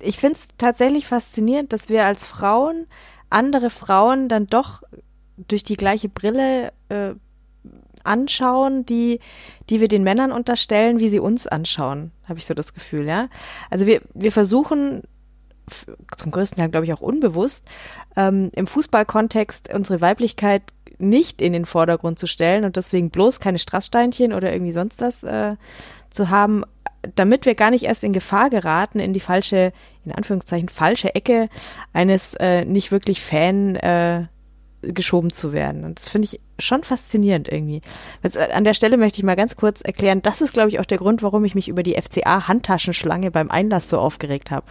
[0.00, 2.86] ich finde es tatsächlich faszinierend, dass wir als Frauen
[3.30, 4.82] andere Frauen dann doch
[5.36, 7.14] durch die gleiche Brille äh,
[8.04, 9.20] anschauen, die,
[9.68, 13.28] die wir den Männern unterstellen, wie sie uns anschauen, habe ich so das Gefühl, ja.
[13.70, 15.02] Also wir, wir versuchen
[16.16, 17.66] zum größten Teil, glaube ich, auch unbewusst,
[18.16, 20.62] ähm, im Fußballkontext unsere Weiblichkeit
[20.98, 25.22] nicht in den Vordergrund zu stellen und deswegen bloß keine Strasssteinchen oder irgendwie sonst was
[25.22, 25.56] äh,
[26.10, 26.64] zu haben,
[27.14, 29.72] damit wir gar nicht erst in Gefahr geraten, in die falsche,
[30.04, 31.48] in Anführungszeichen, falsche Ecke
[31.92, 34.26] eines äh, nicht wirklich Fan, äh,
[34.82, 35.84] geschoben zu werden.
[35.84, 37.80] Und das finde ich schon faszinierend irgendwie.
[38.22, 40.78] Jetzt, äh, an der Stelle möchte ich mal ganz kurz erklären, das ist, glaube ich,
[40.78, 44.66] auch der Grund, warum ich mich über die FCA-Handtaschenschlange beim Einlass so aufgeregt habe.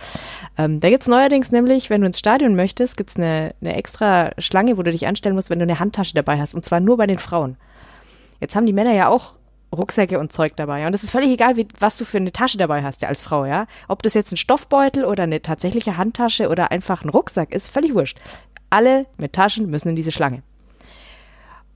[0.58, 4.78] Ähm, da gibt's neuerdings nämlich, wenn du ins Stadion möchtest, gibt's eine, eine extra Schlange,
[4.78, 6.56] wo du dich anstellen musst, wenn du eine Handtasche dabei hast.
[6.56, 7.58] Und zwar nur bei den Frauen.
[8.40, 9.34] Jetzt haben die Männer ja auch
[9.76, 10.88] Rucksäcke und Zeug dabei.
[10.88, 13.22] Und es ist völlig egal, wie, was du für eine Tasche dabei hast, ja, als
[13.22, 13.66] Frau, ja.
[13.88, 17.94] Ob das jetzt ein Stoffbeutel oder eine tatsächliche Handtasche oder einfach ein Rucksack ist, völlig
[17.94, 18.18] wurscht.
[18.70, 20.38] Alle mit Taschen müssen in diese Schlange.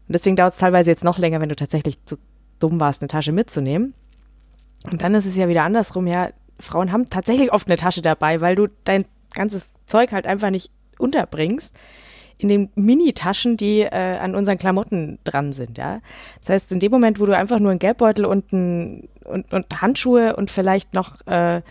[0.08, 2.18] Und deswegen dauert es teilweise jetzt noch länger, wenn du tatsächlich zu
[2.60, 3.94] dumm warst, eine Tasche mitzunehmen.
[4.92, 6.30] Und dann ist es ja wieder andersrum, ja.
[6.60, 10.72] Frauen haben tatsächlich oft eine Tasche dabei, weil du dein ganzes Zeug halt einfach nicht
[11.00, 11.76] unterbringst
[12.38, 16.02] in den Mini-Taschen, die äh, an unseren Klamotten dran sind, ja.
[16.40, 19.82] Das heißt, in dem Moment, wo du einfach nur einen Geldbeutel und, ein, und, und
[19.82, 21.62] Handschuhe und vielleicht noch äh,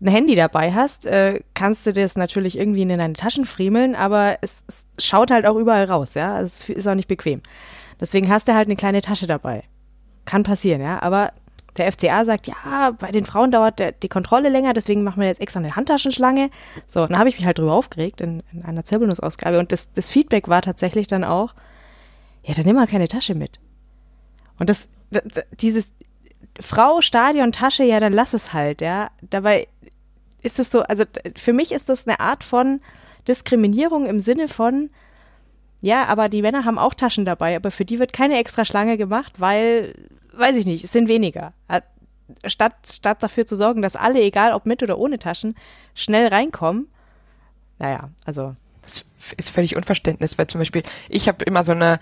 [0.00, 4.38] ein Handy dabei hast, äh, kannst du das natürlich irgendwie in deine Taschen friemeln, aber
[4.40, 6.34] es, es schaut halt auch überall raus, ja.
[6.34, 7.42] Also es ist auch nicht bequem.
[8.00, 9.64] Deswegen hast du halt eine kleine Tasche dabei.
[10.24, 11.00] Kann passieren, ja.
[11.02, 11.32] Aber
[11.76, 15.28] der FCA sagt, ja, bei den Frauen dauert der, die Kontrolle länger, deswegen machen wir
[15.28, 16.50] jetzt extra eine Handtaschenschlange.
[16.86, 20.10] So, dann habe ich mich halt drüber aufgeregt in, in einer Zirbelnuss-Ausgabe und das, das
[20.10, 21.54] Feedback war tatsächlich dann auch,
[22.44, 23.58] ja, dann nimm mal keine Tasche mit.
[24.58, 25.22] Und das, das
[25.60, 25.90] dieses
[26.60, 29.08] Frau, Stadion, Tasche, ja, dann lass es halt, ja.
[29.22, 29.68] Dabei
[30.42, 31.04] ist es so, also
[31.36, 32.80] für mich ist das eine Art von
[33.28, 34.90] Diskriminierung im Sinne von,
[35.80, 38.96] ja, aber die Männer haben auch Taschen dabei, aber für die wird keine extra Schlange
[38.96, 39.94] gemacht, weil
[40.34, 41.52] weiß ich nicht, es sind weniger.
[42.46, 45.54] Statt, statt dafür zu sorgen, dass alle, egal ob mit oder ohne Taschen,
[45.94, 46.88] schnell reinkommen.
[47.78, 48.56] Naja, also.
[48.82, 49.04] Das
[49.36, 52.00] ist völlig Unverständnis, weil zum Beispiel ich habe immer so eine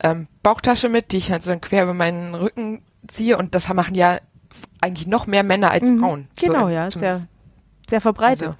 [0.00, 3.94] ähm, Bauchtasche mit, die ich halt so quer über meinen Rücken ziehe und das machen
[3.94, 4.18] ja
[4.80, 6.28] eigentlich noch mehr Männer als mhm, Frauen.
[6.40, 7.26] Genau, so, ja, sehr,
[7.88, 8.48] sehr verbreitet.
[8.48, 8.58] Also.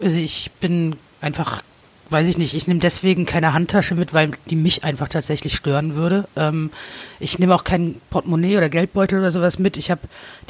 [0.00, 1.62] also ich bin einfach
[2.10, 5.94] weiß ich nicht, ich nehme deswegen keine Handtasche mit, weil die mich einfach tatsächlich stören
[5.94, 6.26] würde.
[6.36, 6.70] Ähm,
[7.20, 9.76] ich nehme auch kein Portemonnaie oder Geldbeutel oder sowas mit.
[9.76, 10.00] Ich habe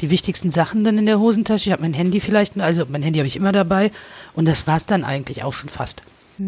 [0.01, 1.69] die wichtigsten Sachen dann in der Hosentasche.
[1.69, 3.91] Ich habe mein Handy vielleicht, also mein Handy habe ich immer dabei
[4.33, 6.01] und das war's dann eigentlich auch schon fast.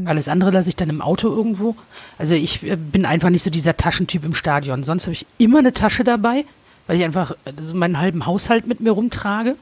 [0.05, 1.75] Alles andere lasse ich dann im Auto irgendwo.
[2.17, 4.83] Also ich äh, bin einfach nicht so dieser Taschentyp im Stadion.
[4.83, 6.45] Sonst habe ich immer eine Tasche dabei,
[6.87, 9.55] weil ich einfach also meinen halben Haushalt mit mir rumtrage.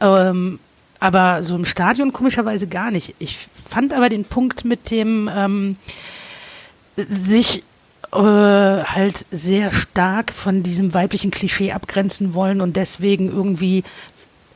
[0.00, 0.58] Ähm,
[0.98, 3.14] aber so im Stadion komischerweise gar nicht.
[3.18, 5.76] Ich fand aber den Punkt mit dem ähm,
[6.96, 7.64] sich
[8.12, 13.84] äh, halt sehr stark von diesem weiblichen Klischee abgrenzen wollen und deswegen irgendwie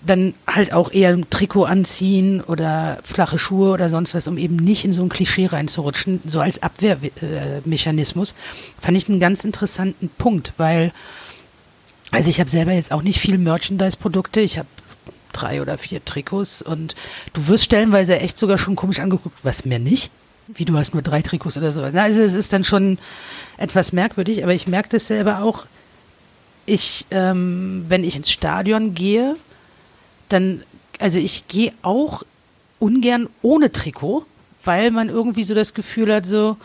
[0.04, 4.56] dann halt auch eher ein Trikot anziehen oder flache Schuhe oder sonst was, um eben
[4.56, 8.34] nicht in so ein Klischee reinzurutschen, so als Abwehrmechanismus,
[8.80, 10.92] fand ich einen ganz interessanten Punkt, weil,
[12.10, 14.68] also ich habe selber jetzt auch nicht viel Merchandise-Produkte, ich habe
[15.32, 16.94] drei oder vier Trikots und
[17.32, 20.10] du wirst stellenweise echt sogar schon komisch angeguckt, was mir nicht.
[20.48, 21.82] Wie du hast nur drei Trikots oder so.
[21.82, 22.98] Also es ist dann schon
[23.56, 25.66] etwas merkwürdig, aber ich merke das selber auch.
[26.66, 29.36] Ich, ähm, wenn ich ins Stadion gehe,
[30.28, 30.62] dann,
[30.98, 32.22] also ich gehe auch
[32.78, 34.24] ungern ohne Trikot,
[34.64, 36.56] weil man irgendwie so das Gefühl hat, so,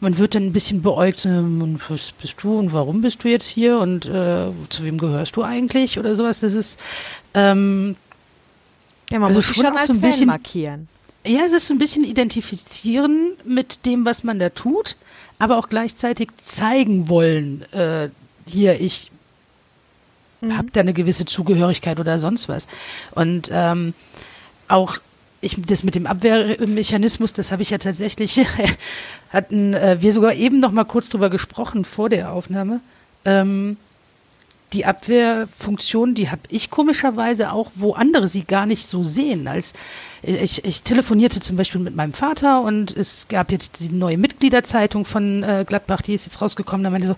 [0.00, 3.46] man wird dann ein bisschen beäugt, und was bist du und warum bist du jetzt
[3.46, 6.40] hier und äh, zu wem gehörst du eigentlich oder sowas.
[6.40, 6.78] Das ist,
[7.34, 7.96] ähm,
[9.10, 10.88] ja, man also muss sich schon als so ein Fan bisschen markieren.
[11.24, 14.96] Ja, es ist so ein bisschen identifizieren mit dem, was man da tut,
[15.38, 18.10] aber auch gleichzeitig zeigen wollen, äh,
[18.46, 19.10] hier, ich
[20.40, 20.56] mhm.
[20.56, 22.68] habe da eine gewisse Zugehörigkeit oder sonst was.
[23.12, 23.94] Und ähm,
[24.68, 24.98] auch
[25.40, 28.40] ich, das mit dem Abwehrmechanismus, das habe ich ja tatsächlich,
[29.30, 32.80] hatten äh, wir sogar eben noch mal kurz drüber gesprochen vor der Aufnahme.
[33.24, 33.76] Ähm,
[34.72, 39.46] die Abwehrfunktion, die habe ich komischerweise auch, wo andere sie gar nicht so sehen.
[39.46, 39.74] Als
[40.22, 45.04] ich, ich telefonierte zum Beispiel mit meinem Vater und es gab jetzt die neue Mitgliederzeitung
[45.04, 46.82] von äh, Gladbach, die ist jetzt rausgekommen.
[46.82, 47.16] Da meinte so,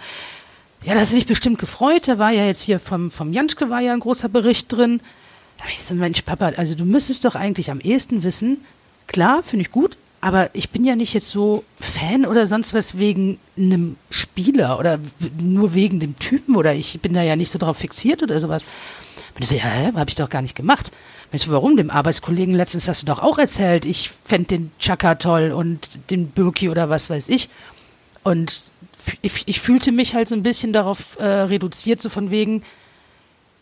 [0.85, 2.09] ja, das hat sich bestimmt gefreut.
[2.09, 5.01] Da war ja jetzt hier vom, vom Janschke war ja ein großer Bericht drin.
[5.59, 8.59] Da habe ich so, Mensch, Papa, also du müsstest doch eigentlich am ehesten wissen,
[9.09, 12.97] klar, finde ich gut, aber ich bin ja nicht jetzt so Fan oder sonst was
[12.97, 15.01] wegen einem Spieler oder
[15.41, 18.65] nur wegen dem Typen oder ich bin da ja nicht so drauf fixiert oder sowas.
[19.35, 20.93] Und ich so, ja, hä, hab ich doch gar nicht gemacht.
[21.31, 21.77] Du, warum?
[21.77, 26.29] Dem Arbeitskollegen letztens hast du doch auch erzählt, ich fände den Chaka toll und den
[26.29, 27.49] Birki oder was weiß ich.
[28.25, 28.63] Und
[29.23, 32.63] ich, ich, fühlte mich halt so ein bisschen darauf äh, reduziert, so von wegen,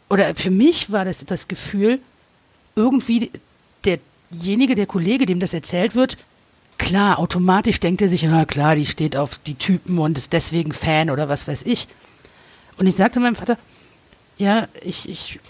[0.09, 2.01] oder für mich war das das Gefühl,
[2.75, 3.31] irgendwie
[3.85, 6.17] derjenige, der Kollege, dem das erzählt wird,
[6.79, 10.73] klar, automatisch denkt er sich, na klar, die steht auf die Typen und ist deswegen
[10.73, 11.89] Fan oder was weiß ich.
[12.77, 13.59] Und ich sagte meinem Vater,
[14.39, 15.41] ja, ich, ich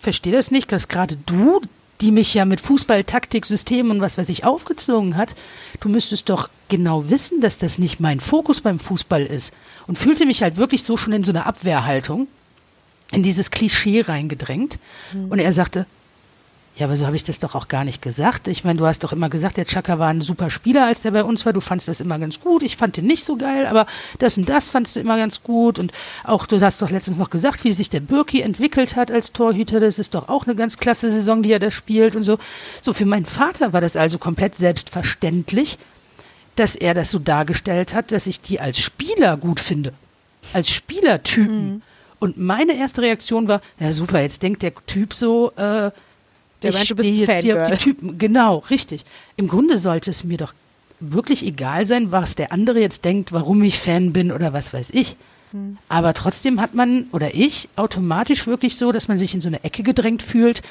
[0.00, 1.60] verstehe das nicht, dass gerade du
[2.00, 5.34] die mich ja mit Fußball, Taktik, System und was weiß ich aufgezogen hat,
[5.80, 9.52] du müsstest doch genau wissen, dass das nicht mein Fokus beim Fußball ist.
[9.86, 12.28] Und fühlte mich halt wirklich so schon in so einer Abwehrhaltung,
[13.10, 14.78] in dieses Klischee reingedrängt.
[15.12, 15.30] Mhm.
[15.30, 15.86] Und er sagte,
[16.78, 18.46] ja, aber so habe ich das doch auch gar nicht gesagt.
[18.46, 21.10] Ich meine, du hast doch immer gesagt, der Chaka war ein super Spieler, als der
[21.10, 21.52] bei uns war.
[21.52, 22.62] Du fandst das immer ganz gut.
[22.62, 23.86] Ich fand den nicht so geil, aber
[24.20, 25.80] das und das fandst du immer ganz gut.
[25.80, 25.90] Und
[26.22, 29.80] auch, du hast doch letztens noch gesagt, wie sich der Birki entwickelt hat als Torhüter.
[29.80, 32.38] Das ist doch auch eine ganz klasse Saison, die er da spielt und so.
[32.80, 35.78] So, für meinen Vater war das also komplett selbstverständlich,
[36.54, 39.94] dass er das so dargestellt hat, dass ich die als Spieler gut finde.
[40.52, 41.68] Als Spielertypen.
[41.68, 41.82] Mhm.
[42.20, 45.90] Und meine erste Reaktion war, ja super, jetzt denkt der Typ so, äh,
[46.62, 47.42] der meint, du bist jetzt Fangirl.
[47.42, 48.18] hier auf die Typen.
[48.18, 49.04] Genau, richtig.
[49.36, 50.54] Im Grunde sollte es mir doch
[51.00, 54.90] wirklich egal sein, was der andere jetzt denkt, warum ich Fan bin oder was weiß
[54.90, 55.16] ich.
[55.52, 55.78] Hm.
[55.88, 59.62] Aber trotzdem hat man oder ich automatisch wirklich so, dass man sich in so eine
[59.64, 60.62] Ecke gedrängt fühlt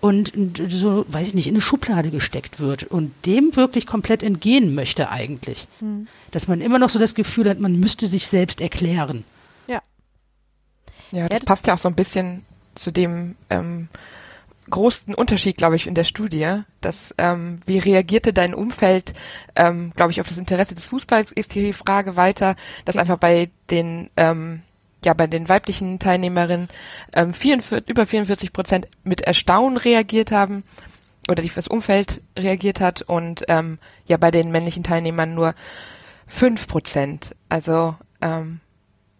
[0.00, 0.32] und
[0.68, 5.10] so, weiß ich nicht, in eine Schublade gesteckt wird und dem wirklich komplett entgehen möchte
[5.10, 5.66] eigentlich.
[5.78, 6.06] Hm.
[6.32, 9.24] Dass man immer noch so das Gefühl hat, man müsste sich selbst erklären.
[9.68, 9.80] Ja.
[11.12, 12.44] Ja, das passt ja auch so ein bisschen
[12.74, 13.88] zu dem, ähm,
[14.70, 19.14] großen Unterschied, glaube ich, in der Studie, dass ähm, wie reagierte dein Umfeld,
[19.54, 23.18] ähm, glaube ich, auf das Interesse des Fußballs, ist hier die Frage weiter, dass einfach
[23.18, 24.62] bei den ähm,
[25.04, 26.68] ja bei den weiblichen Teilnehmerinnen
[27.12, 30.64] ähm, 44, über 44 Prozent mit Erstaunen reagiert haben
[31.28, 35.54] oder die das Umfeld reagiert hat und ähm, ja bei den männlichen Teilnehmern nur
[36.26, 37.36] fünf Prozent.
[37.48, 38.60] Also ähm,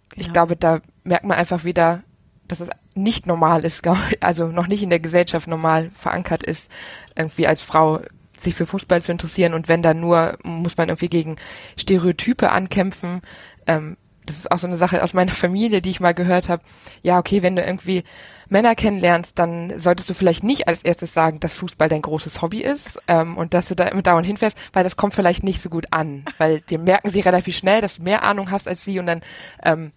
[0.09, 0.27] genau.
[0.27, 2.02] ich glaube, da merkt man einfach wieder,
[2.48, 3.82] dass es nicht normal ist,
[4.20, 6.70] also noch nicht in der Gesellschaft normal verankert ist,
[7.14, 8.01] irgendwie als Frau
[8.39, 11.36] sich für Fußball zu interessieren und wenn dann nur, muss man irgendwie gegen
[11.77, 13.23] Stereotype ankämpfen.
[13.66, 13.97] Ähm,
[14.27, 16.62] das ist auch so eine Sache aus meiner Familie, die ich mal gehört habe.
[17.01, 18.02] Ja, okay, wenn du irgendwie
[18.48, 22.60] Männer kennenlernst, dann solltest du vielleicht nicht als erstes sagen, dass Fußball dein großes Hobby
[22.60, 25.70] ist ähm, und dass du da immer dauernd hinfährst, weil das kommt vielleicht nicht so
[25.70, 28.98] gut an, weil dir merken sie relativ schnell, dass du mehr Ahnung hast als sie
[28.98, 29.23] und dann
[29.62, 29.93] ähm,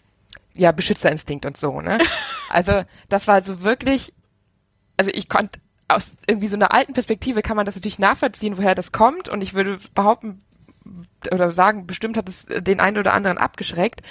[0.60, 1.98] ja, Beschützerinstinkt und so, ne?
[2.52, 4.12] Also, das war so wirklich,
[4.98, 8.74] also ich konnte aus irgendwie so einer alten Perspektive kann man das natürlich nachvollziehen, woher
[8.74, 10.42] das kommt und ich würde behaupten
[11.32, 14.02] oder sagen, bestimmt hat es den einen oder anderen abgeschreckt.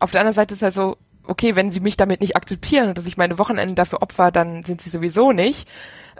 [0.00, 2.98] Auf der anderen Seite ist halt so, okay, wenn sie mich damit nicht akzeptieren und
[2.98, 5.68] dass ich meine Wochenenden dafür opfer, dann sind sie sowieso nicht.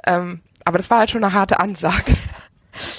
[0.06, 2.16] Ähm, aber das war halt schon eine harte Ansage.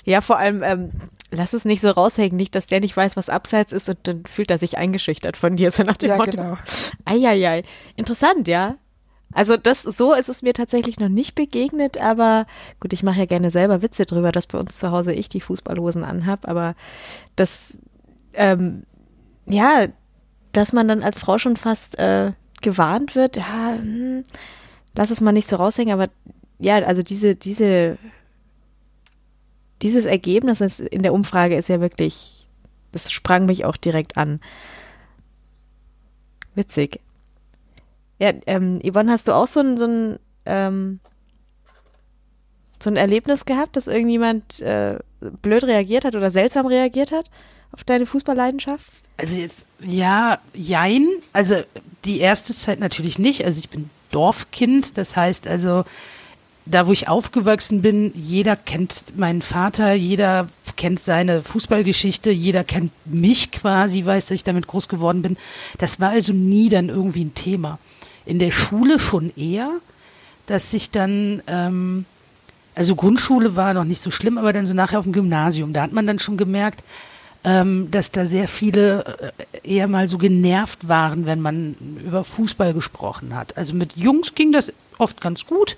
[0.06, 0.92] Ja, vor allem, ähm,
[1.32, 4.26] lass es nicht so raushängen, nicht, dass der nicht weiß, was abseits ist und dann
[4.26, 6.32] fühlt er sich eingeschüchtert von dir, so nach dem ja, Motto.
[6.32, 6.58] Genau.
[7.06, 7.64] Eieiei.
[7.96, 8.76] Interessant, ja.
[9.34, 12.46] Also das, so ist es mir tatsächlich noch nicht begegnet, aber
[12.80, 15.42] gut, ich mache ja gerne selber Witze drüber, dass bei uns zu Hause ich die
[15.42, 16.76] Fußballhosen anhab, aber
[17.36, 17.80] das,
[18.34, 18.84] ähm,
[19.46, 19.88] ja,
[20.54, 22.32] dass man dann als Frau schon fast äh,
[22.62, 24.24] gewarnt wird, ja, hm,
[24.96, 26.10] lass es mal nicht so raushängen, aber
[26.60, 27.98] ja, also diese, diese
[29.86, 32.48] dieses Ergebnis in der Umfrage ist ja wirklich,
[32.92, 34.42] das sprang mich auch direkt an.
[36.56, 37.00] Witzig.
[38.18, 41.00] Ja, ähm, Yvonne, hast du auch so ein, so ein, ähm,
[42.82, 44.98] so ein Erlebnis gehabt, dass irgendjemand äh,
[45.44, 47.30] blöd reagiert hat oder seltsam reagiert hat
[47.72, 48.92] auf deine Fußballleidenschaft?
[49.18, 51.08] Also jetzt, ja, jein.
[51.32, 51.62] Also
[52.06, 53.46] die erste Zeit natürlich nicht.
[53.46, 55.86] Also ich bin Dorfkind, das heißt also,
[56.66, 62.92] da, wo ich aufgewachsen bin, jeder kennt meinen Vater, jeder kennt seine Fußballgeschichte, jeder kennt
[63.06, 65.38] mich quasi, weiß, dass ich damit groß geworden bin.
[65.78, 67.78] Das war also nie dann irgendwie ein Thema.
[68.26, 69.70] In der Schule schon eher,
[70.48, 72.06] dass sich dann, ähm,
[72.74, 75.84] also Grundschule war noch nicht so schlimm, aber dann so nachher auf dem Gymnasium, da
[75.84, 76.84] hat man dann schon gemerkt,
[77.44, 82.74] ähm, dass da sehr viele äh, eher mal so genervt waren, wenn man über Fußball
[82.74, 83.56] gesprochen hat.
[83.56, 85.78] Also mit Jungs ging das oft ganz gut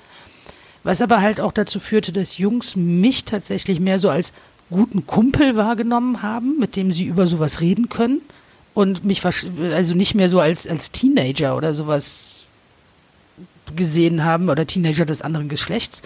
[0.87, 4.31] was aber halt auch dazu führte, dass Jungs mich tatsächlich mehr so als
[4.69, 8.21] guten Kumpel wahrgenommen haben, mit dem sie über sowas reden können.
[8.73, 12.45] Und mich also nicht mehr so als, als Teenager oder sowas
[13.75, 16.03] gesehen haben oder Teenager des anderen Geschlechts.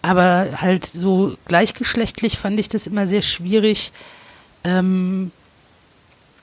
[0.00, 3.90] Aber halt so gleichgeschlechtlich fand ich das immer sehr schwierig,
[4.62, 5.32] ähm,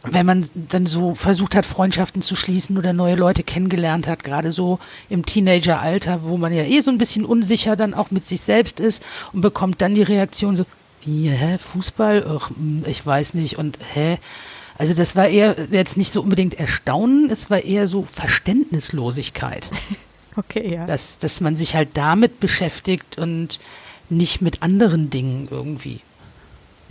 [0.04, 4.52] wenn man dann so versucht hat, Freundschaften zu schließen oder neue Leute kennengelernt hat, gerade
[4.52, 4.80] so
[5.10, 8.80] im Teenageralter, wo man ja eh so ein bisschen unsicher dann auch mit sich selbst
[8.80, 10.66] ist und bekommt dann die Reaktion so,
[11.04, 12.26] wie, hä, Fußball?
[12.28, 14.18] Ach, hm, ich weiß nicht und hä?
[14.78, 19.70] Also das war eher jetzt nicht so unbedingt Erstaunen, es war eher so Verständnislosigkeit.
[20.38, 20.86] Okay, ja.
[20.86, 23.60] Dass, dass man sich halt damit beschäftigt und
[24.10, 26.00] nicht mit anderen Dingen irgendwie.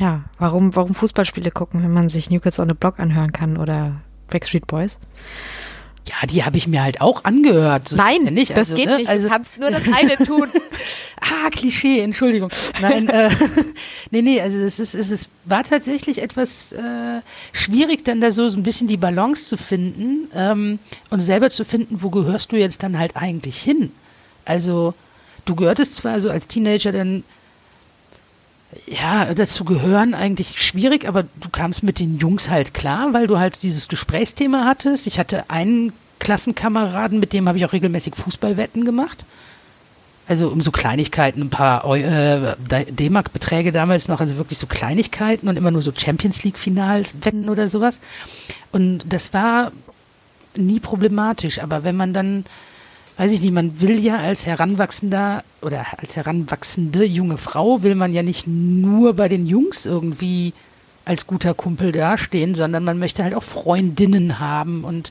[0.00, 3.58] Ja, warum, warum Fußballspiele gucken, wenn man sich New Kids on the Block anhören kann
[3.58, 4.00] oder
[4.30, 4.98] Backstreet Boys?
[6.08, 7.90] Ja, die habe ich mir halt auch angehört.
[7.90, 8.52] So Nein, ja nicht.
[8.52, 8.96] das Also, geht ne?
[8.96, 9.10] nicht.
[9.10, 10.48] Also, du kannst nur das eine tun.
[11.20, 12.48] ah, Klischee, Entschuldigung.
[12.80, 13.28] Nein, äh,
[14.10, 17.20] nee, nee, also es ist, es ist, war tatsächlich etwas äh,
[17.52, 20.78] schwierig, dann da so, so ein bisschen die Balance zu finden ähm,
[21.10, 23.92] und selber zu finden, wo gehörst du jetzt dann halt eigentlich hin?
[24.46, 24.94] Also
[25.44, 27.22] du gehörtest zwar so als Teenager dann
[28.86, 33.38] ja, dazu gehören eigentlich schwierig, aber du kamst mit den Jungs halt klar, weil du
[33.38, 35.06] halt dieses Gesprächsthema hattest.
[35.06, 39.24] Ich hatte einen Klassenkameraden, mit dem habe ich auch regelmäßig Fußballwetten gemacht.
[40.28, 42.54] Also um so Kleinigkeiten, ein paar äh,
[42.92, 47.98] D-Mark-Beträge damals noch, also wirklich so Kleinigkeiten und immer nur so Champions League-Finals-Wetten oder sowas.
[48.70, 49.72] Und das war
[50.54, 52.44] nie problematisch, aber wenn man dann
[53.20, 58.12] weiß ich nicht, man will ja als Heranwachsender oder als heranwachsende junge Frau will man
[58.12, 60.52] ja nicht nur bei den Jungs irgendwie
[61.04, 65.10] als guter Kumpel dastehen, sondern man möchte halt auch Freundinnen haben und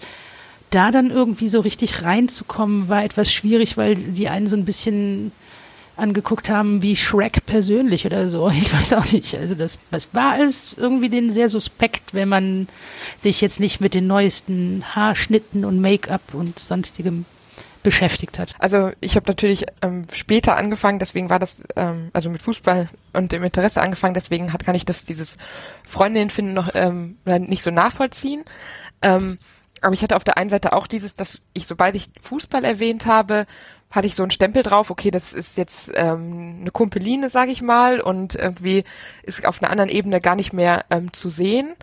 [0.69, 5.31] da dann irgendwie so richtig reinzukommen, war etwas schwierig, weil die einen so ein bisschen
[5.99, 8.49] angeguckt haben wie Shrek persönlich oder so.
[8.55, 9.35] Ich weiß auch nicht.
[9.35, 12.67] Also das, das war alles irgendwie denen sehr suspekt, wenn man
[13.17, 17.25] sich jetzt nicht mit den neuesten Haarschnitten und Make-up und sonstigem
[17.83, 18.55] beschäftigt hat.
[18.59, 23.31] Also ich habe natürlich ähm, später angefangen, deswegen war das, ähm, also mit Fußball und
[23.31, 25.37] dem Interesse angefangen, deswegen hat, kann ich das, dieses
[25.83, 28.43] Freundinnen finden noch ähm, nicht so nachvollziehen.
[29.01, 29.37] Ähm,
[29.81, 33.05] aber ich hatte auf der einen Seite auch dieses, dass ich, sobald ich Fußball erwähnt
[33.05, 33.45] habe,
[33.91, 37.61] hatte ich so einen Stempel drauf, okay, das ist jetzt ähm, eine Kumpeline, sage ich
[37.61, 38.83] mal, und irgendwie
[39.23, 41.75] ist auf einer anderen Ebene gar nicht mehr ähm, zu sehen.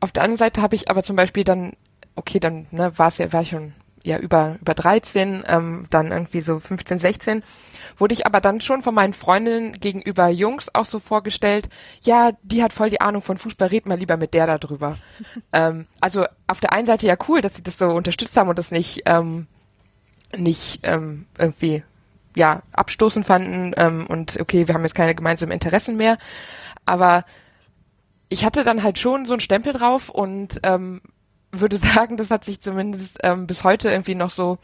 [0.00, 1.72] Auf der anderen Seite habe ich aber zum Beispiel dann,
[2.14, 3.72] okay, dann ne, war es ja, war ich schon
[4.08, 7.42] ja über über 13, ähm, dann irgendwie so 15, 16,
[7.96, 11.68] wurde ich aber dann schon von meinen Freundinnen gegenüber Jungs auch so vorgestellt,
[12.02, 14.96] ja, die hat voll die Ahnung von Fußball, red mal lieber mit der darüber.
[15.52, 18.58] ähm, also auf der einen Seite ja cool, dass sie das so unterstützt haben und
[18.58, 19.46] das nicht ähm,
[20.36, 21.82] nicht ähm, irgendwie
[22.34, 26.18] ja abstoßend fanden ähm, und okay, wir haben jetzt keine gemeinsamen Interessen mehr,
[26.84, 27.24] aber
[28.28, 31.00] ich hatte dann halt schon so einen Stempel drauf und ähm,
[31.52, 34.58] würde sagen, das hat sich zumindest ähm, bis heute irgendwie noch so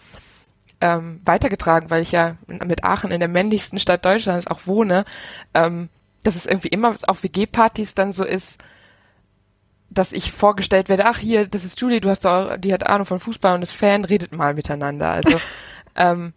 [0.81, 5.05] ähm, weitergetragen, weil ich ja mit Aachen in der männlichsten Stadt Deutschlands auch wohne,
[5.55, 5.89] ähm,
[6.23, 8.63] dass es irgendwie immer auf WG-Partys dann so ist,
[9.91, 13.07] dass ich vorgestellt werde, ach hier, das ist Julie, du hast doch, die hat Ahnung
[13.07, 15.11] von Fußball und ist Fan, redet mal miteinander.
[15.11, 15.41] Also
[15.97, 16.33] ähm,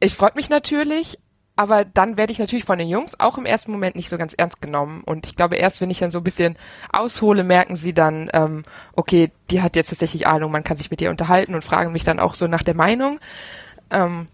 [0.00, 1.18] ich freut mich natürlich,
[1.58, 4.32] aber dann werde ich natürlich von den Jungs auch im ersten Moment nicht so ganz
[4.32, 5.02] ernst genommen.
[5.04, 6.56] Und ich glaube, erst wenn ich dann so ein bisschen
[6.92, 8.62] aushole, merken sie dann, ähm,
[8.92, 12.04] okay, die hat jetzt tatsächlich Ahnung, man kann sich mit ihr unterhalten und fragen mich
[12.04, 13.18] dann auch so nach der Meinung.
[13.90, 14.28] Ähm,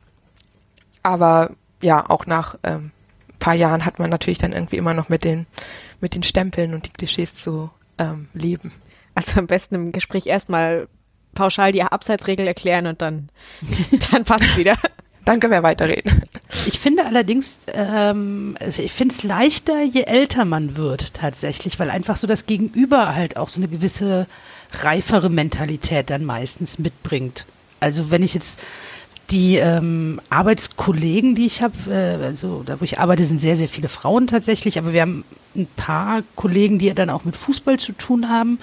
[1.02, 2.90] aber ja, auch nach ähm,
[3.38, 5.46] paar Jahren hat man natürlich dann irgendwie immer noch mit den,
[6.02, 8.70] mit den Stempeln und die Klischees zu ähm, leben.
[9.14, 10.88] Also am besten im Gespräch erstmal
[11.34, 13.30] pauschal die Abseitsregel erklären und dann,
[14.10, 14.76] dann passt wieder.
[15.24, 16.22] Dann können wir weiterreden.
[16.66, 21.90] Ich finde allerdings, ähm, also ich finde es leichter, je älter man wird tatsächlich, weil
[21.90, 24.26] einfach so das Gegenüber halt auch so eine gewisse
[24.72, 27.46] reifere Mentalität dann meistens mitbringt.
[27.80, 28.60] Also wenn ich jetzt
[29.30, 33.68] die ähm, Arbeitskollegen, die ich habe, äh, also da wo ich arbeite, sind sehr, sehr
[33.68, 35.24] viele Frauen tatsächlich, aber wir haben
[35.56, 38.58] ein paar Kollegen, die dann auch mit Fußball zu tun haben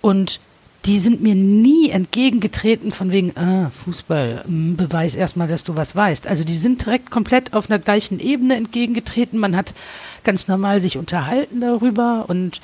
[0.00, 0.40] und
[0.86, 5.96] die sind mir nie entgegengetreten von wegen, ah, Fußball, mh, beweis erstmal, dass du was
[5.96, 6.26] weißt.
[6.28, 9.38] Also die sind direkt komplett auf einer gleichen Ebene entgegengetreten.
[9.38, 9.74] Man hat
[10.22, 12.60] ganz normal sich unterhalten darüber und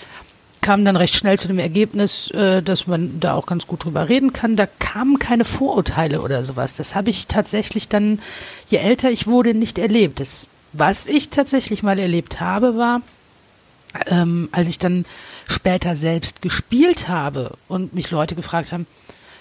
[0.60, 4.08] kam dann recht schnell zu dem Ergebnis, äh, dass man da auch ganz gut drüber
[4.08, 4.54] reden kann.
[4.54, 6.74] Da kamen keine Vorurteile oder sowas.
[6.74, 8.20] Das habe ich tatsächlich dann,
[8.70, 10.20] je älter ich wurde, nicht erlebt.
[10.20, 13.02] Das, was ich tatsächlich mal erlebt habe, war,
[14.06, 15.04] ähm, als ich dann
[15.46, 18.86] später selbst gespielt habe und mich Leute gefragt haben,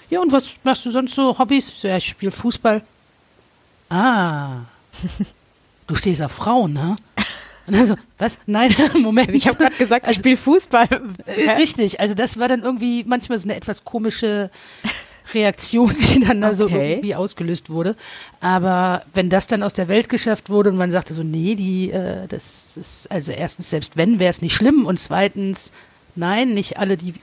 [0.10, 1.72] ja, und was machst du sonst so Hobbys?
[1.84, 2.82] Ja, ich spiele Fußball.
[3.90, 4.58] Ah,
[5.88, 6.96] du stehst auf Frauen, ne?
[7.68, 8.38] Und dann so, was?
[8.46, 9.30] Nein, Moment.
[9.32, 10.88] Ich habe gerade gesagt, ich Also- spiele Fußball.
[11.26, 14.50] Äh, Richtig, also das war dann irgendwie manchmal so eine etwas komische
[15.34, 16.94] Reaktion, die dann da so Okay.
[16.94, 17.96] irgendwie ausgelöst wurde.
[18.42, 21.92] Aber wenn das dann aus der Welt geschafft wurde und man sagte so, nee, die,
[21.92, 25.72] äh, das ist, also erstens, selbst wenn, wäre es nicht schlimm und zweitens,
[26.16, 27.14] nein, nicht alle, die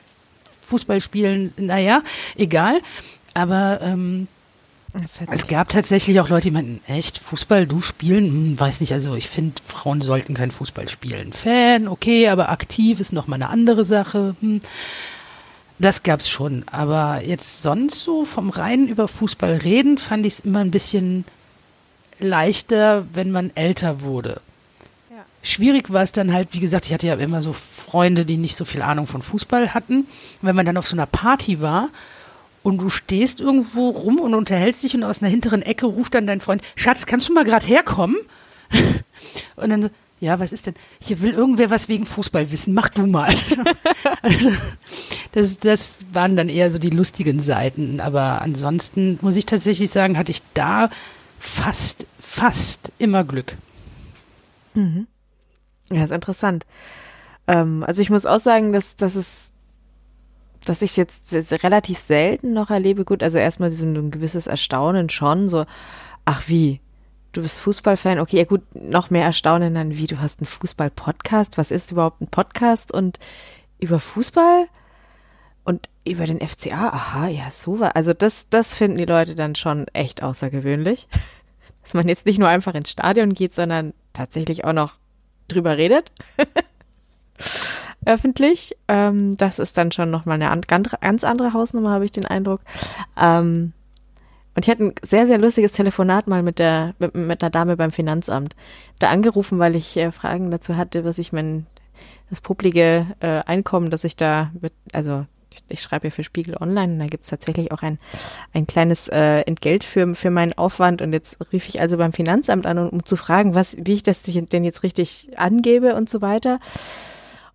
[0.64, 2.02] Fußball spielen, naja,
[2.36, 2.80] egal.
[3.34, 4.28] Aber ähm,
[5.30, 8.26] es gab tatsächlich auch Leute, die meinten, echt, Fußball, du spielen?
[8.26, 11.32] Hm, weiß nicht, also ich finde, Frauen sollten kein Fußball spielen.
[11.32, 14.34] Fan, okay, aber aktiv ist nochmal eine andere Sache.
[14.40, 14.60] Hm.
[15.78, 16.64] Das gab's schon.
[16.66, 21.24] Aber jetzt sonst so vom reinen über Fußball reden, fand ich es immer ein bisschen
[22.18, 24.40] leichter, wenn man älter wurde.
[25.48, 28.54] Schwierig war es dann halt, wie gesagt, ich hatte ja immer so Freunde, die nicht
[28.54, 30.06] so viel Ahnung von Fußball hatten.
[30.42, 31.88] Wenn man dann auf so einer Party war
[32.62, 36.26] und du stehst irgendwo rum und unterhältst dich und aus einer hinteren Ecke ruft dann
[36.26, 38.16] dein Freund, Schatz, kannst du mal gerade herkommen?
[39.56, 40.74] und dann so, ja, was ist denn?
[41.00, 43.34] Hier will irgendwer was wegen Fußball wissen, mach du mal.
[44.22, 44.52] also,
[45.32, 50.18] das, das waren dann eher so die lustigen Seiten, aber ansonsten muss ich tatsächlich sagen,
[50.18, 50.90] hatte ich da
[51.40, 53.56] fast, fast immer Glück.
[54.74, 55.06] Mhm.
[55.90, 56.66] Ja, ist interessant.
[57.46, 59.52] Ähm, also ich muss auch sagen, dass, dass es
[60.64, 61.32] dass ich jetzt
[61.62, 63.04] relativ selten noch erlebe.
[63.04, 65.64] Gut, also erstmal so ein gewisses Erstaunen schon, so,
[66.24, 66.80] ach wie,
[67.32, 71.58] du bist Fußballfan, okay, ja gut, noch mehr Erstaunen dann, wie, du hast einen Fußball-Podcast,
[71.58, 72.92] was ist überhaupt ein Podcast?
[72.92, 73.18] Und
[73.78, 74.66] über Fußball?
[75.64, 79.54] Und über den FCA, aha, ja, so war, also das, das finden die Leute dann
[79.54, 81.08] schon echt außergewöhnlich,
[81.82, 84.94] dass man jetzt nicht nur einfach ins Stadion geht, sondern tatsächlich auch noch
[85.48, 86.12] drüber redet.
[88.08, 88.76] öffentlich.
[88.88, 92.60] Ähm, das ist dann schon nochmal eine ganz andere Hausnummer, habe ich den Eindruck.
[93.16, 93.72] Ähm,
[94.54, 97.76] und ich hatte ein sehr, sehr lustiges Telefonat mal mit der, mit, mit einer Dame
[97.76, 98.56] beim Finanzamt.
[98.98, 101.66] Da angerufen, weil ich äh, Fragen dazu hatte, was ich mein,
[102.30, 105.26] das publige äh, Einkommen, das ich da, mit, also
[105.58, 107.98] ich, ich schreibe ja für Spiegel Online und da gibt es tatsächlich auch ein,
[108.52, 111.02] ein kleines äh, Entgelt für, für meinen Aufwand.
[111.02, 114.02] Und jetzt rief ich also beim Finanzamt an, um, um zu fragen, was, wie ich
[114.02, 116.58] das denn jetzt richtig angebe und so weiter.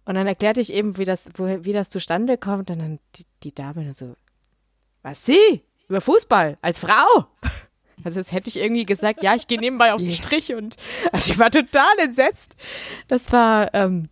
[0.06, 2.70] Und dann erklärte ich eben, wie das, wo, wie das zustande kommt.
[2.72, 4.16] Und dann die, die Dame nur so,
[5.02, 5.64] was sie?
[5.88, 6.58] Über Fußball?
[6.62, 7.28] Als Frau?
[8.04, 10.76] Also jetzt hätte ich irgendwie gesagt, ja, ich gehe nebenbei auf den Strich und
[11.12, 12.58] also ich war total entsetzt.
[13.08, 14.10] Das war, ähm,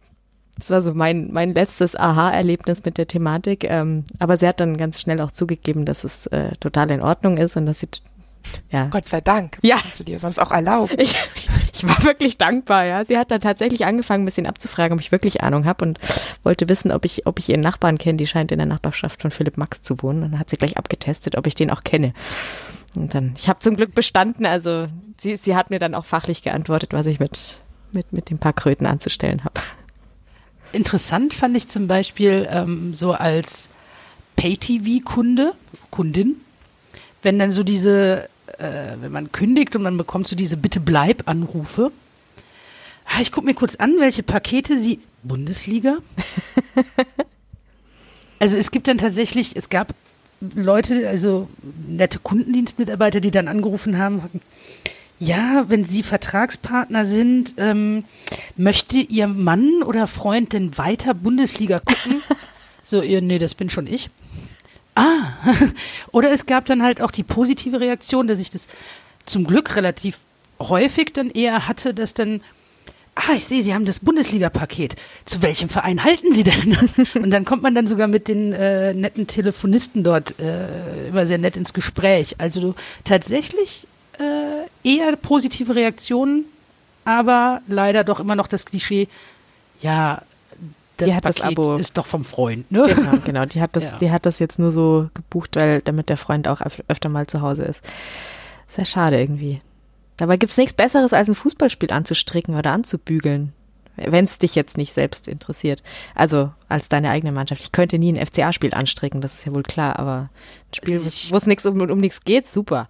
[0.62, 3.64] das war so mein, mein letztes Aha-Erlebnis mit der Thematik.
[3.64, 7.38] Ähm, aber sie hat dann ganz schnell auch zugegeben, dass es äh, total in Ordnung
[7.38, 7.88] ist und dass sie
[8.70, 8.86] ja.
[8.86, 9.58] Gott sei Dank.
[9.62, 9.78] Ja.
[9.98, 10.94] Du dir sonst auch erlaubt.
[11.02, 11.16] Ich,
[11.74, 13.06] ich war wirklich dankbar, ja.
[13.06, 15.98] Sie hat dann tatsächlich angefangen, ein bisschen abzufragen, ob ich wirklich Ahnung habe und
[16.44, 18.18] wollte wissen, ob ich, ob ich ihren Nachbarn kenne.
[18.18, 20.24] Die scheint in der Nachbarschaft von Philipp Max zu wohnen.
[20.24, 22.14] Und dann hat sie gleich abgetestet, ob ich den auch kenne.
[22.96, 24.46] Und dann, ich habe zum Glück bestanden.
[24.46, 27.58] Also sie, sie hat mir dann auch fachlich geantwortet, was ich mit,
[27.94, 29.62] mit, mit den paar Kröten anzustellen habe.
[30.74, 33.70] Interessant fand ich zum Beispiel ähm, so als
[34.36, 35.54] Pay-TV-Kunde,
[35.90, 36.38] Kundin,
[37.22, 41.28] wenn dann so diese, äh, wenn man kündigt und man bekommt so diese Bitte bleib
[41.28, 41.92] Anrufe.
[43.06, 45.98] Ah, ich gucke mir kurz an, welche Pakete sie Bundesliga.
[48.40, 49.94] also es gibt dann tatsächlich, es gab
[50.56, 51.50] Leute, also
[51.88, 54.24] nette Kundendienstmitarbeiter, die dann angerufen haben,
[55.22, 58.06] ja, wenn Sie Vertragspartner sind, ähm,
[58.58, 62.24] möchte Ihr Mann oder Freund denn weiter Bundesliga gucken?
[62.84, 64.10] so, ihr, nee, das bin schon ich.
[64.96, 65.34] Ah,
[66.12, 68.66] oder es gab dann halt auch die positive Reaktion, dass ich das
[69.28, 70.18] zum Glück relativ
[70.60, 72.42] häufig dann eher hatte, dass dann,
[73.14, 74.96] ah, ich sehe, Sie haben das Bundesliga-Paket.
[75.26, 76.76] Zu welchem Verein halten Sie denn?
[77.22, 81.38] Und dann kommt man dann sogar mit den äh, netten Telefonisten dort äh, immer sehr
[81.38, 82.38] nett ins Gespräch.
[82.40, 82.74] Also
[83.04, 83.86] tatsächlich
[84.22, 86.46] äh, eher positive Reaktionen,
[87.06, 89.08] aber leider doch immer noch das Klischee,
[89.82, 90.22] ja,
[90.98, 92.94] das die hat Paket das Abo ist doch vom Freund, ne?
[92.96, 93.46] Genau, genau.
[93.46, 93.98] Die hat das, ja.
[93.98, 97.28] die hat das jetzt nur so gebucht, weil damit der Freund auch öf öfter mal
[97.28, 97.84] zu Hause ist.
[98.68, 99.62] Sehr schade irgendwie.
[100.18, 103.54] Dabei gibt es nichts Besseres, als ein Fußballspiel anzustricken oder anzubügeln.
[103.96, 105.84] Wenn es dich jetzt nicht selbst interessiert.
[106.16, 107.62] Also als deine eigene Mannschaft.
[107.64, 110.30] Ich könnte nie ein FCA-Spiel anstricken, das ist ja wohl klar, aber
[110.70, 112.88] ein Spiel, wo es nichts um, um nichts geht, super.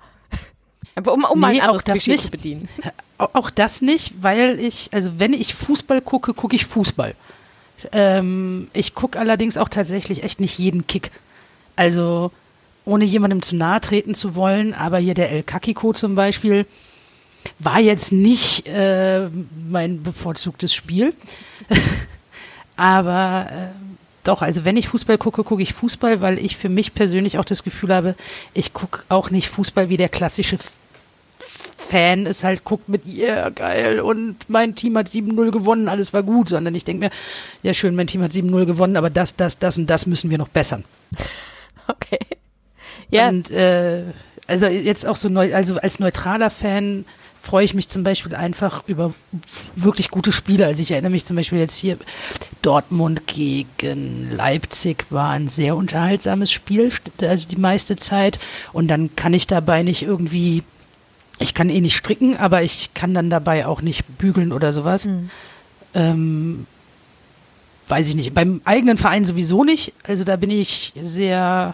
[0.95, 2.23] Aber um, um nee, mal ein anderes Klischee nicht.
[2.23, 2.69] zu bedienen.
[3.17, 7.13] Auch das nicht, weil ich, also wenn ich Fußball gucke, gucke ich Fußball.
[7.91, 11.11] Ähm, ich gucke allerdings auch tatsächlich echt nicht jeden Kick.
[11.75, 12.31] Also
[12.85, 16.65] ohne jemandem zu nahe treten zu wollen, aber hier der El Kakiko zum Beispiel
[17.59, 19.29] war jetzt nicht äh,
[19.69, 21.13] mein bevorzugtes Spiel.
[22.75, 23.90] aber äh,
[24.23, 27.45] doch, also wenn ich Fußball gucke, gucke ich Fußball, weil ich für mich persönlich auch
[27.45, 28.15] das Gefühl habe,
[28.53, 30.57] ich gucke auch nicht Fußball wie der klassische
[31.89, 36.23] Fan ist halt, guckt mit, yeah, geil, und mein Team hat 7-0 gewonnen, alles war
[36.23, 37.11] gut, sondern ich denke mir,
[37.63, 40.37] ja schön, mein Team hat 7-0 gewonnen, aber das, das, das und das müssen wir
[40.37, 40.83] noch bessern.
[41.87, 42.19] Okay.
[43.09, 43.27] Ja.
[43.27, 44.03] Und äh,
[44.47, 47.05] also jetzt auch so neu, also als neutraler Fan
[47.41, 49.13] freue ich mich zum Beispiel einfach über
[49.75, 50.65] wirklich gute Spiele.
[50.65, 51.97] Also ich erinnere mich zum Beispiel jetzt hier,
[52.61, 56.91] Dortmund gegen Leipzig war ein sehr unterhaltsames Spiel,
[57.21, 58.39] also die meiste Zeit.
[58.73, 60.63] Und dann kann ich dabei nicht irgendwie
[61.41, 65.05] ich kann eh nicht stricken, aber ich kann dann dabei auch nicht bügeln oder sowas.
[65.05, 65.29] Mhm.
[65.95, 66.67] Ähm,
[67.87, 68.33] weiß ich nicht.
[68.33, 69.93] Beim eigenen Verein sowieso nicht.
[70.03, 71.73] Also da bin ich sehr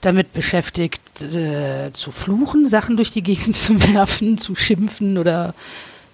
[0.00, 5.54] damit beschäftigt, äh, zu fluchen, Sachen durch die Gegend zu werfen, zu schimpfen oder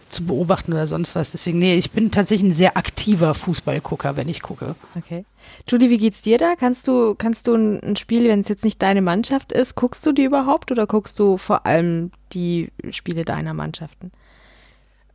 [0.09, 1.31] zu beobachten oder sonst was.
[1.31, 4.77] Deswegen, nee, ich bin tatsächlich ein sehr aktiver Fußballgucker, wenn ich gucke.
[4.97, 5.25] Okay.
[5.69, 6.55] Julie, wie geht's dir da?
[6.57, 10.13] Kannst du, kannst du ein Spiel, wenn es jetzt nicht deine Mannschaft ist, guckst du
[10.13, 14.13] die überhaupt oder guckst du vor allem die Spiele deiner Mannschaften?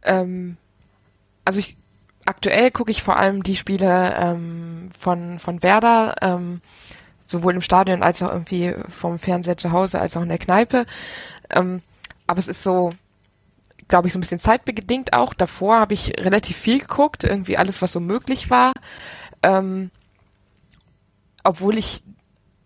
[0.03, 0.57] Ähm,
[1.45, 1.77] also ich
[2.25, 6.61] aktuell gucke ich vor allem die Spiele ähm, von, von Werder, ähm,
[7.31, 10.85] sowohl im Stadion als auch irgendwie vom Fernseher zu Hause als auch in der Kneipe.
[11.49, 11.81] Ähm,
[12.27, 12.93] aber es ist so,
[13.87, 15.33] glaube ich, so ein bisschen zeitbedingt auch.
[15.33, 18.73] Davor habe ich relativ viel geguckt, irgendwie alles, was so möglich war.
[19.43, 19.91] Ähm,
[21.43, 22.03] obwohl ich,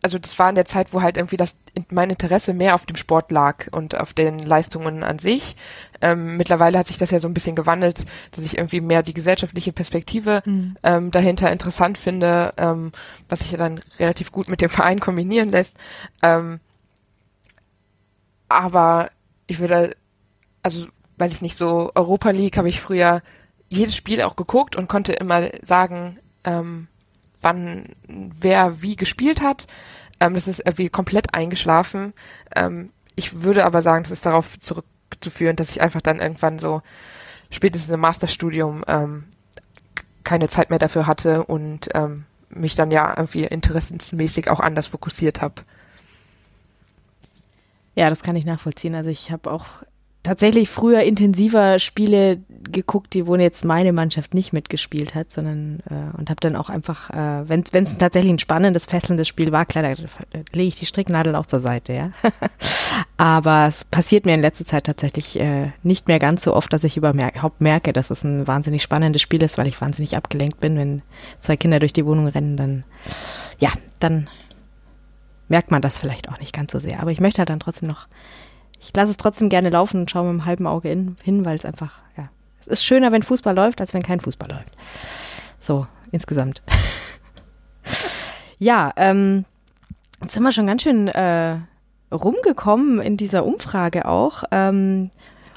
[0.01, 1.55] also das war in der Zeit, wo halt irgendwie das
[1.89, 5.55] mein Interesse mehr auf dem Sport lag und auf den Leistungen an sich.
[6.05, 9.15] Ähm, mittlerweile hat sich das ja so ein bisschen gewandelt, dass ich irgendwie mehr die
[9.15, 10.77] gesellschaftliche Perspektive mhm.
[10.83, 12.91] ähm, dahinter interessant finde, ähm,
[13.27, 15.75] was sich ja dann relativ gut mit dem Verein kombinieren lässt.
[16.21, 16.59] Ähm,
[18.49, 19.09] aber
[19.47, 19.97] ich würde,
[20.61, 20.85] also
[21.17, 23.23] weil ich nicht so Europa League habe ich früher
[23.67, 26.87] jedes Spiel auch geguckt und konnte immer sagen, ähm,
[27.41, 29.65] wann wer wie gespielt hat.
[30.19, 32.13] Ähm, das ist irgendwie komplett eingeschlafen.
[32.55, 34.59] Ähm, ich würde aber sagen, das ist darauf
[35.09, 36.81] zurückzuführen, dass ich einfach dann irgendwann so
[37.49, 39.25] spätestens im Masterstudium ähm,
[40.23, 45.41] keine Zeit mehr dafür hatte und ähm, mich dann ja irgendwie interessensmäßig auch anders fokussiert
[45.41, 45.63] habe.
[47.95, 48.95] Ja, das kann ich nachvollziehen.
[48.95, 49.65] Also ich habe auch
[50.25, 52.41] tatsächlich früher intensiver Spiele
[52.71, 56.69] geguckt, die wo jetzt meine Mannschaft nicht mitgespielt hat, sondern äh, und habe dann auch
[56.69, 59.93] einfach, äh, wenn es tatsächlich ein spannendes, fesselndes Spiel war, klar, da,
[60.51, 62.11] lege ich die Stricknadel auch zur Seite, ja.
[63.17, 66.83] Aber es passiert mir in letzter Zeit tatsächlich äh, nicht mehr ganz so oft, dass
[66.83, 70.77] ich überhaupt merke, dass es ein wahnsinnig spannendes Spiel ist, weil ich wahnsinnig abgelenkt bin,
[70.77, 71.01] wenn
[71.39, 72.83] zwei Kinder durch die Wohnung rennen, dann
[73.59, 73.69] ja,
[73.99, 74.27] dann
[75.47, 76.99] merkt man das vielleicht auch nicht ganz so sehr.
[76.99, 78.07] Aber ich möchte halt dann trotzdem noch
[78.85, 81.57] ich lasse es trotzdem gerne laufen und schaue mit einem halben Auge in, hin, weil
[81.57, 82.29] es einfach, ja,
[82.59, 84.77] es ist schöner, wenn Fußball läuft, als wenn kein Fußball läuft.
[85.57, 86.61] So, insgesamt.
[88.59, 89.45] ja, ähm,
[90.21, 91.57] jetzt sind wir schon ganz schön äh,
[92.11, 94.43] rumgekommen in dieser Umfrage auch.
[94.51, 95.09] Ähm,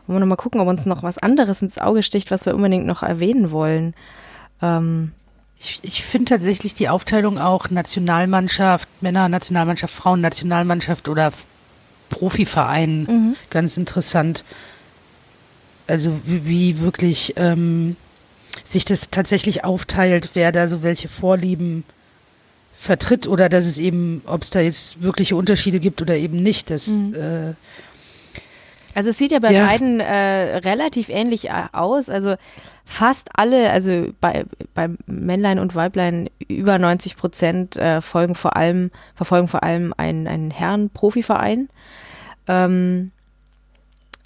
[0.06, 2.86] wollen wir nochmal gucken, ob uns noch was anderes ins Auge sticht, was wir unbedingt
[2.86, 3.94] noch erwähnen wollen.
[4.62, 5.12] Ähm,
[5.60, 11.32] ich, ich finde tatsächlich die Aufteilung auch Nationalmannschaft, Männer, Nationalmannschaft, Frauen, Nationalmannschaft oder
[12.08, 13.36] Profivereinen mhm.
[13.50, 14.44] ganz interessant.
[15.86, 17.96] Also wie, wie wirklich ähm,
[18.64, 21.84] sich das tatsächlich aufteilt, wer da so welche Vorlieben
[22.80, 26.70] vertritt oder dass es eben, ob es da jetzt wirkliche Unterschiede gibt oder eben nicht.
[26.70, 27.14] Das, mhm.
[27.14, 27.54] äh,
[28.98, 29.64] also es sieht ja bei ja.
[29.64, 32.10] beiden äh, relativ ähnlich äh, aus.
[32.10, 32.34] Also
[32.84, 34.44] fast alle, also bei,
[34.74, 40.26] bei Männlein und Weiblein über 90 Prozent äh, folgen vor allem, verfolgen vor allem einen,
[40.26, 41.68] einen Herren-Profiverein.
[42.48, 43.12] Ähm,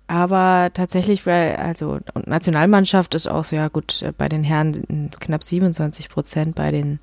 [0.06, 5.44] aber tatsächlich, bei, also und Nationalmannschaft ist auch so, ja gut, bei den Herren knapp
[5.44, 6.98] 27 Prozent, bei den,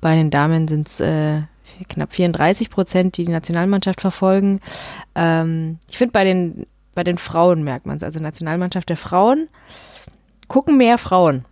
[0.00, 1.42] bei den Damen sind es äh,
[1.88, 4.60] knapp 34 Prozent, die die Nationalmannschaft verfolgen.
[5.14, 9.48] Ähm, ich finde, bei den, bei den Frauen merkt man es, also Nationalmannschaft der Frauen,
[10.48, 11.44] gucken mehr Frauen.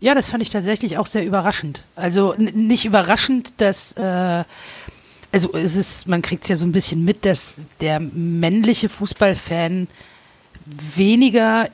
[0.00, 1.82] Ja, das fand ich tatsächlich auch sehr überraschend.
[1.94, 4.44] Also nicht überraschend, dass äh,
[5.32, 9.88] also es ist, man kriegt es ja so ein bisschen mit, dass der männliche Fußballfan
[10.66, 11.68] weniger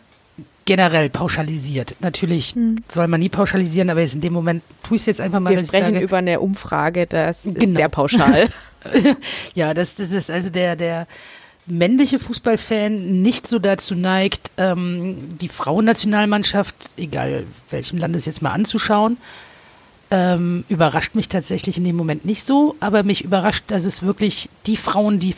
[0.65, 1.97] generell pauschalisiert.
[2.01, 2.85] Natürlich hm.
[2.89, 5.51] soll man nie pauschalisieren, aber jetzt in dem Moment tue ich es jetzt einfach mal.
[5.51, 7.61] Wir sprechen sage, über eine Umfrage, das genau.
[7.61, 8.49] ist sehr pauschal.
[9.55, 11.07] ja, das, das ist also der, der
[11.69, 19.17] männliche Fußballfan nicht so dazu neigt, ähm, die Frauennationalmannschaft, egal welchem Landes jetzt mal anzuschauen,
[20.11, 24.49] ähm, überrascht mich tatsächlich in dem Moment nicht so, aber mich überrascht, dass es wirklich
[24.67, 25.35] die Frauen, die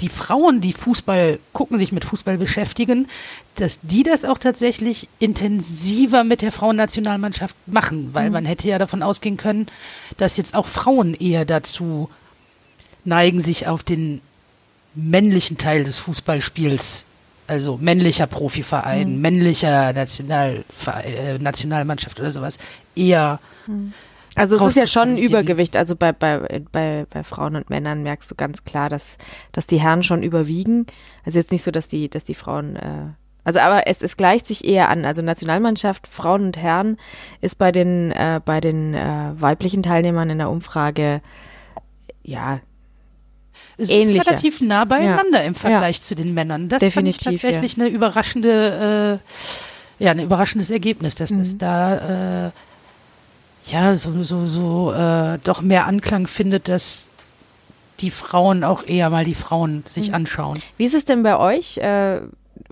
[0.00, 3.06] die Frauen, die Fußball gucken, sich mit Fußball beschäftigen,
[3.54, 8.32] dass die das auch tatsächlich intensiver mit der Frauennationalmannschaft machen, weil mhm.
[8.32, 9.66] man hätte ja davon ausgehen können,
[10.16, 12.10] dass jetzt auch Frauen eher dazu
[13.04, 14.20] neigen, sich auf den
[14.94, 17.04] männlichen Teil des Fußballspiels,
[17.46, 19.20] also männlicher Profiverein, mhm.
[19.20, 22.58] männlicher Nationalverein, äh, Nationalmannschaft oder sowas,
[22.94, 23.92] eher mhm
[24.36, 25.76] also es ist ja schon ein Übergewicht.
[25.76, 29.18] Also bei, bei, bei, bei Frauen und Männern merkst du ganz klar, dass,
[29.52, 30.86] dass die Herren schon überwiegen.
[31.24, 33.12] Also jetzt nicht so, dass die, dass die Frauen, äh,
[33.44, 35.04] also aber es, es gleicht sich eher an.
[35.04, 36.96] Also Nationalmannschaft, Frauen und Herren
[37.40, 41.20] ist bei den, äh, bei den äh, weiblichen Teilnehmern in der Umfrage
[42.24, 42.60] ja
[43.76, 44.20] es ähnlicher.
[44.20, 45.46] ist relativ nah beieinander ja.
[45.46, 46.02] im Vergleich ja.
[46.02, 46.68] zu den Männern.
[46.68, 47.84] Das Definitiv, fand ich tatsächlich ja.
[47.84, 49.20] eine überraschende,
[49.98, 51.38] äh, ja, ein überraschendes Ergebnis, dass mhm.
[51.38, 52.50] das da äh,
[53.66, 57.08] ja, so, so, so äh, doch mehr Anklang findet, dass
[58.00, 60.14] die Frauen auch eher mal die Frauen sich mhm.
[60.14, 60.60] anschauen.
[60.76, 61.78] Wie ist es denn bei euch?
[61.78, 62.20] Äh,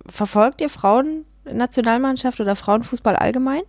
[0.06, 3.62] verfolgt ihr Frauen-Nationalmannschaft oder Frauenfußball allgemein?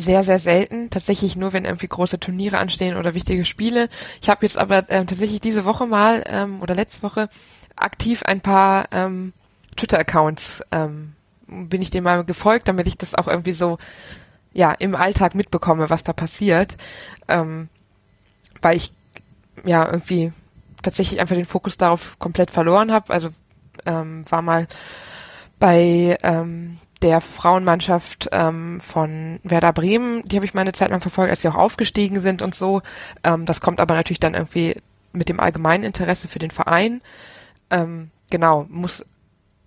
[0.00, 0.88] Sehr, sehr selten.
[0.88, 3.90] Tatsächlich nur, wenn irgendwie große Turniere anstehen oder wichtige Spiele.
[4.22, 7.28] Ich habe jetzt aber ähm, tatsächlich diese Woche mal ähm, oder letzte Woche
[7.76, 9.34] aktiv ein paar ähm,
[9.76, 11.12] Twitter-Accounts ähm,
[11.46, 13.76] bin ich dem mal gefolgt, damit ich das auch irgendwie so
[14.54, 16.78] ja im Alltag mitbekomme, was da passiert,
[17.28, 17.68] ähm,
[18.62, 18.94] weil ich
[19.66, 20.32] ja irgendwie
[20.82, 23.12] tatsächlich einfach den Fokus darauf komplett verloren habe.
[23.12, 23.28] Also
[23.84, 24.66] ähm, war mal
[25.58, 31.30] bei ähm, der Frauenmannschaft ähm, von Werder Bremen, die habe ich meine Zeit lang verfolgt,
[31.30, 32.82] als sie auch aufgestiegen sind und so.
[33.24, 34.76] Ähm, das kommt aber natürlich dann irgendwie
[35.12, 37.00] mit dem allgemeinen Interesse für den Verein.
[37.70, 39.04] Ähm, genau, muss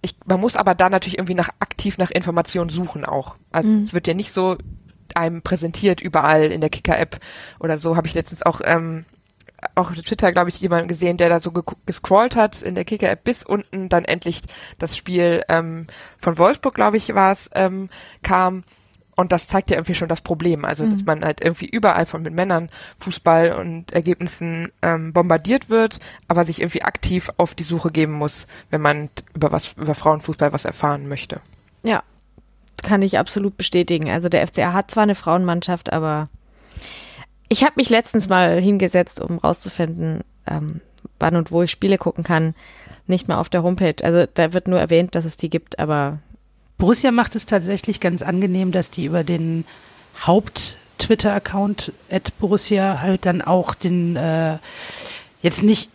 [0.01, 3.35] ich, man muss aber da natürlich irgendwie nach aktiv nach Informationen suchen auch.
[3.51, 3.83] Also mhm.
[3.83, 4.57] es wird ja nicht so
[5.15, 7.19] einem präsentiert überall in der Kicker-App
[7.59, 7.95] oder so.
[7.95, 9.05] Habe ich letztens auch ähm,
[9.75, 11.51] auch auf Twitter, glaube ich, jemanden gesehen, der da so
[11.85, 14.41] gescrollt hat in der Kicker-App bis unten dann endlich
[14.79, 15.87] das Spiel ähm,
[16.17, 17.89] von Wolfsburg, glaube ich, war es, ähm,
[18.21, 18.63] kam
[19.15, 20.65] und das zeigt ja irgendwie schon das Problem.
[20.65, 21.05] Also, dass mhm.
[21.05, 26.61] man halt irgendwie überall von mit Männern Fußball und Ergebnissen ähm, bombardiert wird, aber sich
[26.61, 31.07] irgendwie aktiv auf die Suche geben muss, wenn man über was, über Frauenfußball was erfahren
[31.07, 31.41] möchte.
[31.83, 32.03] Ja,
[32.81, 34.09] kann ich absolut bestätigen.
[34.09, 36.29] Also der FCA hat zwar eine Frauenmannschaft, aber
[37.53, 40.81] ich habe mich letztens mal hingesetzt, um rauszufinden, ähm,
[41.19, 42.55] wann und wo ich Spiele gucken kann.
[43.05, 44.03] Nicht mal auf der Homepage.
[44.03, 46.17] Also da wird nur erwähnt, dass es die gibt, aber
[46.79, 49.65] Borussia macht es tatsächlich ganz angenehm, dass die über den
[50.25, 54.57] Haupt-Twitter-Account at Borussia halt dann auch den äh,
[55.43, 55.89] jetzt nicht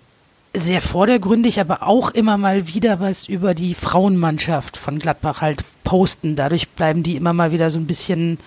[0.54, 6.36] sehr vordergründig, aber auch immer mal wieder was über die Frauenmannschaft von Gladbach halt posten.
[6.36, 8.38] Dadurch bleiben die immer mal wieder so ein bisschen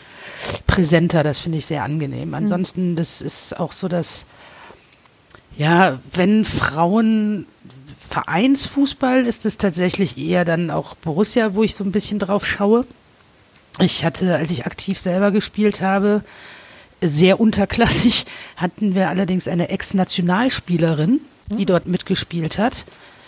[0.68, 1.24] präsenter.
[1.24, 2.30] Das finde ich sehr angenehm.
[2.30, 2.34] Mhm.
[2.34, 4.26] Ansonsten, das ist auch so, dass
[5.58, 7.46] ja, wenn Frauen
[8.10, 12.86] Vereinsfußball ist es tatsächlich eher dann auch Borussia, wo ich so ein bisschen drauf schaue.
[13.80, 16.24] Ich hatte, als ich aktiv selber gespielt habe,
[17.02, 18.26] sehr unterklassig,
[18.58, 21.22] hatten wir allerdings eine Ex-Nationalspielerin,
[21.58, 22.86] die dort mitgespielt hat.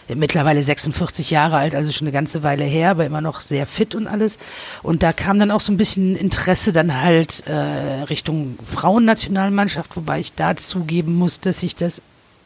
[0.08, 3.96] Mittlerweile 46 Jahre alt, also schon eine ganze Weile her, aber immer noch sehr fit
[3.96, 4.38] und alles.
[4.82, 10.20] Und da kam dann auch so ein bisschen Interesse dann halt äh, Richtung Frauennationalmannschaft, wobei
[10.20, 12.02] ich da zugeben muss, dass ich das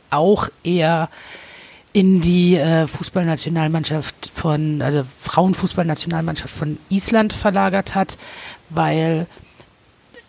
[0.10, 1.10] auch eher
[1.94, 8.18] in die äh, Fußballnationalmannschaft von, also Frauenfußballnationalmannschaft von Island verlagert hat,
[8.70, 9.26] weil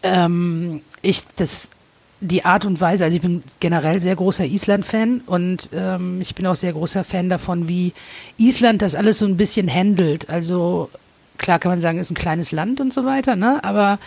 [0.03, 1.71] ähm, ich das
[2.21, 6.47] die Art und Weise, also ich bin generell sehr großer Island-Fan und ähm, ich bin
[6.47, 7.93] auch sehr großer Fan davon, wie
[8.39, 10.29] Island das alles so ein bisschen handelt.
[10.29, 10.91] Also
[11.39, 13.63] klar kann man sagen, ist ein kleines Land und so weiter, ne?
[13.63, 13.99] Aber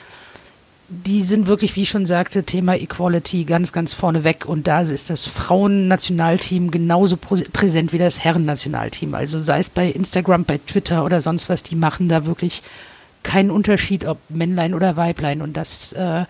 [0.90, 4.46] die sind wirklich, wie ich schon sagte, Thema Equality ganz, ganz vorne weg.
[4.46, 9.16] Und da ist das Frauennationalteam genauso präsent wie das Herrennationalteam.
[9.16, 12.62] Also sei es bei Instagram, bei Twitter oder sonst was, die machen da wirklich
[13.24, 15.42] keinen Unterschied, ob Männlein oder Weiblein.
[15.42, 16.26] Und das äh,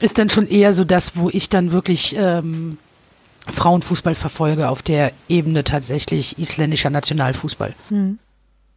[0.00, 2.78] ist dann schon eher so das, wo ich dann wirklich ähm,
[3.48, 7.74] Frauenfußball verfolge, auf der Ebene tatsächlich isländischer Nationalfußball.
[7.88, 8.18] Hm.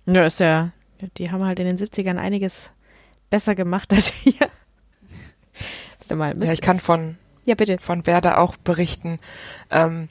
[0.07, 0.71] Ja, ist ja,
[1.17, 2.71] die haben halt in den 70ern einiges
[3.29, 4.49] besser gemacht als hier.
[6.13, 7.79] Mal, ja, ich kann von, ja, bitte.
[7.79, 9.17] von Werder auch berichten,
[9.71, 10.07] ähm,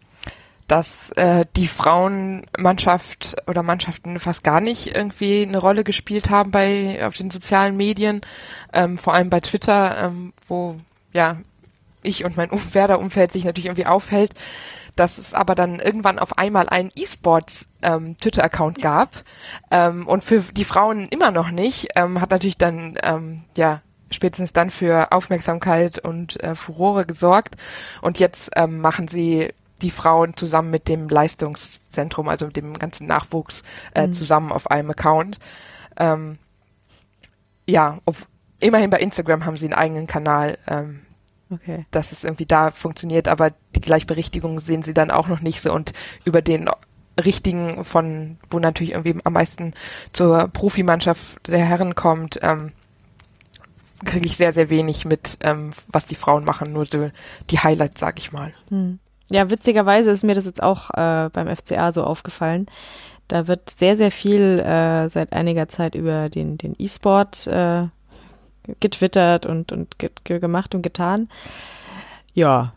[0.67, 7.05] dass äh, die Frauenmannschaft oder Mannschaften fast gar nicht irgendwie eine Rolle gespielt haben bei
[7.07, 8.23] auf den sozialen Medien,
[8.73, 10.77] ähm, vor allem bei Twitter, ähm, wo
[11.13, 11.39] ja
[12.03, 14.33] ich und mein Werder-Umfeld sich natürlich irgendwie aufhält,
[14.97, 19.11] dass es aber dann irgendwann auf einmal einen E-Sports ähm, Twitter-Account gab
[19.71, 24.53] ähm, und für die Frauen immer noch nicht, ähm, hat natürlich dann ähm, ja spätestens
[24.53, 27.57] dann für Aufmerksamkeit und äh, Furore gesorgt.
[28.01, 33.07] Und jetzt ähm, machen sie die Frauen zusammen mit dem Leistungszentrum, also mit dem ganzen
[33.07, 33.63] Nachwuchs,
[33.95, 34.13] äh, mhm.
[34.13, 35.39] zusammen auf einem Account.
[35.97, 36.39] Ähm,
[37.67, 38.17] ja, ob,
[38.61, 40.59] immerhin bei Instagram haben sie einen eigenen Kanal.
[40.67, 41.01] Ähm,
[41.51, 41.87] okay.
[41.91, 45.73] Dass es irgendwie da funktioniert, aber die Gleichberechtigung sehen sie dann auch noch nicht so
[45.73, 45.93] und
[46.25, 46.69] über den
[47.23, 49.73] richtigen von, wo natürlich irgendwie am meisten
[50.13, 52.73] zur Profimannschaft der Herren kommt, ähm,
[54.05, 57.11] kriege ich sehr, sehr wenig mit, ähm, was die Frauen machen, nur so
[57.51, 58.53] die Highlights, sag ich mal.
[58.69, 58.99] Hm.
[59.31, 62.67] Ja, witzigerweise ist mir das jetzt auch äh, beim FCA so aufgefallen.
[63.29, 67.87] Da wird sehr, sehr viel äh, seit einiger Zeit über den den E-Sport äh,
[68.81, 71.29] getwittert und und get, gemacht und getan.
[72.35, 72.75] Ja,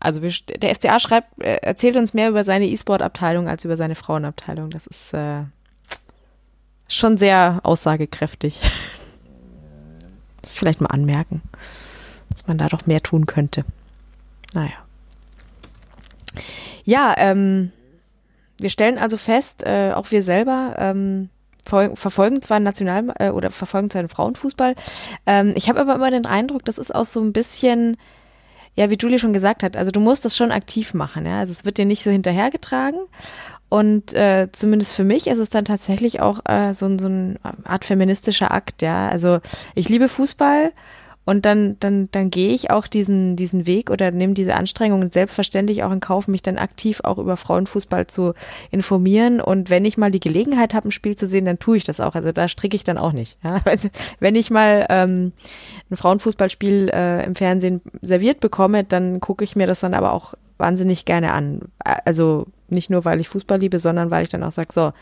[0.00, 3.94] also wir, der FCA schreibt, äh, erzählt uns mehr über seine E-Sport-Abteilung als über seine
[3.94, 4.70] Frauenabteilung.
[4.70, 5.42] Das ist äh,
[6.86, 8.60] schon sehr aussagekräftig.
[10.42, 11.42] Muss ich vielleicht mal anmerken,
[12.30, 13.64] dass man da doch mehr tun könnte.
[14.54, 14.87] Naja.
[16.84, 17.72] Ja, ähm,
[18.58, 21.30] wir stellen also fest, äh, auch wir selber ähm,
[21.64, 24.74] verfolgen zwar National- äh, oder verfolgen zwar den Frauenfußball.
[25.26, 27.96] Ähm, ich habe aber immer den Eindruck, das ist auch so ein bisschen,
[28.74, 31.26] ja, wie Julie schon gesagt hat, also du musst das schon aktiv machen.
[31.26, 31.38] Ja?
[31.38, 33.00] Also es wird dir nicht so hinterhergetragen.
[33.68, 37.84] Und äh, zumindest für mich ist es dann tatsächlich auch äh, so, so eine Art
[37.84, 39.08] feministischer Akt, ja.
[39.08, 39.40] Also
[39.74, 40.72] ich liebe Fußball
[41.28, 45.82] und dann, dann, dann gehe ich auch diesen, diesen Weg oder nehme diese Anstrengungen selbstverständlich
[45.82, 48.32] auch in Kauf, mich dann aktiv auch über Frauenfußball zu
[48.70, 49.42] informieren.
[49.42, 52.00] Und wenn ich mal die Gelegenheit habe, ein Spiel zu sehen, dann tue ich das
[52.00, 52.14] auch.
[52.14, 53.36] Also da stricke ich dann auch nicht.
[53.44, 53.60] Ja?
[53.66, 53.90] Also,
[54.20, 55.32] wenn ich mal ähm,
[55.90, 60.32] ein Frauenfußballspiel äh, im Fernsehen serviert bekomme, dann gucke ich mir das dann aber auch
[60.56, 61.60] wahnsinnig gerne an.
[61.84, 64.92] Also nicht nur, weil ich Fußball liebe, sondern weil ich dann auch sage, so,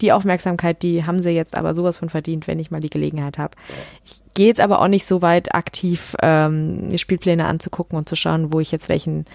[0.00, 3.38] die Aufmerksamkeit, die haben sie jetzt aber sowas von verdient, wenn ich mal die Gelegenheit
[3.38, 3.56] habe.
[4.04, 8.52] Ich gehe jetzt aber auch nicht so weit aktiv, ähm, Spielpläne anzugucken und zu schauen,
[8.52, 9.26] wo ich jetzt welchen,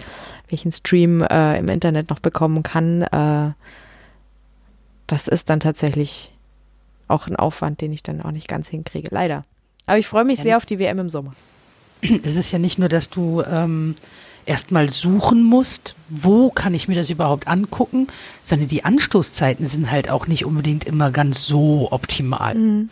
[0.48, 3.02] welchen Stream äh, im Internet noch bekommen kann.
[3.02, 3.52] Äh,
[5.06, 6.32] das ist dann tatsächlich
[7.08, 9.42] auch ein Aufwand, den ich dann auch nicht ganz hinkriege, leider.
[9.86, 11.34] Aber ich freue mich sehr auf die WM im Sommer.
[12.22, 13.96] Es ist ja nicht nur, dass du ähm,
[14.46, 18.08] erstmal suchen musst, wo kann ich mir das überhaupt angucken,
[18.42, 22.54] sondern die Anstoßzeiten sind halt auch nicht unbedingt immer ganz so optimal.
[22.54, 22.88] Mhm.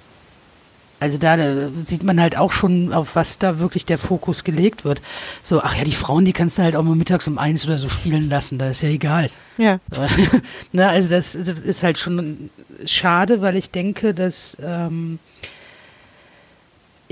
[1.03, 4.85] Also da, da, sieht man halt auch schon, auf was da wirklich der Fokus gelegt
[4.85, 5.03] wird.
[5.43, 7.77] So, ach ja, die Frauen, die kannst du halt auch mal mittags um eins oder
[7.77, 9.29] so spielen lassen, da ist ja egal.
[9.59, 9.81] Ja.
[10.73, 12.51] Na, also das, das, ist halt schon
[12.85, 15.19] schade, weil ich denke, dass ähm,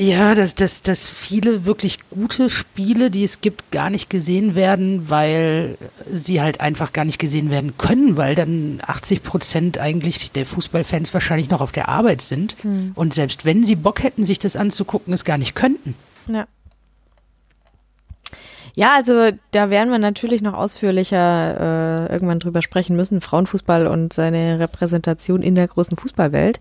[0.01, 5.11] ja, dass, dass, dass viele wirklich gute Spiele, die es gibt, gar nicht gesehen werden,
[5.11, 5.77] weil
[6.11, 11.13] sie halt einfach gar nicht gesehen werden können, weil dann 80 Prozent eigentlich der Fußballfans
[11.13, 12.57] wahrscheinlich noch auf der Arbeit sind.
[12.63, 12.93] Hm.
[12.95, 15.95] Und selbst wenn sie Bock hätten, sich das anzugucken, es gar nicht könnten.
[16.29, 16.47] Ja.
[18.75, 23.21] Ja, also da werden wir natürlich noch ausführlicher äh, irgendwann drüber sprechen müssen.
[23.21, 26.59] Frauenfußball und seine Repräsentation in der großen Fußballwelt.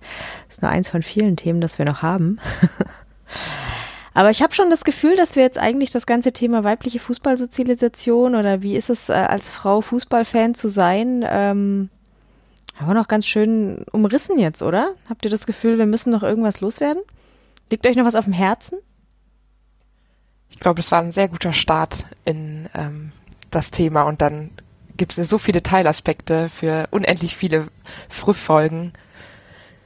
[0.48, 2.40] Das ist nur eins von vielen Themen, das wir noch haben.
[4.14, 8.36] Aber ich habe schon das Gefühl, dass wir jetzt eigentlich das ganze Thema weibliche Fußballsozialisation
[8.36, 11.90] oder wie ist es äh, als Frau Fußballfan zu sein, ähm,
[12.76, 14.92] haben wir noch ganz schön umrissen jetzt, oder?
[15.10, 17.04] Habt ihr das Gefühl, wir müssen noch irgendwas loswerden?
[17.70, 18.80] Liegt euch noch was auf dem Herzen?
[20.50, 23.12] Ich glaube, das war ein sehr guter Start in ähm,
[23.52, 24.50] das Thema und dann
[24.96, 27.68] gibt es so viele Teilaspekte für unendlich viele
[28.10, 28.94] Frühfolgen,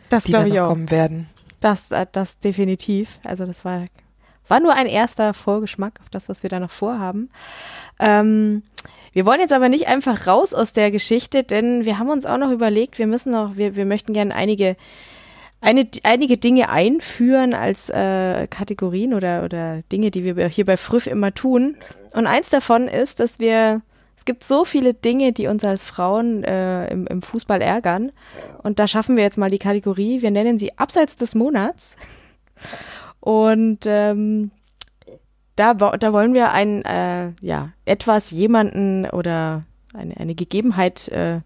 [0.10, 1.30] das die dann noch kommen werden.
[1.64, 3.20] Das, äh, das definitiv.
[3.24, 3.86] Also das war,
[4.50, 7.30] war nur ein erster Vorgeschmack auf das, was wir da noch vorhaben.
[8.00, 8.64] Ähm,
[9.14, 12.38] wir wollen jetzt aber nicht einfach raus aus der Geschichte, denn wir haben uns auch
[12.38, 14.76] noch überlegt, wir müssen noch, wir, wir möchten gerne einige,
[15.62, 21.08] eine, einige Dinge einführen als äh, Kategorien oder, oder Dinge, die wir hier bei Früff
[21.08, 21.78] immer tun.
[22.14, 23.82] Und eins davon ist, dass wir
[24.16, 28.12] es gibt so viele Dinge, die uns als Frauen äh, im, im Fußball ärgern.
[28.62, 30.22] Und da schaffen wir jetzt mal die Kategorie.
[30.22, 31.96] Wir nennen sie Abseits des Monats.
[33.20, 34.52] Und ähm,
[35.56, 39.64] da, da wollen wir ein, äh, ja, etwas jemanden oder
[39.94, 41.42] eine, eine Gegebenheit äh,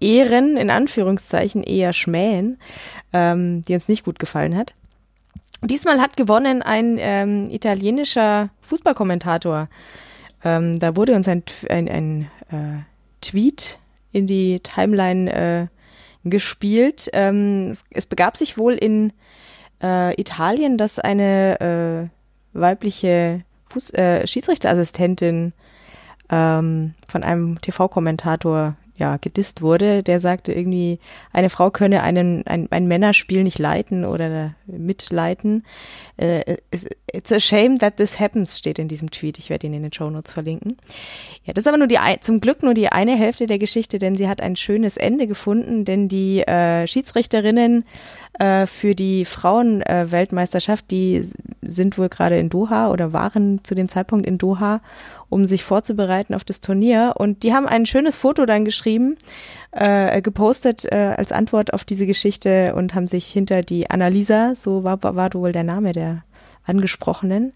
[0.00, 2.58] ehren, in Anführungszeichen eher schmähen,
[3.12, 4.74] ähm, die uns nicht gut gefallen hat.
[5.62, 9.68] Diesmal hat gewonnen ein ähm, italienischer Fußballkommentator,
[10.46, 12.82] ähm, da wurde uns ein, ein, ein äh,
[13.20, 13.80] Tweet
[14.12, 15.66] in die Timeline äh,
[16.30, 17.10] gespielt.
[17.12, 19.12] Ähm, es, es, begab sich wohl in
[19.82, 22.10] äh, Italien, dass eine
[22.54, 25.52] äh, weibliche Fuß äh, Schiedsrichterassistentin
[26.30, 30.98] ähm, von einem TV-Kommentator ja, gedisst wurde, der sagte irgendwie,
[31.32, 35.64] eine Frau könne einen, ein, ein Männerspiel nicht leiten oder mitleiten.
[36.18, 36.40] Uh,
[37.12, 39.36] it's a shame that this happens, steht in diesem Tweet.
[39.38, 40.78] Ich werde ihn in den Show Notes verlinken.
[41.44, 44.16] Ja, das ist aber nur die, zum Glück nur die eine Hälfte der Geschichte, denn
[44.16, 47.84] sie hat ein schönes Ende gefunden, denn die äh, Schiedsrichterinnen
[48.38, 51.30] äh, für die Frauenweltmeisterschaft, äh, die
[51.62, 54.80] sind wohl gerade in Doha oder waren zu dem Zeitpunkt in Doha,
[55.28, 57.14] um sich vorzubereiten auf das Turnier.
[57.16, 59.16] Und die haben ein schönes Foto dann geschrieben,
[59.72, 64.84] äh, gepostet äh, als Antwort auf diese Geschichte und haben sich hinter die Annalisa, so
[64.84, 66.22] war, war wohl der Name der
[66.64, 67.52] Angesprochenen,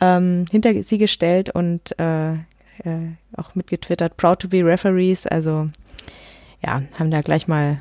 [0.00, 5.68] ähm, hinter sie gestellt und äh, äh, auch mitgetwittert, proud to be referees, also
[6.64, 7.80] ja, haben da gleich mal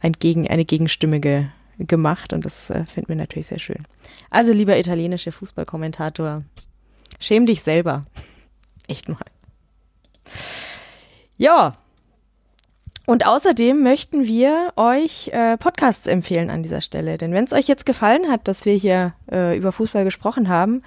[0.00, 1.46] ein Gegen, eine Gegenstimme ge,
[1.78, 3.84] gemacht und das äh, finden wir natürlich sehr schön.
[4.30, 6.42] Also lieber italienische Fußballkommentator,
[7.18, 8.06] schäm dich selber.
[8.90, 9.18] Echt mal.
[11.36, 11.76] Ja.
[13.06, 17.16] Und außerdem möchten wir euch äh, Podcasts empfehlen an dieser Stelle.
[17.16, 20.82] Denn wenn es euch jetzt gefallen hat, dass wir hier äh, über Fußball gesprochen haben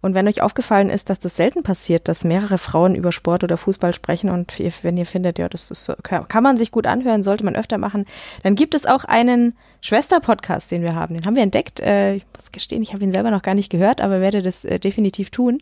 [0.00, 3.56] Und wenn euch aufgefallen ist, dass das selten passiert, dass mehrere Frauen über Sport oder
[3.56, 7.44] Fußball sprechen und wenn ihr findet, ja, das ist, kann man sich gut anhören, sollte
[7.44, 8.06] man öfter machen,
[8.42, 11.14] dann gibt es auch einen Schwester-Podcast, den wir haben.
[11.14, 11.80] Den haben wir entdeckt.
[11.80, 14.64] Äh, ich muss gestehen, ich habe ihn selber noch gar nicht gehört, aber werde das
[14.64, 15.58] äh, definitiv tun.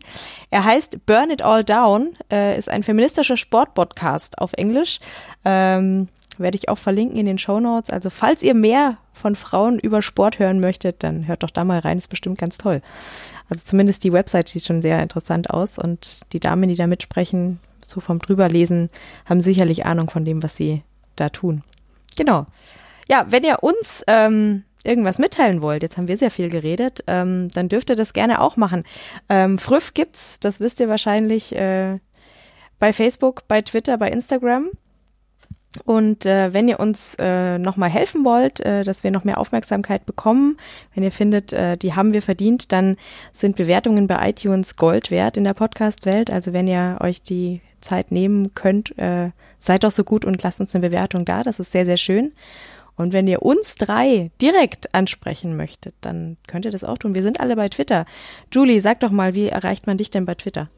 [0.49, 4.99] Er heißt Burn It All Down, äh, ist ein feministischer Sport-Podcast auf Englisch.
[5.45, 7.89] Ähm, werde ich auch verlinken in den Show Notes.
[7.89, 11.79] Also falls ihr mehr von Frauen über Sport hören möchtet, dann hört doch da mal
[11.79, 12.81] rein, ist bestimmt ganz toll.
[13.49, 17.59] Also zumindest die Website sieht schon sehr interessant aus und die Damen, die da mitsprechen,
[17.85, 18.89] so vom drüberlesen,
[19.25, 20.83] haben sicherlich Ahnung von dem, was sie
[21.15, 21.63] da tun.
[22.15, 22.45] Genau.
[23.09, 27.49] Ja, wenn ihr uns ähm, irgendwas mitteilen wollt, jetzt haben wir sehr viel geredet, ähm,
[27.53, 28.83] dann dürft ihr das gerne auch machen.
[29.29, 31.99] Ähm, Früff gibt's, das wisst ihr wahrscheinlich, äh,
[32.79, 34.69] bei Facebook, bei Twitter, bei Instagram.
[35.85, 40.05] Und äh, wenn ihr uns äh, nochmal helfen wollt, äh, dass wir noch mehr Aufmerksamkeit
[40.05, 40.57] bekommen,
[40.95, 42.97] wenn ihr findet, äh, die haben wir verdient, dann
[43.33, 46.31] sind Bewertungen bei iTunes Gold wert in der Podcast-Welt.
[46.31, 49.29] Also wenn ihr euch die Zeit nehmen könnt, äh,
[49.59, 51.43] seid doch so gut und lasst uns eine Bewertung da.
[51.43, 52.33] Das ist sehr, sehr schön.
[52.95, 57.15] Und wenn ihr uns drei direkt ansprechen möchtet, dann könnt ihr das auch tun.
[57.15, 58.05] Wir sind alle bei Twitter.
[58.51, 60.69] Julie, sag doch mal, wie erreicht man dich denn bei Twitter?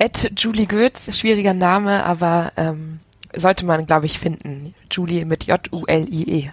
[0.00, 3.00] At Julie Goetz, schwieriger Name, aber ähm,
[3.34, 4.74] sollte man, glaube ich, finden.
[4.90, 6.50] Julie mit J-U-L-I-E.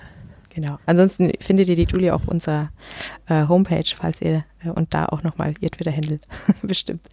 [0.56, 0.80] Genau.
[0.86, 2.70] Ansonsten findet ihr die Julie auf unserer
[3.28, 6.26] äh, Homepage, falls ihr äh, und da auch nochmal ihr Twitter handelt.
[6.62, 7.06] Bestimmt.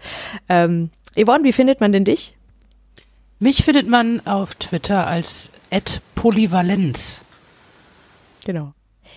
[0.48, 2.36] Ähm, Yvonne, wie findet man denn dich?
[3.40, 5.50] Mich findet man auf Twitter als
[6.14, 7.22] Polyvalenz.
[8.44, 8.74] Genau.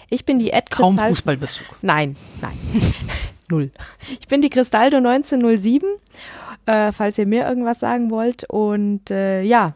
[0.10, 1.78] Ich bin die Ed Kaum Fußballbezug.
[1.84, 2.58] Nein, nein.
[3.50, 3.70] Null.
[4.20, 5.88] Ich bin die Cristaldo 1907,
[6.66, 8.46] äh, falls ihr mir irgendwas sagen wollt.
[8.46, 9.76] Und äh, ja,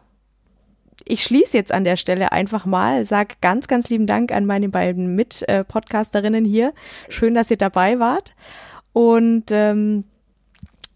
[1.10, 4.68] ich schließe jetzt an der Stelle einfach mal, sag ganz, ganz lieben Dank an meine
[4.68, 6.72] beiden Mit-Podcasterinnen hier.
[7.08, 8.34] Schön, dass ihr dabei wart.
[8.92, 10.04] Und ähm,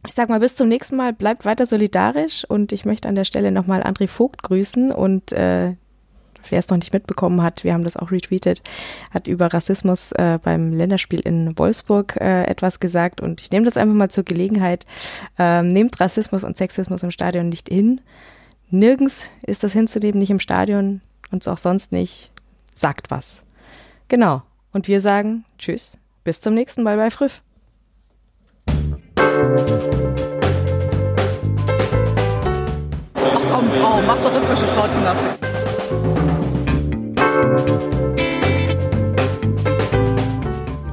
[0.06, 3.24] ich sag mal, bis zum nächsten Mal, bleibt weiter solidarisch und ich möchte an der
[3.24, 5.74] Stelle nochmal André Vogt grüßen und äh,
[6.50, 8.62] wer es noch nicht mitbekommen hat, wir haben das auch retweetet,
[9.12, 13.76] hat über Rassismus äh, beim Länderspiel in Wolfsburg äh, etwas gesagt und ich nehme das
[13.76, 14.84] einfach mal zur Gelegenheit.
[15.38, 18.00] Ähm, nehmt Rassismus und Sexismus im Stadion nicht hin.
[18.74, 22.32] Nirgends ist das hinzunehmen, nicht im Stadion und auch sonst nicht.
[22.74, 23.44] Sagt was.
[24.08, 24.42] Genau.
[24.72, 25.96] Und wir sagen Tschüss.
[26.24, 27.40] Bis zum nächsten Mal bei Früff.
[33.14, 35.30] Ach komm, Frau, mach doch rhythmische Sportgymnastik.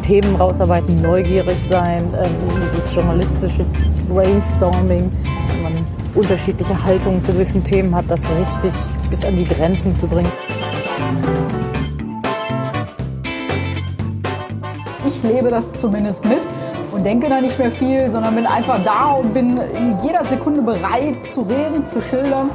[0.03, 3.65] Themen rausarbeiten, neugierig sein, ähm, dieses journalistische
[4.07, 5.09] Brainstorming,
[5.73, 5.85] man
[6.15, 8.73] unterschiedliche Haltungen zu gewissen Themen hat, das richtig
[9.09, 10.31] bis an die Grenzen zu bringen.
[15.07, 16.41] Ich lebe das zumindest mit
[16.91, 20.61] und denke da nicht mehr viel, sondern bin einfach da und bin in jeder Sekunde
[20.61, 22.49] bereit zu reden, zu schildern.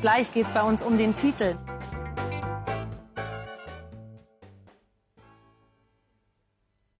[0.00, 1.56] Gleich geht es bei uns um den Titel.